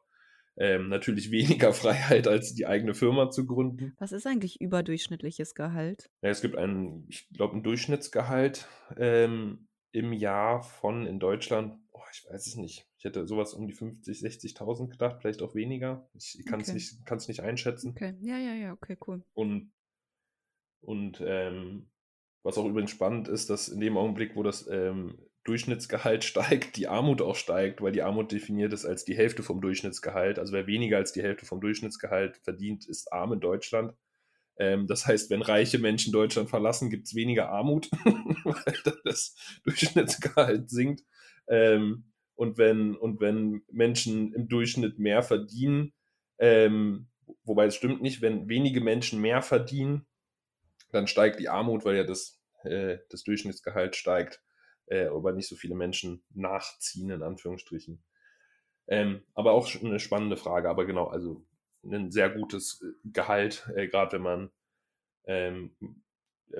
Ähm, 0.56 0.88
natürlich 0.88 1.30
weniger 1.30 1.72
Freiheit 1.72 2.26
als 2.26 2.54
die 2.54 2.66
eigene 2.66 2.94
Firma 2.94 3.30
zu 3.30 3.46
gründen. 3.46 3.94
Was 3.98 4.12
ist 4.12 4.26
eigentlich 4.26 4.60
überdurchschnittliches 4.60 5.54
Gehalt? 5.54 6.10
Ja, 6.22 6.30
es 6.30 6.42
gibt 6.42 6.56
ein, 6.56 7.06
ich 7.08 7.28
glaube, 7.30 7.56
ein 7.56 7.62
Durchschnittsgehalt 7.62 8.68
ähm, 8.96 9.68
im 9.92 10.12
Jahr 10.12 10.62
von 10.62 11.06
in 11.06 11.18
Deutschland, 11.18 11.78
oh, 11.92 12.02
ich 12.12 12.24
weiß 12.28 12.46
es 12.46 12.56
nicht. 12.56 12.86
Ich 12.98 13.04
hätte 13.04 13.26
sowas 13.26 13.54
um 13.54 13.66
die 13.66 13.74
50, 13.74 14.18
60.000 14.18 14.88
gedacht, 14.88 15.16
vielleicht 15.20 15.42
auch 15.42 15.54
weniger. 15.54 16.08
Ich, 16.14 16.36
ich 16.38 16.46
kann 16.46 16.60
es 16.60 16.68
okay. 16.68 16.74
nicht, 16.74 17.28
nicht 17.28 17.40
einschätzen. 17.40 17.90
Okay, 17.90 18.14
ja, 18.20 18.38
ja, 18.38 18.54
ja, 18.54 18.72
okay, 18.72 18.98
cool. 19.06 19.24
Und, 19.32 19.72
und 20.80 21.22
ähm, 21.24 21.90
was 22.42 22.58
auch 22.58 22.66
übrigens 22.66 22.90
spannend 22.90 23.28
ist, 23.28 23.50
dass 23.50 23.68
in 23.68 23.80
dem 23.80 23.96
Augenblick, 23.96 24.36
wo 24.36 24.42
das 24.42 24.66
ähm, 24.68 25.18
Durchschnittsgehalt 25.44 26.24
steigt, 26.24 26.76
die 26.76 26.88
Armut 26.88 27.22
auch 27.22 27.36
steigt, 27.36 27.80
weil 27.80 27.92
die 27.92 28.02
Armut 28.02 28.32
definiert 28.32 28.72
ist 28.72 28.86
als 28.86 29.04
die 29.04 29.16
Hälfte 29.16 29.42
vom 29.42 29.60
Durchschnittsgehalt. 29.60 30.38
Also 30.38 30.52
wer 30.52 30.66
weniger 30.66 30.98
als 30.98 31.12
die 31.12 31.22
Hälfte 31.22 31.46
vom 31.46 31.60
Durchschnittsgehalt 31.60 32.36
verdient, 32.38 32.86
ist 32.86 33.12
arm 33.12 33.32
in 33.32 33.40
Deutschland. 33.40 33.94
Ähm, 34.58 34.86
das 34.86 35.06
heißt, 35.06 35.30
wenn 35.30 35.42
reiche 35.42 35.78
Menschen 35.78 36.12
Deutschland 36.12 36.50
verlassen, 36.50 36.90
gibt 36.90 37.06
es 37.06 37.14
weniger 37.14 37.48
Armut, 37.48 37.90
weil 38.44 38.94
das 39.04 39.34
Durchschnittsgehalt 39.64 40.68
sinkt. 40.70 41.02
Ähm, 41.48 42.04
und, 42.34 42.58
wenn, 42.58 42.94
und 42.94 43.20
wenn 43.20 43.62
Menschen 43.70 44.32
im 44.32 44.48
Durchschnitt 44.48 44.98
mehr 44.98 45.22
verdienen, 45.22 45.92
ähm, 46.38 47.08
wobei 47.44 47.66
es 47.66 47.76
stimmt 47.76 48.02
nicht, 48.02 48.22
wenn 48.22 48.48
wenige 48.48 48.80
Menschen 48.80 49.20
mehr 49.20 49.42
verdienen, 49.42 50.06
dann 50.90 51.06
steigt 51.06 51.40
die 51.40 51.48
Armut, 51.48 51.84
weil 51.84 51.96
ja 51.96 52.04
das, 52.04 52.40
äh, 52.64 52.98
das 53.08 53.24
Durchschnittsgehalt 53.24 53.96
steigt, 53.96 54.42
äh, 54.90 55.06
aber 55.06 55.32
nicht 55.32 55.48
so 55.48 55.56
viele 55.56 55.74
Menschen 55.74 56.22
nachziehen, 56.34 57.10
in 57.10 57.22
Anführungsstrichen. 57.22 58.02
Ähm, 58.88 59.22
aber 59.34 59.52
auch 59.52 59.68
eine 59.82 60.00
spannende 60.00 60.36
Frage, 60.36 60.68
aber 60.68 60.84
genau, 60.84 61.06
also 61.06 61.46
ein 61.84 62.10
sehr 62.10 62.28
gutes 62.28 62.82
äh, 62.82 63.08
Gehalt, 63.12 63.70
äh, 63.74 63.88
gerade 63.88 64.12
wenn 64.12 64.22
man 64.22 64.50
ähm, 65.26 65.76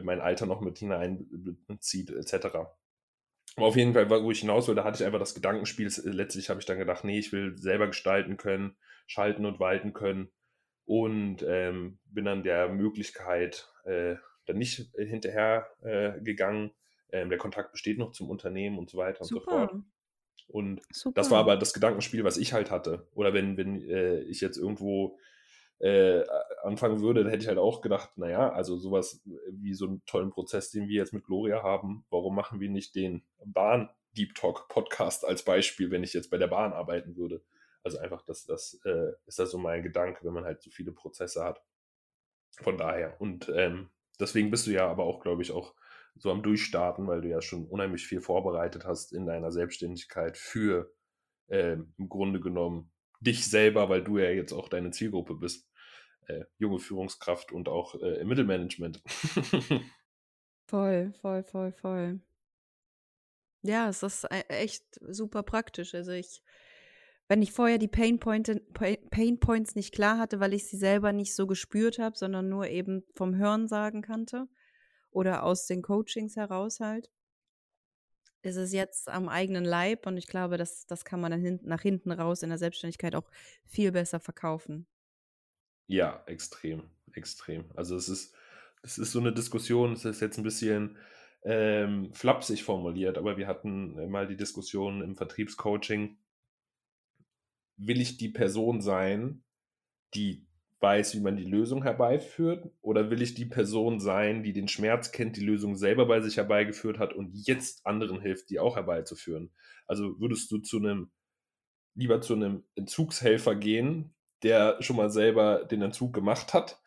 mein 0.02 0.20
Alter 0.20 0.46
noch 0.46 0.60
mit 0.60 0.78
hineinzieht, 0.78 2.10
etc. 2.10 2.46
Aber 3.56 3.66
auf 3.66 3.76
jeden 3.76 3.94
Fall, 3.94 4.08
wo 4.08 4.30
ich 4.30 4.40
hinaus 4.40 4.68
will, 4.68 4.76
da 4.76 4.84
hatte 4.84 5.02
ich 5.02 5.06
einfach 5.06 5.18
das 5.18 5.34
Gedankenspiel. 5.34 5.90
Letztlich 6.04 6.48
habe 6.48 6.60
ich 6.60 6.66
dann 6.66 6.78
gedacht, 6.78 7.02
nee, 7.02 7.18
ich 7.18 7.32
will 7.32 7.58
selber 7.58 7.88
gestalten 7.88 8.36
können, 8.36 8.76
schalten 9.08 9.44
und 9.44 9.58
walten 9.58 9.92
können 9.92 10.30
und 10.84 11.44
ähm, 11.46 11.98
bin 12.04 12.26
dann 12.26 12.44
der 12.44 12.68
Möglichkeit 12.68 13.68
äh, 13.84 14.14
dann 14.46 14.58
nicht 14.58 14.92
hinterher 14.96 15.66
äh, 15.82 16.20
gegangen. 16.20 16.70
Ähm, 17.12 17.28
der 17.28 17.38
Kontakt 17.38 17.72
besteht 17.72 17.98
noch 17.98 18.12
zum 18.12 18.30
Unternehmen 18.30 18.78
und 18.78 18.90
so 18.90 18.98
weiter 18.98 19.24
Super. 19.24 19.40
und 19.40 19.50
so 19.50 19.50
fort. 19.50 19.84
Und 20.48 20.82
Super. 20.92 21.14
das 21.14 21.30
war 21.30 21.38
aber 21.38 21.56
das 21.56 21.72
Gedankenspiel, 21.72 22.24
was 22.24 22.36
ich 22.36 22.52
halt 22.52 22.70
hatte. 22.70 23.06
Oder 23.14 23.32
wenn, 23.32 23.56
wenn 23.56 23.80
äh, 23.88 24.20
ich 24.22 24.40
jetzt 24.40 24.56
irgendwo 24.56 25.18
äh, 25.78 26.24
anfangen 26.62 27.00
würde, 27.00 27.22
dann 27.22 27.30
hätte 27.30 27.42
ich 27.42 27.48
halt 27.48 27.58
auch 27.58 27.80
gedacht, 27.80 28.10
naja, 28.16 28.50
also 28.52 28.76
sowas 28.76 29.22
wie 29.50 29.74
so 29.74 29.86
einen 29.86 30.04
tollen 30.06 30.30
Prozess, 30.30 30.70
den 30.70 30.88
wir 30.88 30.96
jetzt 30.96 31.14
mit 31.14 31.24
Gloria 31.24 31.62
haben, 31.62 32.04
warum 32.10 32.34
machen 32.34 32.60
wir 32.60 32.68
nicht 32.68 32.94
den 32.94 33.24
Bahn 33.44 33.88
Deep 34.16 34.34
Talk 34.34 34.68
Podcast 34.68 35.24
als 35.24 35.44
Beispiel, 35.44 35.90
wenn 35.90 36.02
ich 36.02 36.12
jetzt 36.12 36.30
bei 36.30 36.36
der 36.36 36.48
Bahn 36.48 36.72
arbeiten 36.72 37.16
würde? 37.16 37.42
Also 37.82 37.98
einfach, 37.98 38.22
das, 38.22 38.44
das 38.44 38.78
äh, 38.84 39.12
ist 39.26 39.38
da 39.38 39.46
so 39.46 39.56
mein 39.56 39.82
Gedanke, 39.82 40.24
wenn 40.24 40.34
man 40.34 40.44
halt 40.44 40.60
so 40.60 40.70
viele 40.70 40.92
Prozesse 40.92 41.42
hat. 41.42 41.62
Von 42.60 42.76
daher. 42.76 43.18
Und 43.20 43.50
ähm, 43.54 43.88
deswegen 44.18 44.50
bist 44.50 44.66
du 44.66 44.72
ja 44.72 44.86
aber 44.86 45.04
auch, 45.04 45.20
glaube 45.20 45.40
ich, 45.40 45.52
auch 45.52 45.74
so 46.16 46.30
am 46.30 46.42
Durchstarten, 46.42 47.06
weil 47.06 47.20
du 47.20 47.28
ja 47.28 47.40
schon 47.40 47.66
unheimlich 47.66 48.06
viel 48.06 48.20
vorbereitet 48.20 48.84
hast 48.84 49.12
in 49.12 49.26
deiner 49.26 49.52
Selbstständigkeit 49.52 50.36
für 50.36 50.92
äh, 51.48 51.72
im 51.72 52.08
Grunde 52.08 52.40
genommen 52.40 52.92
dich 53.20 53.48
selber, 53.48 53.88
weil 53.88 54.02
du 54.02 54.18
ja 54.18 54.30
jetzt 54.30 54.52
auch 54.52 54.68
deine 54.68 54.90
Zielgruppe 54.90 55.34
bist. 55.34 55.68
äh, 56.26 56.44
junge 56.58 56.78
Führungskraft 56.78 57.52
und 57.52 57.68
auch 57.68 57.94
äh, 57.96 58.20
im 58.20 58.28
Mittelmanagement. 58.28 59.02
voll, 60.66 61.12
voll, 61.20 61.42
voll, 61.42 61.72
voll. 61.72 62.20
Ja, 63.62 63.88
es 63.88 64.02
ist 64.02 64.24
e 64.24 64.42
echt 64.48 64.84
super 65.00 65.42
praktisch. 65.42 65.94
Also 65.94 66.12
ich 66.12 66.42
wenn 67.28 67.42
ich 67.42 67.52
vorher 67.52 67.78
die 67.78 67.86
Pain 67.86 68.18
Points 68.18 69.76
nicht 69.76 69.94
klar 69.94 70.18
hatte, 70.18 70.40
weil 70.40 70.52
ich 70.52 70.66
sie 70.66 70.76
selber 70.76 71.12
nicht 71.12 71.36
so 71.36 71.46
gespürt 71.46 72.00
habe, 72.00 72.18
sondern 72.18 72.48
nur 72.48 72.66
eben 72.66 73.04
vom 73.14 73.36
Hörensagen 73.36 74.02
kannte 74.02 74.48
oder 75.10 75.42
aus 75.42 75.66
den 75.66 75.82
Coachings 75.82 76.36
heraus 76.36 76.80
halt, 76.80 77.10
ist 78.42 78.56
es 78.56 78.72
jetzt 78.72 79.08
am 79.08 79.28
eigenen 79.28 79.64
Leib 79.64 80.06
und 80.06 80.16
ich 80.16 80.26
glaube, 80.26 80.56
das 80.56 80.86
das 80.86 81.04
kann 81.04 81.20
man 81.20 81.30
dann 81.30 81.40
hin 81.40 81.60
nach 81.62 81.82
hinten 81.82 82.10
raus 82.10 82.42
in 82.42 82.48
der 82.48 82.58
Selbstständigkeit 82.58 83.14
auch 83.14 83.30
viel 83.66 83.92
besser 83.92 84.20
verkaufen. 84.20 84.86
Ja, 85.86 86.22
extrem, 86.26 86.90
extrem. 87.12 87.70
Also, 87.74 87.96
es 87.96 88.08
ist 88.08 88.34
es 88.82 88.98
ist 88.98 89.12
so 89.12 89.20
eine 89.20 89.32
Diskussion, 89.32 89.92
es 89.92 90.04
ist 90.04 90.20
jetzt 90.20 90.38
ein 90.38 90.44
bisschen 90.44 90.96
ähm, 91.42 92.12
flapsig 92.14 92.64
formuliert, 92.64 93.18
aber 93.18 93.36
wir 93.36 93.46
hatten 93.46 93.98
äh, 93.98 94.06
mal 94.06 94.26
die 94.26 94.36
Diskussion 94.36 95.02
im 95.02 95.16
Vertriebscoaching. 95.16 96.18
Will 97.76 98.00
ich 98.00 98.18
die 98.18 98.28
Person 98.28 98.80
sein, 98.80 99.42
die 100.14 100.46
weiß, 100.80 101.14
wie 101.14 101.20
man 101.20 101.36
die 101.36 101.44
Lösung 101.44 101.82
herbeiführt? 101.82 102.70
Oder 102.80 103.10
will 103.10 103.22
ich 103.22 103.34
die 103.34 103.44
Person 103.44 104.00
sein, 104.00 104.42
die 104.42 104.52
den 104.52 104.68
Schmerz 104.68 105.12
kennt, 105.12 105.36
die 105.36 105.44
Lösung 105.44 105.76
selber 105.76 106.06
bei 106.06 106.20
sich 106.20 106.36
herbeigeführt 106.36 106.98
hat 106.98 107.12
und 107.12 107.30
jetzt 107.32 107.86
anderen 107.86 108.20
hilft, 108.20 108.50
die 108.50 108.58
auch 108.58 108.76
herbeizuführen? 108.76 109.50
Also 109.86 110.18
würdest 110.20 110.50
du 110.50 110.58
zu 110.58 110.78
einem, 110.78 111.10
lieber 111.94 112.20
zu 112.20 112.34
einem 112.34 112.64
Entzugshelfer 112.74 113.54
gehen, 113.54 114.14
der 114.42 114.76
schon 114.80 114.96
mal 114.96 115.10
selber 115.10 115.64
den 115.64 115.82
Entzug 115.82 116.14
gemacht 116.14 116.54
hat 116.54 116.80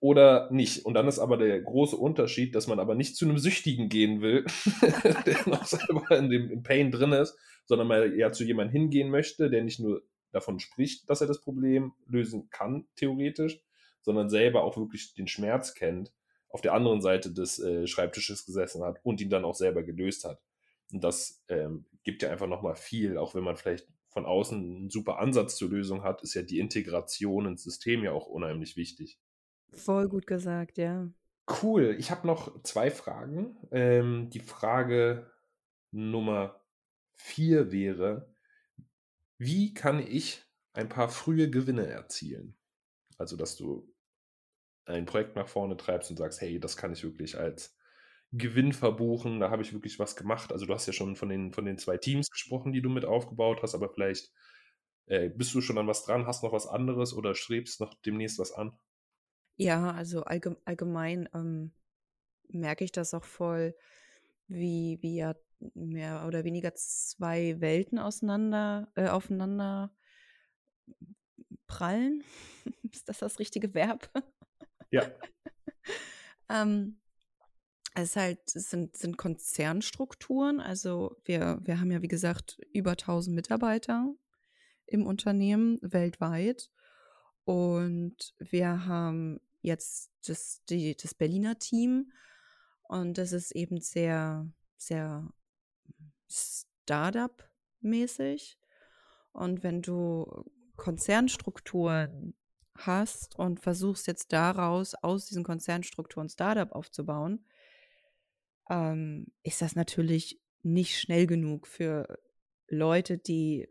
oder 0.00 0.50
nicht. 0.50 0.84
Und 0.84 0.94
dann 0.94 1.08
ist 1.08 1.18
aber 1.18 1.36
der 1.36 1.60
große 1.60 1.96
Unterschied, 1.96 2.54
dass 2.54 2.66
man 2.66 2.78
aber 2.78 2.94
nicht 2.94 3.16
zu 3.16 3.24
einem 3.24 3.38
Süchtigen 3.38 3.88
gehen 3.88 4.20
will, 4.20 4.44
der 5.26 5.48
noch 5.48 5.64
selber 5.64 6.16
in 6.16 6.30
dem 6.30 6.62
Pain 6.62 6.90
drin 6.90 7.12
ist, 7.12 7.36
sondern 7.64 7.88
mal 7.88 8.12
eher 8.14 8.32
zu 8.32 8.44
jemandem 8.44 8.72
hingehen 8.72 9.10
möchte, 9.10 9.50
der 9.50 9.64
nicht 9.64 9.80
nur 9.80 10.02
davon 10.36 10.60
spricht, 10.60 11.10
dass 11.10 11.20
er 11.20 11.26
das 11.26 11.40
Problem 11.40 11.92
lösen 12.06 12.48
kann, 12.50 12.86
theoretisch, 12.94 13.60
sondern 14.02 14.30
selber 14.30 14.62
auch 14.62 14.76
wirklich 14.76 15.14
den 15.14 15.26
Schmerz 15.26 15.74
kennt, 15.74 16.12
auf 16.48 16.60
der 16.60 16.74
anderen 16.74 17.00
Seite 17.00 17.32
des 17.32 17.58
äh, 17.58 17.86
Schreibtisches 17.86 18.46
gesessen 18.46 18.84
hat 18.84 19.00
und 19.02 19.20
ihn 19.20 19.30
dann 19.30 19.44
auch 19.44 19.54
selber 19.54 19.82
gelöst 19.82 20.24
hat. 20.24 20.40
Und 20.92 21.02
das 21.02 21.42
ähm, 21.48 21.86
gibt 22.04 22.22
ja 22.22 22.30
einfach 22.30 22.46
nochmal 22.46 22.76
viel, 22.76 23.18
auch 23.18 23.34
wenn 23.34 23.42
man 23.42 23.56
vielleicht 23.56 23.88
von 24.08 24.24
außen 24.24 24.58
einen 24.58 24.90
super 24.90 25.18
Ansatz 25.18 25.56
zur 25.56 25.70
Lösung 25.70 26.02
hat, 26.02 26.22
ist 26.22 26.34
ja 26.34 26.42
die 26.42 26.60
Integration 26.60 27.46
ins 27.46 27.64
System 27.64 28.02
ja 28.04 28.12
auch 28.12 28.26
unheimlich 28.26 28.76
wichtig. 28.76 29.18
Voll 29.72 30.08
gut 30.08 30.26
gesagt, 30.26 30.78
ja. 30.78 31.10
Cool. 31.62 31.96
Ich 31.98 32.10
habe 32.10 32.26
noch 32.26 32.62
zwei 32.62 32.90
Fragen. 32.90 33.56
Ähm, 33.72 34.30
die 34.30 34.40
Frage 34.40 35.30
Nummer 35.90 36.60
vier 37.14 37.72
wäre, 37.72 38.34
wie 39.38 39.74
kann 39.74 40.00
ich 40.06 40.42
ein 40.72 40.88
paar 40.88 41.08
frühe 41.08 41.50
Gewinne 41.50 41.86
erzielen? 41.86 42.56
Also, 43.18 43.36
dass 43.36 43.56
du 43.56 43.94
ein 44.86 45.06
Projekt 45.06 45.36
nach 45.36 45.48
vorne 45.48 45.76
treibst 45.76 46.10
und 46.10 46.16
sagst, 46.16 46.40
hey, 46.40 46.60
das 46.60 46.76
kann 46.76 46.92
ich 46.92 47.02
wirklich 47.04 47.38
als 47.38 47.76
Gewinn 48.32 48.72
verbuchen, 48.72 49.40
da 49.40 49.50
habe 49.50 49.62
ich 49.62 49.72
wirklich 49.72 49.98
was 49.98 50.16
gemacht. 50.16 50.52
Also 50.52 50.66
du 50.66 50.74
hast 50.74 50.86
ja 50.86 50.92
schon 50.92 51.16
von 51.16 51.28
den, 51.28 51.52
von 51.52 51.64
den 51.64 51.78
zwei 51.78 51.96
Teams 51.98 52.30
gesprochen, 52.30 52.72
die 52.72 52.82
du 52.82 52.90
mit 52.90 53.04
aufgebaut 53.04 53.60
hast, 53.62 53.74
aber 53.74 53.88
vielleicht 53.92 54.32
äh, 55.06 55.30
bist 55.30 55.54
du 55.54 55.60
schon 55.60 55.78
an 55.78 55.86
was 55.88 56.04
dran, 56.04 56.26
hast 56.26 56.42
noch 56.42 56.52
was 56.52 56.66
anderes 56.66 57.14
oder 57.14 57.34
strebst 57.34 57.80
noch 57.80 57.94
demnächst 58.02 58.38
was 58.38 58.52
an? 58.52 58.78
Ja, 59.58 59.92
also 59.92 60.22
allgemein 60.24 61.28
ähm, 61.34 61.72
merke 62.48 62.84
ich 62.84 62.92
das 62.92 63.14
auch 63.14 63.24
voll, 63.24 63.74
wie, 64.48 64.98
wie 65.02 65.16
ja 65.16 65.34
mehr 65.74 66.24
oder 66.26 66.44
weniger 66.44 66.74
zwei 66.74 67.60
Welten 67.60 67.98
auseinander, 67.98 68.90
äh, 68.94 69.08
aufeinander 69.08 69.94
prallen. 71.66 72.22
Ist 72.92 73.08
das 73.08 73.18
das 73.18 73.38
richtige 73.38 73.74
Verb? 73.74 74.10
Ja. 74.90 75.10
ähm, 76.48 77.00
es 77.94 78.10
ist 78.10 78.16
halt, 78.16 78.54
es 78.54 78.70
sind, 78.70 78.94
sind 78.96 79.16
Konzernstrukturen. 79.16 80.60
Also 80.60 81.16
wir, 81.24 81.60
wir 81.62 81.80
haben 81.80 81.90
ja, 81.90 82.02
wie 82.02 82.08
gesagt, 82.08 82.58
über 82.72 82.90
1000 82.90 83.34
Mitarbeiter 83.34 84.14
im 84.86 85.06
Unternehmen 85.06 85.78
weltweit. 85.80 86.70
Und 87.44 88.34
wir 88.38 88.86
haben 88.86 89.40
jetzt 89.62 90.12
das, 90.26 90.62
die, 90.68 90.94
das 90.94 91.14
Berliner 91.14 91.58
Team. 91.58 92.12
Und 92.82 93.16
das 93.16 93.32
ist 93.32 93.52
eben 93.52 93.80
sehr, 93.80 94.46
sehr 94.76 95.28
Startup-mäßig. 96.28 98.58
Und 99.32 99.62
wenn 99.62 99.82
du 99.82 100.44
Konzernstrukturen 100.76 102.34
hast 102.76 103.38
und 103.38 103.60
versuchst 103.60 104.06
jetzt 104.06 104.32
daraus, 104.32 104.94
aus 104.94 105.26
diesen 105.26 105.44
Konzernstrukturen 105.44 106.28
Startup 106.28 106.72
aufzubauen, 106.72 107.44
ähm, 108.68 109.26
ist 109.42 109.62
das 109.62 109.76
natürlich 109.76 110.40
nicht 110.62 110.98
schnell 110.98 111.26
genug 111.26 111.66
für 111.66 112.18
Leute, 112.68 113.18
die 113.18 113.68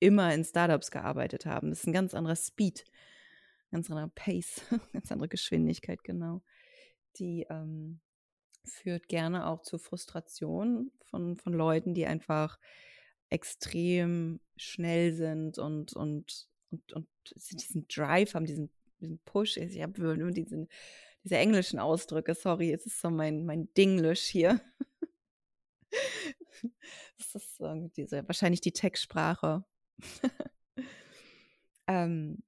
immer 0.00 0.34
in 0.34 0.44
Startups 0.44 0.90
gearbeitet 0.90 1.46
haben. 1.46 1.70
Das 1.70 1.80
ist 1.80 1.86
ein 1.86 1.92
ganz 1.92 2.14
anderer 2.14 2.36
Speed 2.36 2.84
ganz 3.70 3.90
anderer 3.90 4.08
Pace, 4.08 4.62
ganz 4.92 5.10
andere 5.12 5.28
Geschwindigkeit, 5.28 6.02
genau. 6.04 6.42
Die 7.16 7.46
ähm, 7.50 8.00
führt 8.64 9.08
gerne 9.08 9.46
auch 9.46 9.62
zu 9.62 9.78
Frustration 9.78 10.90
von, 11.02 11.36
von 11.36 11.52
Leuten, 11.52 11.94
die 11.94 12.06
einfach 12.06 12.58
extrem 13.28 14.40
schnell 14.56 15.14
sind 15.14 15.58
und, 15.58 15.92
und, 15.92 16.48
und, 16.70 16.92
und 16.92 17.08
diesen 17.50 17.86
Drive 17.88 18.34
haben, 18.34 18.46
diesen, 18.46 18.70
diesen 19.00 19.18
Push. 19.20 19.56
Ich 19.56 19.80
habe 19.80 20.16
nur 20.16 20.30
diesen, 20.32 20.68
diese 21.24 21.36
englischen 21.36 21.78
Ausdrücke, 21.78 22.34
sorry, 22.34 22.72
es 22.72 22.86
ist 22.86 23.00
so 23.00 23.10
mein, 23.10 23.44
mein 23.44 23.72
Dinglish 23.74 24.22
hier. 24.22 24.60
das 27.18 27.34
ist 27.34 27.60
äh, 27.60 27.88
diese, 27.96 28.26
wahrscheinlich 28.26 28.60
die 28.60 28.72
Textsprache. 28.72 29.64
ähm, 31.86 32.42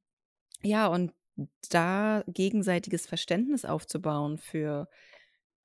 ja, 0.63 0.87
und 0.89 1.13
da 1.71 2.25
gegenseitiges 2.27 3.07
Verständnis 3.07 3.65
aufzubauen 3.65 4.39
für 4.39 4.89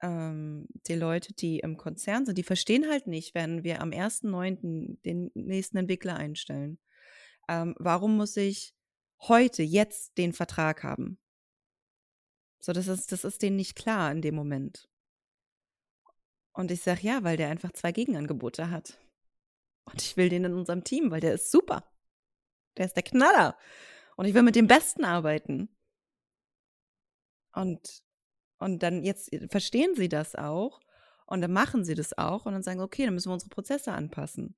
ähm, 0.02 0.68
die 0.88 0.96
Leute, 0.96 1.34
die 1.34 1.60
im 1.60 1.78
Konzern 1.78 2.26
sind, 2.26 2.38
die 2.38 2.44
verstehen 2.44 2.90
halt 2.90 3.08
nicht, 3.08 3.36
wenn 3.36 3.64
wir 3.64 3.82
am 3.82 3.92
1.9. 3.92 5.02
den 5.04 5.32
nächsten 5.34 5.78
Entwickler 5.78 6.16
einstellen. 6.16 6.80
Ähm, 7.48 7.76
warum 7.80 8.18
muss 8.18 8.38
ich 8.38 8.74
heute, 9.22 9.64
jetzt 9.64 10.18
den 10.18 10.34
Vertrag 10.34 10.84
haben? 10.84 11.18
So, 12.60 12.74
das 12.74 12.88
ist, 12.88 13.12
das 13.12 13.24
ist 13.24 13.42
denen 13.42 13.56
nicht 13.56 13.76
klar 13.76 14.12
in 14.12 14.22
dem 14.22 14.36
Moment. 14.36 14.90
Und 16.54 16.72
ich 16.72 16.82
sage 16.82 17.02
ja, 17.02 17.24
weil 17.24 17.38
der 17.38 17.50
einfach 17.50 17.72
zwei 17.72 17.92
Gegenangebote 17.92 18.72
hat. 18.72 19.00
Und 19.86 20.02
ich 20.02 20.18
will 20.18 20.30
den 20.30 20.44
in 20.44 20.54
unserem 20.54 20.84
Team, 20.84 21.12
weil 21.12 21.22
der 21.22 21.36
ist 21.36 21.52
super. 21.52 21.90
Der 22.78 22.86
ist 22.88 22.96
der 22.96 23.04
Knaller. 23.04 23.58
Und 24.16 24.26
ich 24.26 24.34
will 24.34 24.44
mit 24.44 24.56
dem 24.56 24.68
Besten 24.68 25.06
arbeiten. 25.06 25.70
Und, 27.54 28.04
und 28.60 28.84
dann 28.84 29.04
jetzt 29.04 29.32
äh, 29.34 29.48
verstehen 29.48 29.96
sie 29.96 30.10
das 30.10 30.36
auch 30.36 30.80
und 31.26 31.42
dann 31.42 31.52
machen 31.52 31.84
sie 31.84 31.96
das 31.96 32.18
auch 32.18 32.46
und 32.46 32.54
dann 32.54 32.64
sagen, 32.64 32.80
okay, 32.80 33.06
dann 33.06 33.14
müssen 33.14 33.30
wir 33.30 33.34
unsere 33.34 33.50
Prozesse 33.50 33.92
anpassen. 33.92 34.56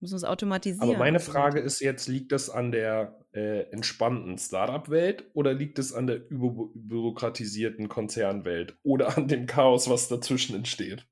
Müssen 0.00 0.14
wir 0.14 0.18
es 0.18 0.24
automatisieren. 0.24 0.88
Aber 0.88 0.98
meine 0.98 1.20
Frage 1.20 1.60
ist 1.60 1.80
jetzt, 1.80 2.08
liegt 2.08 2.32
das 2.32 2.48
an 2.48 2.72
der 2.72 3.20
äh, 3.32 3.70
entspannten 3.70 4.38
Startup-Welt 4.38 5.30
oder 5.34 5.52
liegt 5.52 5.78
es 5.78 5.92
an 5.92 6.06
der 6.06 6.30
überbürokratisierten 6.30 7.88
Konzernwelt 7.88 8.78
oder 8.82 9.16
an 9.16 9.28
dem 9.28 9.46
Chaos, 9.46 9.90
was 9.90 10.08
dazwischen 10.08 10.56
entsteht? 10.56 11.06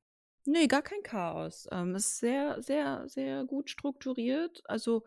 Nee, 0.46 0.66
gar 0.66 0.80
kein 0.80 1.02
Chaos. 1.02 1.68
Ähm, 1.70 1.94
es 1.94 2.06
ist 2.06 2.18
sehr, 2.20 2.62
sehr, 2.62 3.04
sehr 3.08 3.44
gut 3.44 3.68
strukturiert. 3.68 4.62
Also 4.64 5.04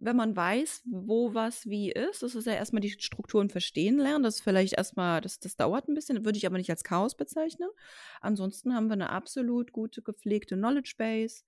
wenn 0.00 0.16
man 0.16 0.34
weiß, 0.34 0.82
wo 0.90 1.34
was 1.34 1.68
wie 1.68 1.92
ist, 1.92 2.22
das 2.22 2.34
ist 2.34 2.46
ja 2.46 2.54
erstmal 2.54 2.80
die 2.80 2.90
Strukturen 2.90 3.50
verstehen 3.50 3.98
lernen. 3.98 4.24
Das 4.24 4.36
ist 4.36 4.40
vielleicht 4.40 4.72
erstmal, 4.72 5.20
das, 5.20 5.38
das 5.38 5.56
dauert 5.56 5.88
ein 5.88 5.94
bisschen, 5.94 6.24
würde 6.24 6.38
ich 6.38 6.46
aber 6.46 6.56
nicht 6.56 6.70
als 6.70 6.84
Chaos 6.84 7.14
bezeichnen. 7.14 7.68
Ansonsten 8.20 8.74
haben 8.74 8.88
wir 8.88 8.94
eine 8.94 9.10
absolut 9.10 9.72
gute, 9.72 10.02
gepflegte 10.02 10.56
Knowledge 10.56 10.94
Base, 10.96 11.44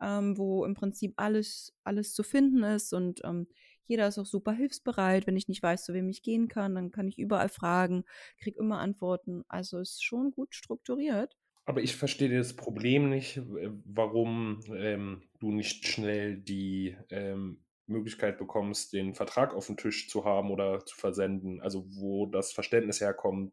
ähm, 0.00 0.38
wo 0.38 0.64
im 0.64 0.74
Prinzip 0.74 1.14
alles, 1.16 1.74
alles 1.82 2.14
zu 2.14 2.22
finden 2.22 2.62
ist 2.62 2.92
und 2.92 3.22
ähm, 3.24 3.48
jeder 3.88 4.08
ist 4.08 4.18
auch 4.18 4.26
super 4.26 4.52
hilfsbereit. 4.52 5.26
Wenn 5.26 5.36
ich 5.36 5.48
nicht 5.48 5.62
weiß, 5.62 5.84
zu 5.84 5.94
wem 5.94 6.08
ich 6.08 6.22
gehen 6.22 6.48
kann, 6.48 6.74
dann 6.74 6.90
kann 6.90 7.08
ich 7.08 7.18
überall 7.18 7.48
fragen, 7.48 8.04
kriege 8.38 8.58
immer 8.58 8.78
Antworten. 8.78 9.44
Also 9.48 9.78
ist 9.78 10.04
schon 10.04 10.32
gut 10.32 10.54
strukturiert. 10.54 11.36
Aber 11.66 11.82
ich 11.82 11.96
verstehe 11.96 12.36
das 12.36 12.54
Problem 12.54 13.08
nicht, 13.08 13.40
warum 13.84 14.60
ähm, 14.72 15.22
du 15.40 15.50
nicht 15.50 15.86
schnell 15.86 16.36
die 16.36 16.96
ähm, 17.10 17.58
Möglichkeit 17.86 18.38
bekommst, 18.38 18.92
den 18.92 19.14
Vertrag 19.14 19.54
auf 19.54 19.66
dem 19.66 19.76
Tisch 19.76 20.08
zu 20.08 20.24
haben 20.24 20.50
oder 20.50 20.84
zu 20.84 20.96
versenden, 20.96 21.60
also 21.60 21.86
wo 21.88 22.26
das 22.26 22.52
Verständnis 22.52 23.00
herkommt, 23.00 23.52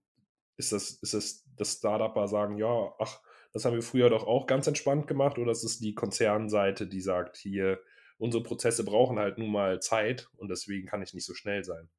ist 0.57 0.71
das, 0.71 0.91
ist 1.01 1.13
das, 1.13 1.45
das 1.57 1.73
Startupper 1.73 2.27
sagen, 2.27 2.57
ja, 2.57 2.93
ach, 2.99 3.21
das 3.53 3.65
haben 3.65 3.75
wir 3.75 3.83
früher 3.83 4.09
doch 4.09 4.25
auch 4.25 4.47
ganz 4.47 4.67
entspannt 4.67 5.07
gemacht, 5.07 5.37
oder 5.37 5.51
ist 5.51 5.63
es 5.63 5.79
die 5.79 5.93
Konzernseite, 5.93 6.87
die 6.87 7.01
sagt, 7.01 7.37
hier, 7.37 7.79
unsere 8.17 8.43
Prozesse 8.43 8.83
brauchen 8.83 9.19
halt 9.19 9.37
nun 9.37 9.51
mal 9.51 9.81
Zeit 9.81 10.29
und 10.37 10.49
deswegen 10.49 10.87
kann 10.87 11.01
ich 11.01 11.13
nicht 11.13 11.25
so 11.25 11.33
schnell 11.33 11.63
sein. 11.63 11.89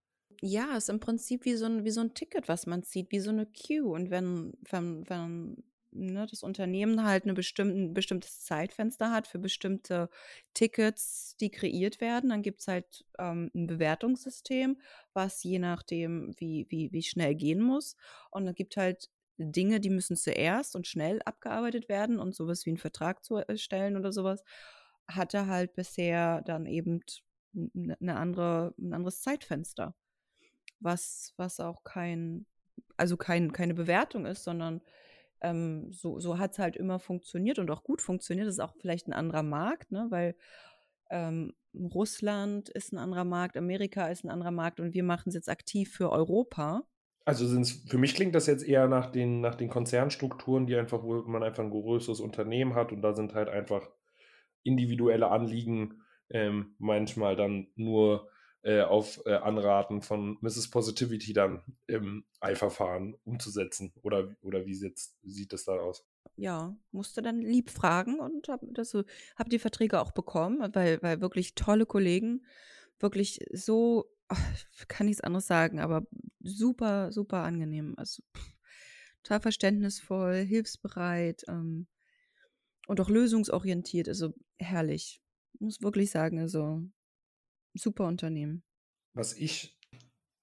Ja, 0.41 0.77
ist 0.77 0.91
im 0.91 1.01
Prinzip 1.01 1.45
wie 1.45 1.55
so 1.55 1.67
ein, 1.67 1.85
wie 1.85 1.91
so 1.91 2.01
ein 2.01 2.15
Ticket, 2.15 2.49
was 2.49 2.67
man 2.67 2.83
zieht, 2.83 3.11
wie 3.13 3.21
so 3.21 3.31
eine 3.31 3.47
Queue. 3.47 3.87
Und 3.87 4.11
wenn, 4.11 4.53
wenn, 4.69 5.09
wenn 5.09 5.65
ne, 5.95 6.27
das 6.31 6.43
Unternehmen 6.43 7.05
halt 7.05 7.25
eine 7.25 7.35
bestimmte, 7.35 7.75
ein 7.77 7.95
bestimmtes 7.95 8.41
Zeitfenster 8.41 9.11
hat 9.11 9.27
für 9.27 9.39
bestimmte 9.39 10.11
Tickets, 10.53 11.37
die 11.41 11.51
kreiert 11.51 12.01
werden, 12.01 12.31
dann 12.31 12.43
gibt 12.43 12.61
es 12.61 12.69
halt 12.69 13.05
ähm, 13.19 13.51
ein 13.55 13.67
Bewertungssystem, 13.67 14.81
was 15.13 15.43
je 15.43 15.59
nachdem, 15.59 16.35
wie, 16.39 16.67
wie, 16.69 16.93
wie 16.93 17.03
schnell 17.03 17.35
gehen 17.35 17.61
muss. 17.61 17.97
Und 18.31 18.47
es 18.47 18.55
gibt 18.55 18.77
halt 18.77 19.11
Dinge, 19.39 19.81
die 19.81 19.91
müssen 19.91 20.17
zuerst 20.17 20.77
und 20.77 20.87
schnell 20.87 21.21
abgearbeitet 21.25 21.89
werden 21.89 22.19
und 22.19 22.35
sowas 22.35 22.67
wie 22.67 22.71
einen 22.71 22.79
Vertrag 22.79 23.25
zu 23.25 23.37
erstellen 23.37 23.97
oder 23.97 24.13
sowas, 24.13 24.45
hatte 25.09 25.47
halt 25.47 25.75
bisher 25.75 26.43
dann 26.43 26.67
eben 26.67 27.01
eine 27.55 28.17
andere, 28.17 28.75
ein 28.79 28.95
anderes 28.95 29.23
Zeitfenster. 29.23 29.95
Was, 30.81 31.35
was 31.37 31.61
auch 31.61 31.83
kein, 31.85 32.47
also 32.97 33.17
kein, 33.17 33.53
keine 33.53 33.75
Bewertung 33.75 34.27
ist, 34.27 34.45
sondern 34.45 34.83
ähm, 35.45 35.93
so, 35.93 36.19
so 36.19 36.39
hat 36.39 36.53
es 36.53 36.59
halt 36.59 36.77
immer 36.77 36.99
funktioniert 36.99 37.59
und 37.59 37.71
auch 37.71 37.85
gut 37.85 38.01
funktioniert. 38.01 38.49
Das 38.49 38.55
ist 38.55 38.61
auch 38.61 38.75
vielleicht 38.81 39.07
ein 39.07 39.13
anderer 39.13 39.43
Markt, 39.43 39.93
ne? 39.93 40.07
weil 40.09 40.35
ähm, 41.11 41.53
Russland 41.75 42.71
ist 42.71 42.93
ein 42.93 42.99
anderer 42.99 43.25
Markt, 43.25 43.57
Amerika 43.57 44.09
ist 44.09 44.25
ein 44.25 44.31
anderer 44.31 44.51
Markt 44.51 44.81
und 44.81 44.95
wir 44.95 45.05
machen 45.05 45.29
es 45.29 45.35
jetzt 45.35 45.51
aktiv 45.51 45.93
für 45.93 46.11
Europa. 46.11 46.83
Also 47.27 47.63
für 47.87 47.99
mich 47.99 48.15
klingt 48.15 48.35
das 48.35 48.47
jetzt 48.47 48.67
eher 48.67 48.87
nach 48.87 49.11
den, 49.11 49.41
nach 49.41 49.55
den 49.55 49.69
Konzernstrukturen, 49.69 50.67
die 50.67 50.77
einfach, 50.77 51.03
wo 51.03 51.23
man 51.23 51.43
einfach 51.43 51.63
ein 51.63 51.71
größeres 51.71 52.21
Unternehmen 52.21 52.75
hat 52.75 52.93
und 52.93 53.03
da 53.03 53.13
sind 53.15 53.35
halt 53.35 53.49
einfach 53.49 53.89
individuelle 54.63 55.29
Anliegen 55.29 56.03
ähm, 56.31 56.75
manchmal 56.79 57.37
dann 57.37 57.69
nur 57.77 58.29
äh, 58.65 58.81
auf 58.81 59.21
äh, 59.27 59.35
Anraten 59.35 60.01
von 60.01 60.39
Mrs. 60.41 60.71
Positivity 60.71 61.35
dann 61.35 61.63
im 61.87 62.25
Eilverfahren 62.41 63.15
umzusetzen? 63.25 63.93
Oder, 64.03 64.35
oder 64.41 64.65
wie 64.65 64.75
sieht, 64.75 64.99
sieht 65.23 65.53
das 65.53 65.65
dann 65.65 65.79
aus? 65.79 66.05
Ja, 66.37 66.75
musste 66.91 67.21
dann 67.21 67.43
lieb 67.43 67.71
fragen 67.71 68.19
und 68.19 68.49
habe 68.49 68.67
hab 69.37 69.51
die 69.51 69.59
Verträge 69.59 70.01
auch 70.01 70.13
bekommen, 70.13 70.67
weil, 70.75 71.01
weil 71.03 71.21
wirklich 71.21 71.55
tolle 71.55 71.85
Kollegen, 71.85 72.45
wirklich 72.99 73.41
so, 73.53 74.11
kann 74.89 75.07
nichts 75.07 75.21
anderes 75.21 75.47
sagen, 75.47 75.79
aber 75.79 76.07
super, 76.41 77.13
super 77.13 77.43
angenehm. 77.43 77.95
Also 77.99 78.23
total 79.23 79.41
verständnisvoll, 79.41 80.37
hilfsbereit 80.37 81.45
ähm, 81.49 81.87
und 82.87 83.01
auch 83.01 83.11
lösungsorientiert. 83.11 84.09
Also 84.09 84.33
herrlich. 84.59 85.21
Muss 85.61 85.83
wirklich 85.83 86.11
sagen, 86.11 86.41
also 86.41 86.83
super 87.75 88.07
Unternehmen. 88.07 88.63
Was 89.13 89.35
ich 89.35 89.79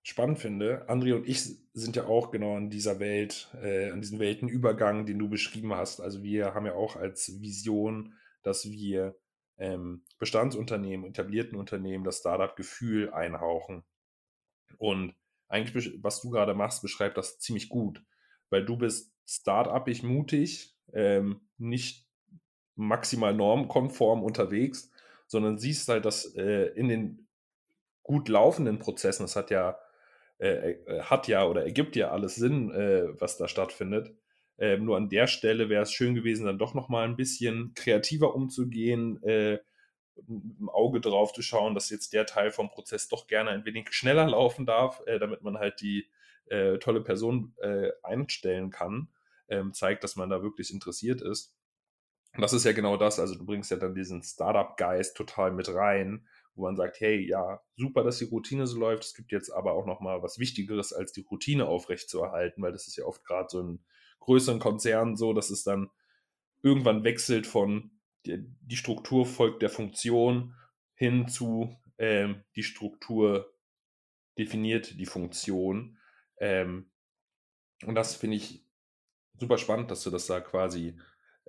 spannend 0.03 0.39
finde, 0.39 0.88
André 0.89 1.15
und 1.15 1.27
ich 1.27 1.41
sind 1.73 1.95
ja 1.95 2.05
auch 2.05 2.32
genau 2.32 2.57
in 2.57 2.69
dieser 2.69 2.99
Welt, 2.99 3.49
äh, 3.61 3.89
in 3.89 4.01
diesem 4.01 4.19
Weltenübergang, 4.19 5.05
den 5.05 5.19
du 5.19 5.29
beschrieben 5.29 5.73
hast. 5.73 6.01
Also 6.01 6.23
wir 6.23 6.53
haben 6.53 6.65
ja 6.65 6.73
auch 6.73 6.95
als 6.95 7.41
Vision, 7.41 8.13
dass 8.43 8.69
wir 8.69 9.15
ähm, 9.57 10.03
Bestandsunternehmen, 10.19 11.05
etablierten 11.05 11.57
Unternehmen 11.57 12.03
das 12.03 12.19
Startup-Gefühl 12.19 13.13
einhauchen. 13.13 13.84
Und 14.77 15.15
eigentlich, 15.47 15.97
was 16.01 16.21
du 16.21 16.29
gerade 16.29 16.53
machst, 16.53 16.82
beschreibt 16.82 17.17
das 17.17 17.39
ziemlich 17.39 17.69
gut, 17.69 18.03
weil 18.49 18.65
du 18.65 18.77
bist 18.77 19.13
Startup-ig 19.25 20.03
mutig, 20.03 20.75
ähm, 20.93 21.41
nicht 21.57 22.07
maximal 22.75 23.34
normkonform 23.34 24.23
unterwegs, 24.23 24.90
sondern 25.32 25.57
siehst 25.57 25.88
halt, 25.88 26.03
dass 26.03 26.25
äh, 26.36 26.65
in 26.75 26.89
den 26.89 27.27
gut 28.03 28.27
laufenden 28.27 28.79
Prozessen, 28.79 29.23
das 29.23 29.38
hat 29.38 29.49
ja, 29.49 29.79
äh, 30.39 30.71
äh, 30.71 31.03
hat 31.03 31.29
ja 31.29 31.45
oder 31.45 31.63
ergibt 31.63 31.95
ja 31.95 32.11
alles 32.11 32.36
Sinn, 32.36 32.69
äh, 32.71 33.05
was 33.17 33.38
da 33.38 33.47
stattfindet. 33.47 34.13
Ähm, 34.57 34.84
nur 34.84 34.97
an 34.97 35.07
der 35.07 35.27
Stelle 35.27 35.69
wäre 35.69 35.84
es 35.84 35.93
schön 35.93 36.15
gewesen, 36.15 36.47
dann 36.47 36.59
doch 36.59 36.73
nochmal 36.73 37.05
ein 37.05 37.15
bisschen 37.15 37.73
kreativer 37.75 38.36
umzugehen, 38.36 39.23
äh, 39.23 39.59
im 40.27 40.69
Auge 40.69 40.99
drauf 40.99 41.32
zu 41.32 41.41
schauen, 41.41 41.75
dass 41.75 41.89
jetzt 41.89 42.11
der 42.11 42.25
Teil 42.25 42.51
vom 42.51 42.69
Prozess 42.69 43.07
doch 43.07 43.27
gerne 43.27 43.51
ein 43.51 43.63
wenig 43.63 43.93
schneller 43.93 44.27
laufen 44.27 44.65
darf, 44.65 45.01
äh, 45.05 45.17
damit 45.17 45.43
man 45.43 45.57
halt 45.57 45.79
die 45.79 46.09
äh, 46.47 46.77
tolle 46.79 46.99
Person 46.99 47.55
einstellen 48.03 48.69
kann, 48.69 49.07
ähm, 49.47 49.73
zeigt, 49.73 50.03
dass 50.03 50.17
man 50.17 50.29
da 50.29 50.43
wirklich 50.43 50.73
interessiert 50.73 51.21
ist. 51.21 51.55
Und 52.34 52.41
das 52.41 52.53
ist 52.53 52.63
ja 52.63 52.71
genau 52.71 52.97
das, 52.97 53.19
also 53.19 53.36
du 53.36 53.45
bringst 53.45 53.71
ja 53.71 53.77
dann 53.77 53.93
diesen 53.93 54.23
Startup-Geist 54.23 55.17
total 55.17 55.51
mit 55.51 55.73
rein, 55.73 56.27
wo 56.55 56.63
man 56.63 56.75
sagt, 56.75 56.99
hey, 56.99 57.19
ja, 57.27 57.61
super, 57.75 58.03
dass 58.03 58.19
die 58.19 58.25
Routine 58.25 58.67
so 58.67 58.79
läuft. 58.79 59.03
Es 59.03 59.13
gibt 59.13 59.32
jetzt 59.32 59.49
aber 59.49 59.73
auch 59.73 59.86
nochmal 59.86 60.21
was 60.23 60.39
Wichtigeres, 60.39 60.93
als 60.93 61.11
die 61.11 61.25
Routine 61.29 61.67
aufrechtzuerhalten, 61.67 62.61
weil 62.61 62.71
das 62.71 62.88
ist 62.88 62.95
ja 62.95 63.05
oft 63.05 63.23
gerade 63.25 63.47
so 63.49 63.59
in 63.59 63.79
größeren 64.19 64.59
Konzernen 64.59 65.17
so, 65.17 65.34
dass 65.34 65.49
es 65.49 65.63
dann 65.63 65.89
irgendwann 66.61 67.03
wechselt 67.03 67.47
von 67.47 67.91
die, 68.25 68.77
Struktur 68.77 69.25
folgt 69.25 69.61
der 69.61 69.69
Funktion 69.69 70.55
hin 70.93 71.27
zu 71.27 71.75
ähm, 71.97 72.43
die 72.55 72.63
Struktur 72.63 73.53
definiert 74.38 74.99
die 74.99 75.05
Funktion. 75.05 75.97
Ähm, 76.38 76.91
und 77.86 77.95
das 77.95 78.15
finde 78.15 78.38
ich 78.38 78.63
super 79.39 79.57
spannend, 79.57 79.91
dass 79.91 80.03
du 80.03 80.11
das 80.11 80.27
da 80.27 80.39
quasi 80.39 80.99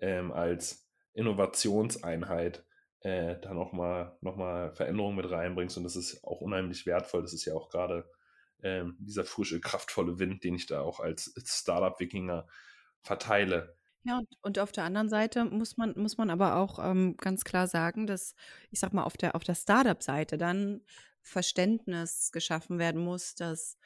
ähm, 0.03 0.32
als 0.32 0.86
Innovationseinheit 1.14 2.64
äh, 3.00 3.36
da 3.40 3.55
nochmal 3.55 4.16
noch 4.20 4.36
mal 4.36 4.74
Veränderungen 4.74 5.16
mit 5.16 5.30
reinbringst. 5.30 5.76
Und 5.76 5.84
das 5.84 5.96
ist 5.96 6.22
auch 6.24 6.40
unheimlich 6.40 6.84
wertvoll. 6.84 7.22
Das 7.22 7.32
ist 7.32 7.44
ja 7.44 7.55
auch 7.55 7.70
gerade 7.70 8.09
ähm, 8.62 8.96
dieser 8.98 9.24
frische, 9.24 9.61
kraftvolle 9.61 10.18
Wind, 10.18 10.44
den 10.44 10.55
ich 10.55 10.66
da 10.66 10.82
auch 10.82 11.00
als 11.00 11.32
Startup-Wikinger 11.44 12.46
verteile. 13.00 13.76
Ja, 14.05 14.18
und, 14.18 14.28
und 14.42 14.59
auf 14.59 14.72
der 14.72 14.84
anderen 14.84 15.09
Seite 15.09 15.44
muss 15.44 15.76
man, 15.76 15.94
muss 15.96 16.18
man 16.18 16.30
aber 16.30 16.57
auch 16.57 16.78
ähm, 16.78 17.16
ganz 17.16 17.44
klar 17.44 17.68
sagen, 17.68 18.07
dass, 18.07 18.34
ich 18.70 18.80
sag 18.80 18.92
mal, 18.92 19.05
auf 19.05 19.16
der, 19.16 19.36
auf 19.36 19.44
der 19.44 19.55
Startup-Seite 19.55 20.38
dann 20.38 20.82
Verständnis 21.20 22.32
geschaffen 22.32 22.78
werden 22.78 23.03
muss, 23.03 23.36
dass 23.36 23.78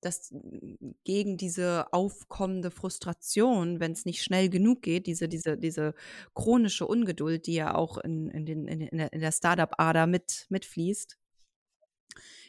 dass 0.00 0.34
gegen 1.04 1.36
diese 1.36 1.92
aufkommende 1.92 2.70
Frustration, 2.70 3.80
wenn 3.80 3.92
es 3.92 4.04
nicht 4.04 4.22
schnell 4.22 4.48
genug 4.48 4.82
geht, 4.82 5.06
diese, 5.06 5.28
diese, 5.28 5.58
diese 5.58 5.94
chronische 6.34 6.86
Ungeduld, 6.86 7.46
die 7.46 7.54
ja 7.54 7.74
auch 7.74 7.98
in, 7.98 8.28
in, 8.30 8.46
den, 8.46 8.66
in, 8.66 8.96
der, 8.96 9.12
in 9.12 9.20
der 9.20 9.32
Startup-Ader 9.32 10.06
mit, 10.06 10.46
mitfließt, 10.48 11.18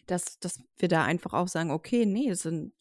dass, 0.07 0.39
dass 0.39 0.59
wir 0.77 0.87
da 0.87 1.03
einfach 1.03 1.33
auch 1.33 1.47
sagen, 1.47 1.71
okay, 1.71 2.05
nee, 2.05 2.33
sind, 2.33 2.73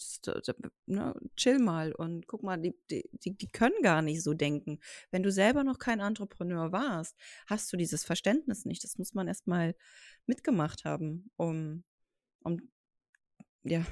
ne, 0.86 1.14
chill 1.36 1.58
mal 1.58 1.92
und 1.92 2.26
guck 2.26 2.42
mal, 2.42 2.56
die, 2.56 2.74
die, 2.90 3.36
die 3.36 3.48
können 3.48 3.82
gar 3.82 4.02
nicht 4.02 4.22
so 4.22 4.34
denken. 4.34 4.78
Wenn 5.10 5.22
du 5.22 5.30
selber 5.30 5.64
noch 5.64 5.78
kein 5.78 6.00
Entrepreneur 6.00 6.72
warst, 6.72 7.16
hast 7.46 7.72
du 7.72 7.76
dieses 7.76 8.04
Verständnis 8.04 8.64
nicht. 8.64 8.82
Das 8.84 8.98
muss 8.98 9.14
man 9.14 9.28
erstmal 9.28 9.74
mitgemacht 10.26 10.84
haben, 10.84 11.30
um, 11.36 11.84
um 12.42 12.60
ja, 13.62 13.84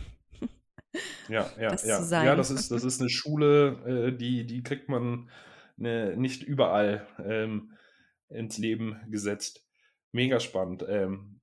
ja, 1.29 1.51
ja, 1.61 1.71
das 1.71 1.85
ja. 1.85 2.25
Ja, 2.25 2.37
das 2.37 2.51
ist, 2.51 2.71
das 2.71 2.85
ist 2.85 3.01
eine 3.01 3.11
Schule, 3.11 4.09
äh, 4.09 4.17
die, 4.17 4.47
die 4.47 4.63
kriegt 4.63 4.89
man 4.89 5.31
ne, 5.77 6.17
nicht 6.17 6.43
überall 6.43 7.07
ähm, 7.25 7.73
ins 8.29 8.59
Leben 8.59 9.01
gesetzt. 9.09 9.67
Mega 10.13 10.41
spannend. 10.41 10.85
Ähm, 10.89 11.41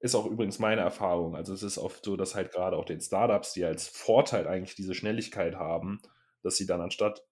ist 0.00 0.14
auch 0.14 0.26
übrigens 0.26 0.58
meine 0.58 0.80
Erfahrung. 0.80 1.34
Also 1.34 1.52
es 1.52 1.62
ist 1.62 1.78
oft 1.78 2.04
so, 2.04 2.16
dass 2.16 2.34
halt 2.34 2.52
gerade 2.52 2.76
auch 2.76 2.84
den 2.84 3.00
Startups, 3.00 3.52
die 3.52 3.64
als 3.64 3.88
Vorteil 3.88 4.46
eigentlich 4.46 4.76
diese 4.76 4.94
Schnelligkeit 4.94 5.56
haben, 5.56 6.00
dass 6.42 6.56
sie 6.56 6.66
dann 6.66 6.80
anstatt 6.80 7.24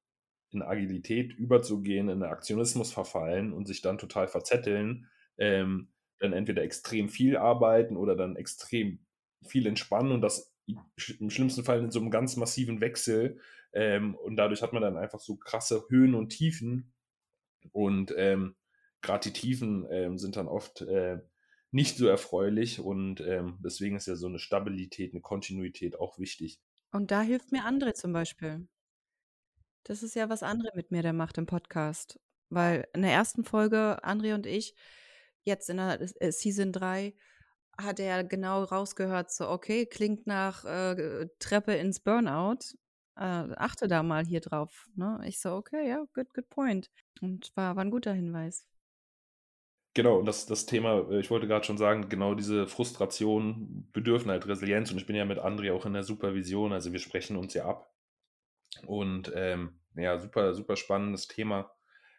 in 0.51 0.63
Agilität 0.63 1.33
überzugehen, 1.33 2.09
in 2.09 2.23
Aktionismus 2.23 2.93
verfallen 2.93 3.53
und 3.53 3.67
sich 3.67 3.83
dann 3.83 3.99
total 3.99 4.27
verzetteln, 4.27 5.09
ähm, 5.39 5.93
dann 6.19 6.33
entweder 6.33 6.63
extrem 6.63 7.09
viel 7.09 7.37
arbeiten 7.37 7.97
oder 7.97 8.17
dann 8.17 8.37
extrem 8.37 9.05
viel 9.47 9.67
entspannen 9.67 10.13
und 10.13 10.23
das 10.23 10.56
im 10.67 11.31
schlimmsten 11.31 11.65
Fall 11.65 11.81
in 11.81 11.91
so 11.91 12.01
einem 12.01 12.11
ganz 12.11 12.37
massiven 12.37 12.81
Wechsel. 12.81 13.41
Ähm, 13.73 14.15
und 14.17 14.37
dadurch 14.37 14.63
hat 14.63 14.73
man 14.73 14.83
dann 14.83 14.97
einfach 14.97 15.21
so 15.21 15.37
krasse 15.37 15.85
Höhen 15.89 16.15
und 16.15 16.31
Tiefen. 16.31 16.93
Und 17.73 18.13
ähm, 18.17 18.57
gerade 19.03 19.31
die 19.31 19.39
Tiefen 19.39 19.87
ähm, 19.91 20.19
sind 20.19 20.37
dann 20.37 20.49
oft 20.49 20.83
äh, 20.83 21.19
nicht 21.71 21.97
so 21.97 22.07
erfreulich. 22.07 22.81
Und 22.81 23.21
ähm, 23.21 23.59
deswegen 23.63 23.97
ist 23.97 24.07
ja 24.07 24.17
so 24.17 24.27
eine 24.27 24.39
Stabilität, 24.39 25.13
eine 25.13 25.21
Kontinuität 25.21 25.99
auch 25.99 26.19
wichtig. 26.19 26.61
Und 26.93 27.11
da 27.11 27.23
hilft 27.23 27.53
mir 27.53 27.65
André 27.65 27.95
zum 27.95 28.13
Beispiel. 28.13 28.67
Das 29.85 30.03
ist 30.03 30.17
ja 30.17 30.29
was 30.29 30.43
André 30.43 30.75
mit 30.75 30.91
mir 30.91 31.03
der 31.03 31.13
macht 31.13 31.39
im 31.39 31.47
Podcast. 31.47 32.19
Weil 32.49 32.89
in 32.95 33.03
der 33.03 33.13
ersten 33.13 33.45
Folge, 33.45 33.99
André 34.03 34.35
und 34.35 34.47
ich, 34.47 34.75
jetzt 35.43 35.69
in 35.69 35.77
der 35.79 36.01
äh, 36.01 36.33
Season 36.33 36.73
3 36.73 37.15
hat 37.79 38.01
er 38.01 38.25
genau 38.25 38.65
rausgehört, 38.65 39.31
so, 39.31 39.49
okay, 39.49 39.87
klingt 39.87 40.27
nach 40.27 40.65
äh, 40.65 41.29
Treppe 41.39 41.75
ins 41.75 42.01
Burnout. 42.01 42.77
Äh, 43.17 43.55
achte 43.57 43.89
da 43.89 44.03
mal 44.03 44.25
hier 44.27 44.41
drauf. 44.41 44.87
Ne? 44.95 45.21
Ich 45.25 45.41
so, 45.41 45.53
okay, 45.55 45.89
ja, 45.89 46.05
good, 46.15 46.33
good 46.35 46.49
point. 46.51 46.91
Und 47.21 47.51
war, 47.57 47.77
war 47.77 47.85
ein 47.85 47.91
guter 47.91 48.13
Hinweis. 48.13 48.67
Genau, 49.95 50.19
und 50.19 50.27
das, 50.27 50.45
das 50.45 50.67
Thema, 50.67 51.11
äh, 51.11 51.21
ich 51.21 51.31
wollte 51.31 51.47
gerade 51.47 51.65
schon 51.65 51.79
sagen, 51.79 52.11
genau 52.11 52.35
diese 52.35 52.67
Frustration 52.67 53.89
bedürfen 53.93 54.31
halt 54.31 54.47
Resilienz. 54.47 54.91
Und 54.91 54.99
ich 54.99 55.07
bin 55.07 55.17
ja 55.17 55.25
mit 55.25 55.39
André 55.39 55.73
auch 55.73 55.87
in 55.87 55.95
der 55.95 56.03
Supervision, 56.03 56.75
also 56.75 56.93
wir 56.93 56.99
sprechen 56.99 57.37
uns 57.37 57.55
ja 57.55 57.67
ab. 57.67 57.91
Und 58.85 59.33
ähm, 59.35 59.81
ja, 59.95 60.19
super, 60.19 60.53
super 60.53 60.77
spannendes 60.77 61.29
Thema. 61.29 61.73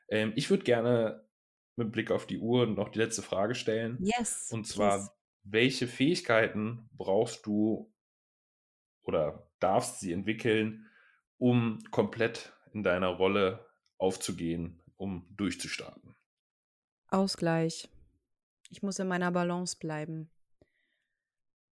Ähm, 0.10 0.34
ich 0.36 0.50
würde 0.50 0.64
gerne 0.64 1.28
mit 1.76 1.92
Blick 1.92 2.10
auf 2.10 2.26
die 2.26 2.40
Uhr 2.40 2.66
noch 2.66 2.90
die 2.90 2.98
letzte 2.98 3.22
Frage 3.22 3.54
stellen. 3.54 4.00
Yes. 4.02 4.50
Und 4.52 4.66
zwar, 4.66 4.98
please. 4.98 5.12
Welche 5.50 5.88
Fähigkeiten 5.88 6.90
brauchst 6.94 7.46
du 7.46 7.94
oder 9.04 9.50
darfst 9.60 10.00
sie 10.00 10.12
entwickeln, 10.12 10.90
um 11.38 11.80
komplett 11.92 12.54
in 12.74 12.84
deiner 12.84 13.08
Rolle 13.08 13.66
aufzugehen, 13.98 14.82
um 14.98 15.28
durchzustarten? 15.36 16.16
Ausgleich. 17.08 17.90
Ich 18.70 18.84
muss 18.84 19.00
in 19.00 19.08
meiner 19.08 19.32
Balance 19.32 19.78
bleiben. 19.80 20.30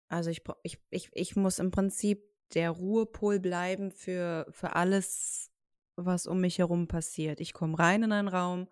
Also 0.09 0.31
ich, 0.31 0.43
ich, 0.65 0.79
ich, 0.91 1.11
ich 1.13 1.37
muss 1.37 1.61
im 1.61 1.71
Prinzip 1.71 2.25
der 2.55 2.71
Ruhepol 2.71 3.39
bleiben 3.39 3.93
für, 3.93 4.47
für 4.51 4.75
alles, 4.75 5.53
was 5.95 6.27
um 6.27 6.41
mich 6.41 6.59
herum 6.59 6.89
passiert. 6.89 7.41
Ich 7.41 7.53
komme 7.53 7.79
rein 7.79 8.03
in 8.03 8.11
einen 8.11 8.27
Raum 8.27 8.69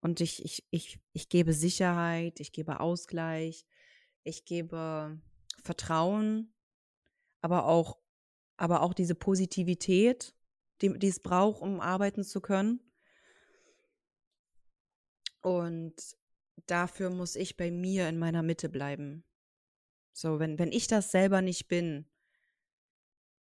und 0.00 0.20
ich, 0.20 0.44
ich, 0.44 0.64
ich, 0.70 1.00
ich 1.12 1.28
gebe 1.28 1.52
Sicherheit, 1.52 2.38
ich 2.38 2.52
gebe 2.52 2.78
Ausgleich, 2.78 3.66
ich 4.24 4.44
gebe 4.44 5.20
Vertrauen, 5.62 6.52
aber 7.40 7.66
auch, 7.66 7.98
aber 8.56 8.82
auch 8.82 8.94
diese 8.94 9.14
Positivität, 9.14 10.34
die, 10.80 10.98
die 10.98 11.08
es 11.08 11.20
braucht, 11.20 11.62
um 11.62 11.80
arbeiten 11.80 12.24
zu 12.24 12.40
können. 12.40 12.80
Und 15.40 15.94
dafür 16.66 17.10
muss 17.10 17.36
ich 17.36 17.56
bei 17.56 17.70
mir 17.70 18.08
in 18.08 18.18
meiner 18.18 18.42
Mitte 18.42 18.68
bleiben. 18.68 19.24
So, 20.12 20.38
wenn, 20.38 20.58
wenn 20.58 20.72
ich 20.72 20.86
das 20.86 21.10
selber 21.10 21.42
nicht 21.42 21.68
bin, 21.68 22.06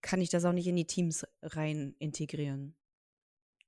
kann 0.01 0.21
ich 0.21 0.29
das 0.29 0.45
auch 0.45 0.53
nicht 0.53 0.67
in 0.67 0.75
die 0.75 0.87
Teams 0.87 1.27
rein 1.41 1.95
integrieren. 1.99 2.75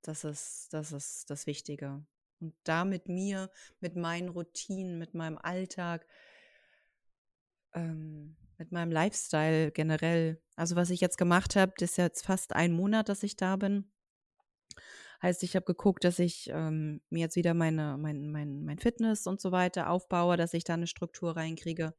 Das 0.01 0.23
ist, 0.23 0.69
das 0.71 0.91
ist 0.91 1.29
das 1.29 1.45
Wichtige. 1.45 2.05
Und 2.39 2.55
da 2.63 2.85
mit 2.85 3.07
mir, 3.07 3.51
mit 3.79 3.95
meinen 3.95 4.29
Routinen, 4.29 4.97
mit 4.97 5.13
meinem 5.13 5.37
Alltag, 5.37 6.07
ähm, 7.73 8.35
mit 8.57 8.71
meinem 8.71 8.91
Lifestyle 8.91 9.71
generell. 9.71 10.41
Also 10.55 10.75
was 10.75 10.89
ich 10.89 11.01
jetzt 11.01 11.17
gemacht 11.17 11.55
habe, 11.55 11.73
das 11.77 11.91
ist 11.91 11.97
jetzt 11.97 12.25
fast 12.25 12.53
ein 12.53 12.71
Monat, 12.71 13.09
dass 13.09 13.23
ich 13.23 13.35
da 13.35 13.55
bin. 13.55 13.91
Heißt, 15.21 15.43
ich 15.43 15.55
habe 15.55 15.65
geguckt, 15.65 16.03
dass 16.03 16.19
ich 16.19 16.49
ähm, 16.49 17.01
mir 17.09 17.21
jetzt 17.21 17.37
wieder 17.37 17.53
meine, 17.53 17.97
mein, 17.97 18.29
mein, 18.29 18.65
mein 18.65 18.77
Fitness 18.77 19.25
und 19.25 19.39
so 19.39 19.53
weiter 19.53 19.89
aufbaue, 19.89 20.35
dass 20.35 20.53
ich 20.53 20.65
da 20.65 20.73
eine 20.73 20.85
Struktur 20.85 21.37
reinkriege, 21.37 21.93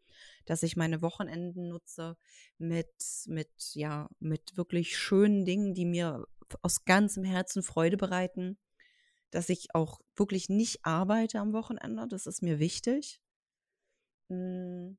dass 0.44 0.62
ich 0.62 0.76
meine 0.76 1.00
Wochenenden 1.00 1.68
nutze 1.68 2.18
mit, 2.58 2.92
mit, 3.26 3.48
ja, 3.72 4.10
mit 4.20 4.58
wirklich 4.58 4.98
schönen 4.98 5.46
Dingen, 5.46 5.72
die 5.72 5.86
mir 5.86 6.26
aus 6.60 6.84
ganzem 6.84 7.24
Herzen 7.24 7.62
Freude 7.62 7.96
bereiten, 7.96 8.58
dass 9.30 9.48
ich 9.48 9.74
auch 9.74 10.00
wirklich 10.16 10.50
nicht 10.50 10.84
arbeite 10.84 11.40
am 11.40 11.54
Wochenende, 11.54 12.06
das 12.08 12.26
ist 12.26 12.42
mir 12.42 12.58
wichtig. 12.58 13.22
Hm. 14.28 14.98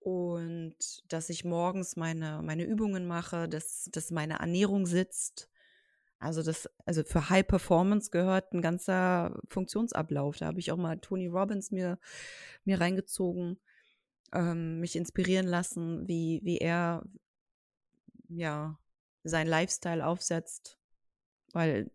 Und 0.00 0.76
dass 1.08 1.28
ich 1.28 1.44
morgens 1.44 1.96
meine, 1.96 2.40
meine 2.42 2.64
Übungen 2.64 3.06
mache, 3.06 3.48
dass, 3.48 3.88
dass 3.92 4.10
meine 4.10 4.40
Ernährung 4.40 4.86
sitzt, 4.86 5.50
also 6.18 6.42
das, 6.42 6.68
also 6.84 7.02
für 7.02 7.30
High 7.30 7.46
Performance 7.46 8.10
gehört 8.10 8.52
ein 8.52 8.60
ganzer 8.60 9.40
Funktionsablauf. 9.48 10.36
Da 10.36 10.46
habe 10.46 10.60
ich 10.60 10.70
auch 10.70 10.76
mal 10.76 10.98
Tony 10.98 11.26
Robbins 11.26 11.70
mir, 11.70 11.98
mir 12.64 12.78
reingezogen, 12.78 13.58
ähm, 14.32 14.80
mich 14.80 14.96
inspirieren 14.96 15.46
lassen, 15.46 16.06
wie, 16.08 16.40
wie 16.44 16.58
er 16.58 17.04
ja 18.28 18.78
sein 19.24 19.46
Lifestyle 19.46 20.06
aufsetzt. 20.06 20.78
Weil 21.52 21.90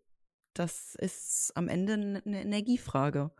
das 0.54 0.96
ist 0.96 1.52
am 1.54 1.68
Ende 1.68 1.92
eine 1.94 2.42
Energiefrage. 2.42 3.30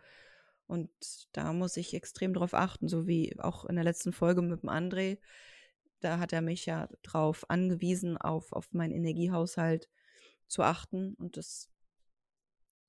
Und 0.67 0.91
da 1.33 1.53
muss 1.53 1.77
ich 1.77 1.95
extrem 1.95 2.35
drauf 2.35 2.55
achten, 2.55 2.89
so 2.89 3.07
wie 3.07 3.39
auch 3.39 3.64
in 3.67 3.77
der 3.77 3.85
letzten 3.85 4.12
Folge 4.12 4.43
mit 4.43 4.62
dem 4.62 4.69
André. 4.69 5.19
Da 6.01 6.19
hat 6.19 6.33
er 6.33 6.43
mich 6.43 6.67
ja 6.67 6.89
drauf 7.03 7.49
angewiesen, 7.49 8.17
auf, 8.17 8.53
auf 8.53 8.73
meinen 8.73 8.93
Energiehaushalt 8.93 9.89
zu 10.49 10.62
achten. 10.62 11.14
Und 11.14 11.37
das 11.37 11.71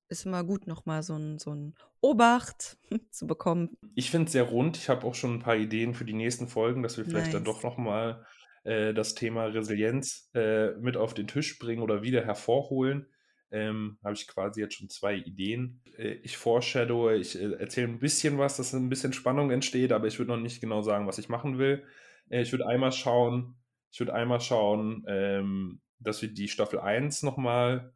ist 0.10 0.26
immer 0.26 0.44
gut, 0.44 0.68
nochmal 0.68 1.04
so 1.04 1.16
ein, 1.16 1.38
so 1.40 1.52
ein 1.52 1.76
Obacht 2.02 2.78
zu 3.12 3.28
bekommen. 3.28 3.78
Ich 3.96 4.12
finde 4.12 4.26
es 4.26 4.32
sehr 4.32 4.44
rund. 4.44 4.78
Ich 4.78 4.90
habe 4.90 5.06
auch 5.06 5.16
schon 5.16 5.36
ein 5.36 5.42
paar 5.42 5.56
Ideen 5.56 5.94
für 5.94 6.06
die 6.06 6.14
nächsten 6.14 6.48
Folgen, 6.48 6.84
dass 6.84 6.98
wir 6.98 7.06
vielleicht 7.06 7.28
nice. 7.28 7.34
dann 7.34 7.44
doch 7.44 7.64
nochmal 7.64 8.26
äh, 8.64 8.94
das 8.94 9.16
Thema 9.16 9.46
Resilienz 9.46 10.30
äh, 10.34 10.72
mit 10.78 10.98
auf 10.98 11.14
den 11.14 11.28
Tisch 11.28 11.60
bringen 11.60 11.82
oder 11.82 12.02
wieder 12.02 12.26
hervorholen. 12.26 13.08
Ähm, 13.50 13.98
habe 14.04 14.14
ich 14.14 14.28
quasi 14.28 14.60
jetzt 14.60 14.76
schon 14.76 14.90
zwei 14.90 15.16
Ideen. 15.16 15.82
Äh, 15.98 16.20
ich 16.24 16.38
foreshadowe, 16.38 17.16
ich 17.16 17.40
äh, 17.40 17.54
erzähle 17.54 17.88
ein 17.88 18.00
bisschen 18.00 18.38
was, 18.38 18.58
dass 18.58 18.74
ein 18.74 18.90
bisschen 18.90 19.14
Spannung 19.14 19.52
entsteht, 19.52 19.92
aber 19.92 20.08
ich 20.08 20.20
würde 20.20 20.32
noch 20.32 20.40
nicht 20.40 20.60
genau 20.60 20.82
sagen, 20.82 21.08
was 21.08 21.18
ich 21.18 21.30
machen 21.30 21.58
will. 21.58 21.84
Äh, 22.30 22.42
ich 22.42 22.52
würde 22.52 22.68
einmal 22.68 22.92
schauen, 22.92 23.56
ich 23.92 24.00
würde 24.00 24.14
einmal 24.14 24.42
schauen, 24.42 25.06
ähm, 25.08 25.82
dass 26.00 26.22
wir 26.22 26.30
die 26.30 26.50
Staffel 26.50 26.80
1 26.80 27.24
nochmal 27.24 27.94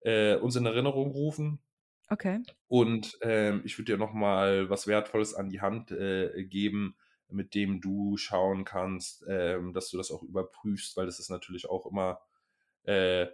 äh, 0.00 0.36
uns 0.36 0.56
in 0.56 0.66
Erinnerung 0.66 1.10
rufen. 1.10 1.60
Okay. 2.10 2.40
Und 2.66 3.18
ähm, 3.22 3.62
ich 3.64 3.78
würde 3.78 3.92
dir 3.92 3.98
nochmal 3.98 4.70
was 4.70 4.86
Wertvolles 4.86 5.34
an 5.34 5.48
die 5.48 5.60
Hand 5.60 5.90
äh, 5.90 6.44
geben, 6.44 6.96
mit 7.28 7.54
dem 7.54 7.80
du 7.80 8.16
schauen 8.16 8.64
kannst, 8.64 9.24
ähm, 9.28 9.74
dass 9.74 9.90
du 9.90 9.98
das 9.98 10.10
auch 10.10 10.22
überprüfst, 10.22 10.96
weil 10.96 11.06
das 11.06 11.18
ist 11.18 11.30
natürlich 11.30 11.68
auch 11.68 11.86
immer 11.86 12.20
äh, 12.84 13.26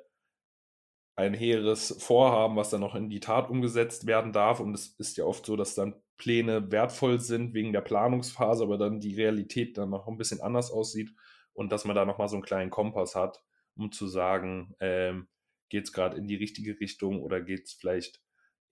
ein 1.16 1.34
hehres 1.34 1.96
Vorhaben, 2.02 2.56
was 2.56 2.70
dann 2.70 2.80
noch 2.80 2.94
in 2.94 3.08
die 3.08 3.20
Tat 3.20 3.48
umgesetzt 3.48 4.06
werden 4.06 4.32
darf. 4.32 4.60
Und 4.60 4.74
es 4.74 4.88
ist 4.98 5.16
ja 5.16 5.24
oft 5.24 5.46
so, 5.46 5.56
dass 5.56 5.74
dann 5.74 5.94
Pläne 6.16 6.70
wertvoll 6.70 7.20
sind 7.20 7.54
wegen 7.54 7.72
der 7.72 7.80
Planungsphase, 7.80 8.64
aber 8.64 8.78
dann 8.78 9.00
die 9.00 9.14
Realität 9.14 9.78
dann 9.78 9.90
noch 9.90 10.06
ein 10.06 10.16
bisschen 10.16 10.40
anders 10.40 10.70
aussieht 10.70 11.12
und 11.52 11.72
dass 11.72 11.84
man 11.84 11.96
da 11.96 12.04
nochmal 12.04 12.28
so 12.28 12.36
einen 12.36 12.44
kleinen 12.44 12.70
Kompass 12.70 13.14
hat, 13.14 13.42
um 13.76 13.90
zu 13.90 14.06
sagen, 14.06 14.74
ähm, 14.80 15.28
geht 15.68 15.84
es 15.84 15.92
gerade 15.92 16.16
in 16.16 16.26
die 16.26 16.36
richtige 16.36 16.78
Richtung 16.78 17.22
oder 17.22 17.40
geht 17.40 17.66
es 17.66 17.72
vielleicht 17.72 18.20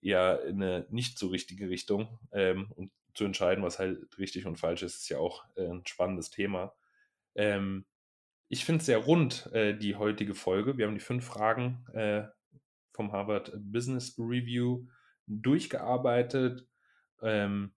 eher 0.01 0.45
in 0.45 0.63
eine 0.63 0.87
nicht 0.91 1.19
so 1.19 1.29
richtige 1.29 1.69
Richtung. 1.69 2.19
Ähm, 2.33 2.71
und 2.77 2.93
zu 3.15 3.25
entscheiden, 3.25 3.63
was 3.63 3.79
halt 3.79 4.19
richtig 4.19 4.47
und 4.47 4.59
falsch 4.59 4.83
ist, 4.83 4.97
ist 4.97 5.09
ja 5.09 5.19
auch 5.19 5.45
äh, 5.57 5.67
ein 5.67 5.87
spannendes 5.87 6.31
Thema. 6.31 6.75
Ähm, 7.35 7.85
ich 8.53 8.67
finde 8.67 8.81
es 8.81 8.87
sehr 8.87 8.99
rund, 8.99 9.51
äh, 9.55 9.75
die 9.75 9.97
heutige 9.97 10.35
Folge. 10.35 10.77
Wir 10.77 10.87
haben 10.87 10.93
die 10.93 11.01
fünf 11.01 11.25
Fragen 11.25 11.87
äh, 11.95 12.25
vom 12.93 13.11
Harvard 13.11 13.51
Business 13.57 14.15
Review 14.19 14.87
durchgearbeitet, 15.27 16.69
ähm, 17.23 17.73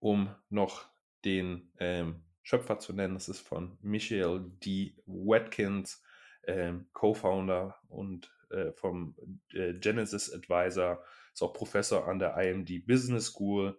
um 0.00 0.34
noch 0.48 0.90
den 1.24 1.70
ähm, 1.78 2.24
Schöpfer 2.42 2.80
zu 2.80 2.92
nennen. 2.92 3.14
Das 3.14 3.28
ist 3.28 3.38
von 3.38 3.78
Michael 3.82 4.50
D. 4.64 4.96
Watkins, 5.06 6.02
ähm, 6.48 6.88
Co-Founder 6.92 7.76
und 7.86 8.34
äh, 8.50 8.72
vom 8.72 9.14
äh, 9.52 9.74
Genesis 9.74 10.32
Advisor, 10.32 11.04
ist 11.32 11.40
auch 11.40 11.52
Professor 11.52 12.08
an 12.08 12.18
der 12.18 12.36
IMD 12.36 12.84
Business 12.84 13.26
School, 13.26 13.78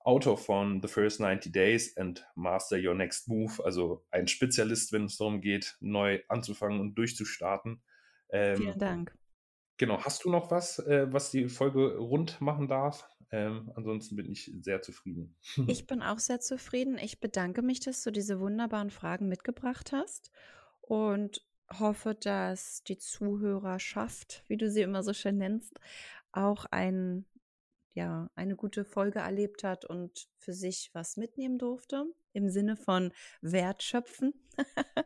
Autor 0.00 0.38
von 0.38 0.80
The 0.82 0.88
First 0.88 1.20
90 1.20 1.52
Days 1.52 1.96
and 1.96 2.26
Master 2.34 2.78
Your 2.78 2.94
Next 2.94 3.28
Move, 3.28 3.62
also 3.64 4.04
ein 4.10 4.28
Spezialist, 4.28 4.92
wenn 4.92 5.04
es 5.04 5.16
darum 5.16 5.40
geht, 5.40 5.76
neu 5.80 6.20
anzufangen 6.28 6.80
und 6.80 6.94
durchzustarten. 6.96 7.82
Ähm, 8.30 8.56
Vielen 8.56 8.78
Dank. 8.78 9.14
Genau, 9.76 10.02
hast 10.02 10.24
du 10.24 10.30
noch 10.30 10.50
was, 10.50 10.78
äh, 10.78 11.10
was 11.12 11.30
die 11.30 11.48
Folge 11.48 11.96
rund 11.96 12.40
machen 12.40 12.68
darf? 12.68 13.08
Ähm, 13.32 13.70
ansonsten 13.76 14.16
bin 14.16 14.30
ich 14.30 14.52
sehr 14.60 14.82
zufrieden. 14.82 15.36
Ich 15.68 15.86
bin 15.86 16.02
auch 16.02 16.18
sehr 16.18 16.40
zufrieden. 16.40 16.98
Ich 16.98 17.20
bedanke 17.20 17.62
mich, 17.62 17.80
dass 17.80 18.02
du 18.02 18.10
diese 18.10 18.40
wunderbaren 18.40 18.90
Fragen 18.90 19.28
mitgebracht 19.28 19.92
hast 19.92 20.32
und 20.80 21.46
hoffe, 21.78 22.14
dass 22.14 22.82
die 22.82 22.98
Zuhörerschaft, 22.98 24.44
wie 24.48 24.56
du 24.56 24.70
sie 24.70 24.82
immer 24.82 25.02
so 25.02 25.12
schön 25.12 25.38
nennst, 25.38 25.78
auch 26.32 26.66
ein, 26.66 27.24
ja, 27.94 28.30
eine 28.34 28.56
gute 28.56 28.84
Folge 28.84 29.20
erlebt 29.20 29.64
hat 29.64 29.84
und 29.84 30.28
für 30.38 30.52
sich 30.52 30.90
was 30.92 31.16
mitnehmen 31.16 31.58
durfte 31.58 32.04
im 32.32 32.48
Sinne 32.48 32.76
von 32.76 33.12
Wertschöpfen. 33.40 34.32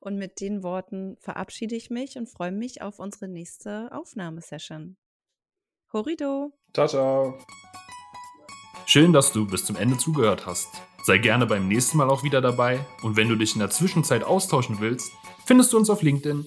und 0.00 0.16
mit 0.16 0.40
den 0.40 0.62
Worten 0.62 1.16
verabschiede 1.20 1.76
ich 1.76 1.90
mich 1.90 2.16
und 2.16 2.28
freue 2.28 2.52
mich 2.52 2.82
auf 2.82 2.98
unsere 2.98 3.28
nächste 3.28 3.92
Aufnahmesession. 3.92 4.96
Horido! 5.92 6.52
Ciao, 6.74 6.86
ciao! 6.86 7.38
Schön, 8.86 9.12
dass 9.12 9.32
du 9.32 9.46
bis 9.46 9.66
zum 9.66 9.76
Ende 9.76 9.98
zugehört 9.98 10.46
hast. 10.46 10.68
Sei 11.02 11.18
gerne 11.18 11.46
beim 11.46 11.68
nächsten 11.68 11.98
Mal 11.98 12.10
auch 12.10 12.22
wieder 12.22 12.40
dabei 12.40 12.80
und 13.02 13.16
wenn 13.16 13.28
du 13.28 13.36
dich 13.36 13.54
in 13.54 13.60
der 13.60 13.70
Zwischenzeit 13.70 14.24
austauschen 14.24 14.80
willst, 14.80 15.12
findest 15.46 15.72
du 15.72 15.78
uns 15.78 15.90
auf 15.90 16.02
LinkedIn. 16.02 16.46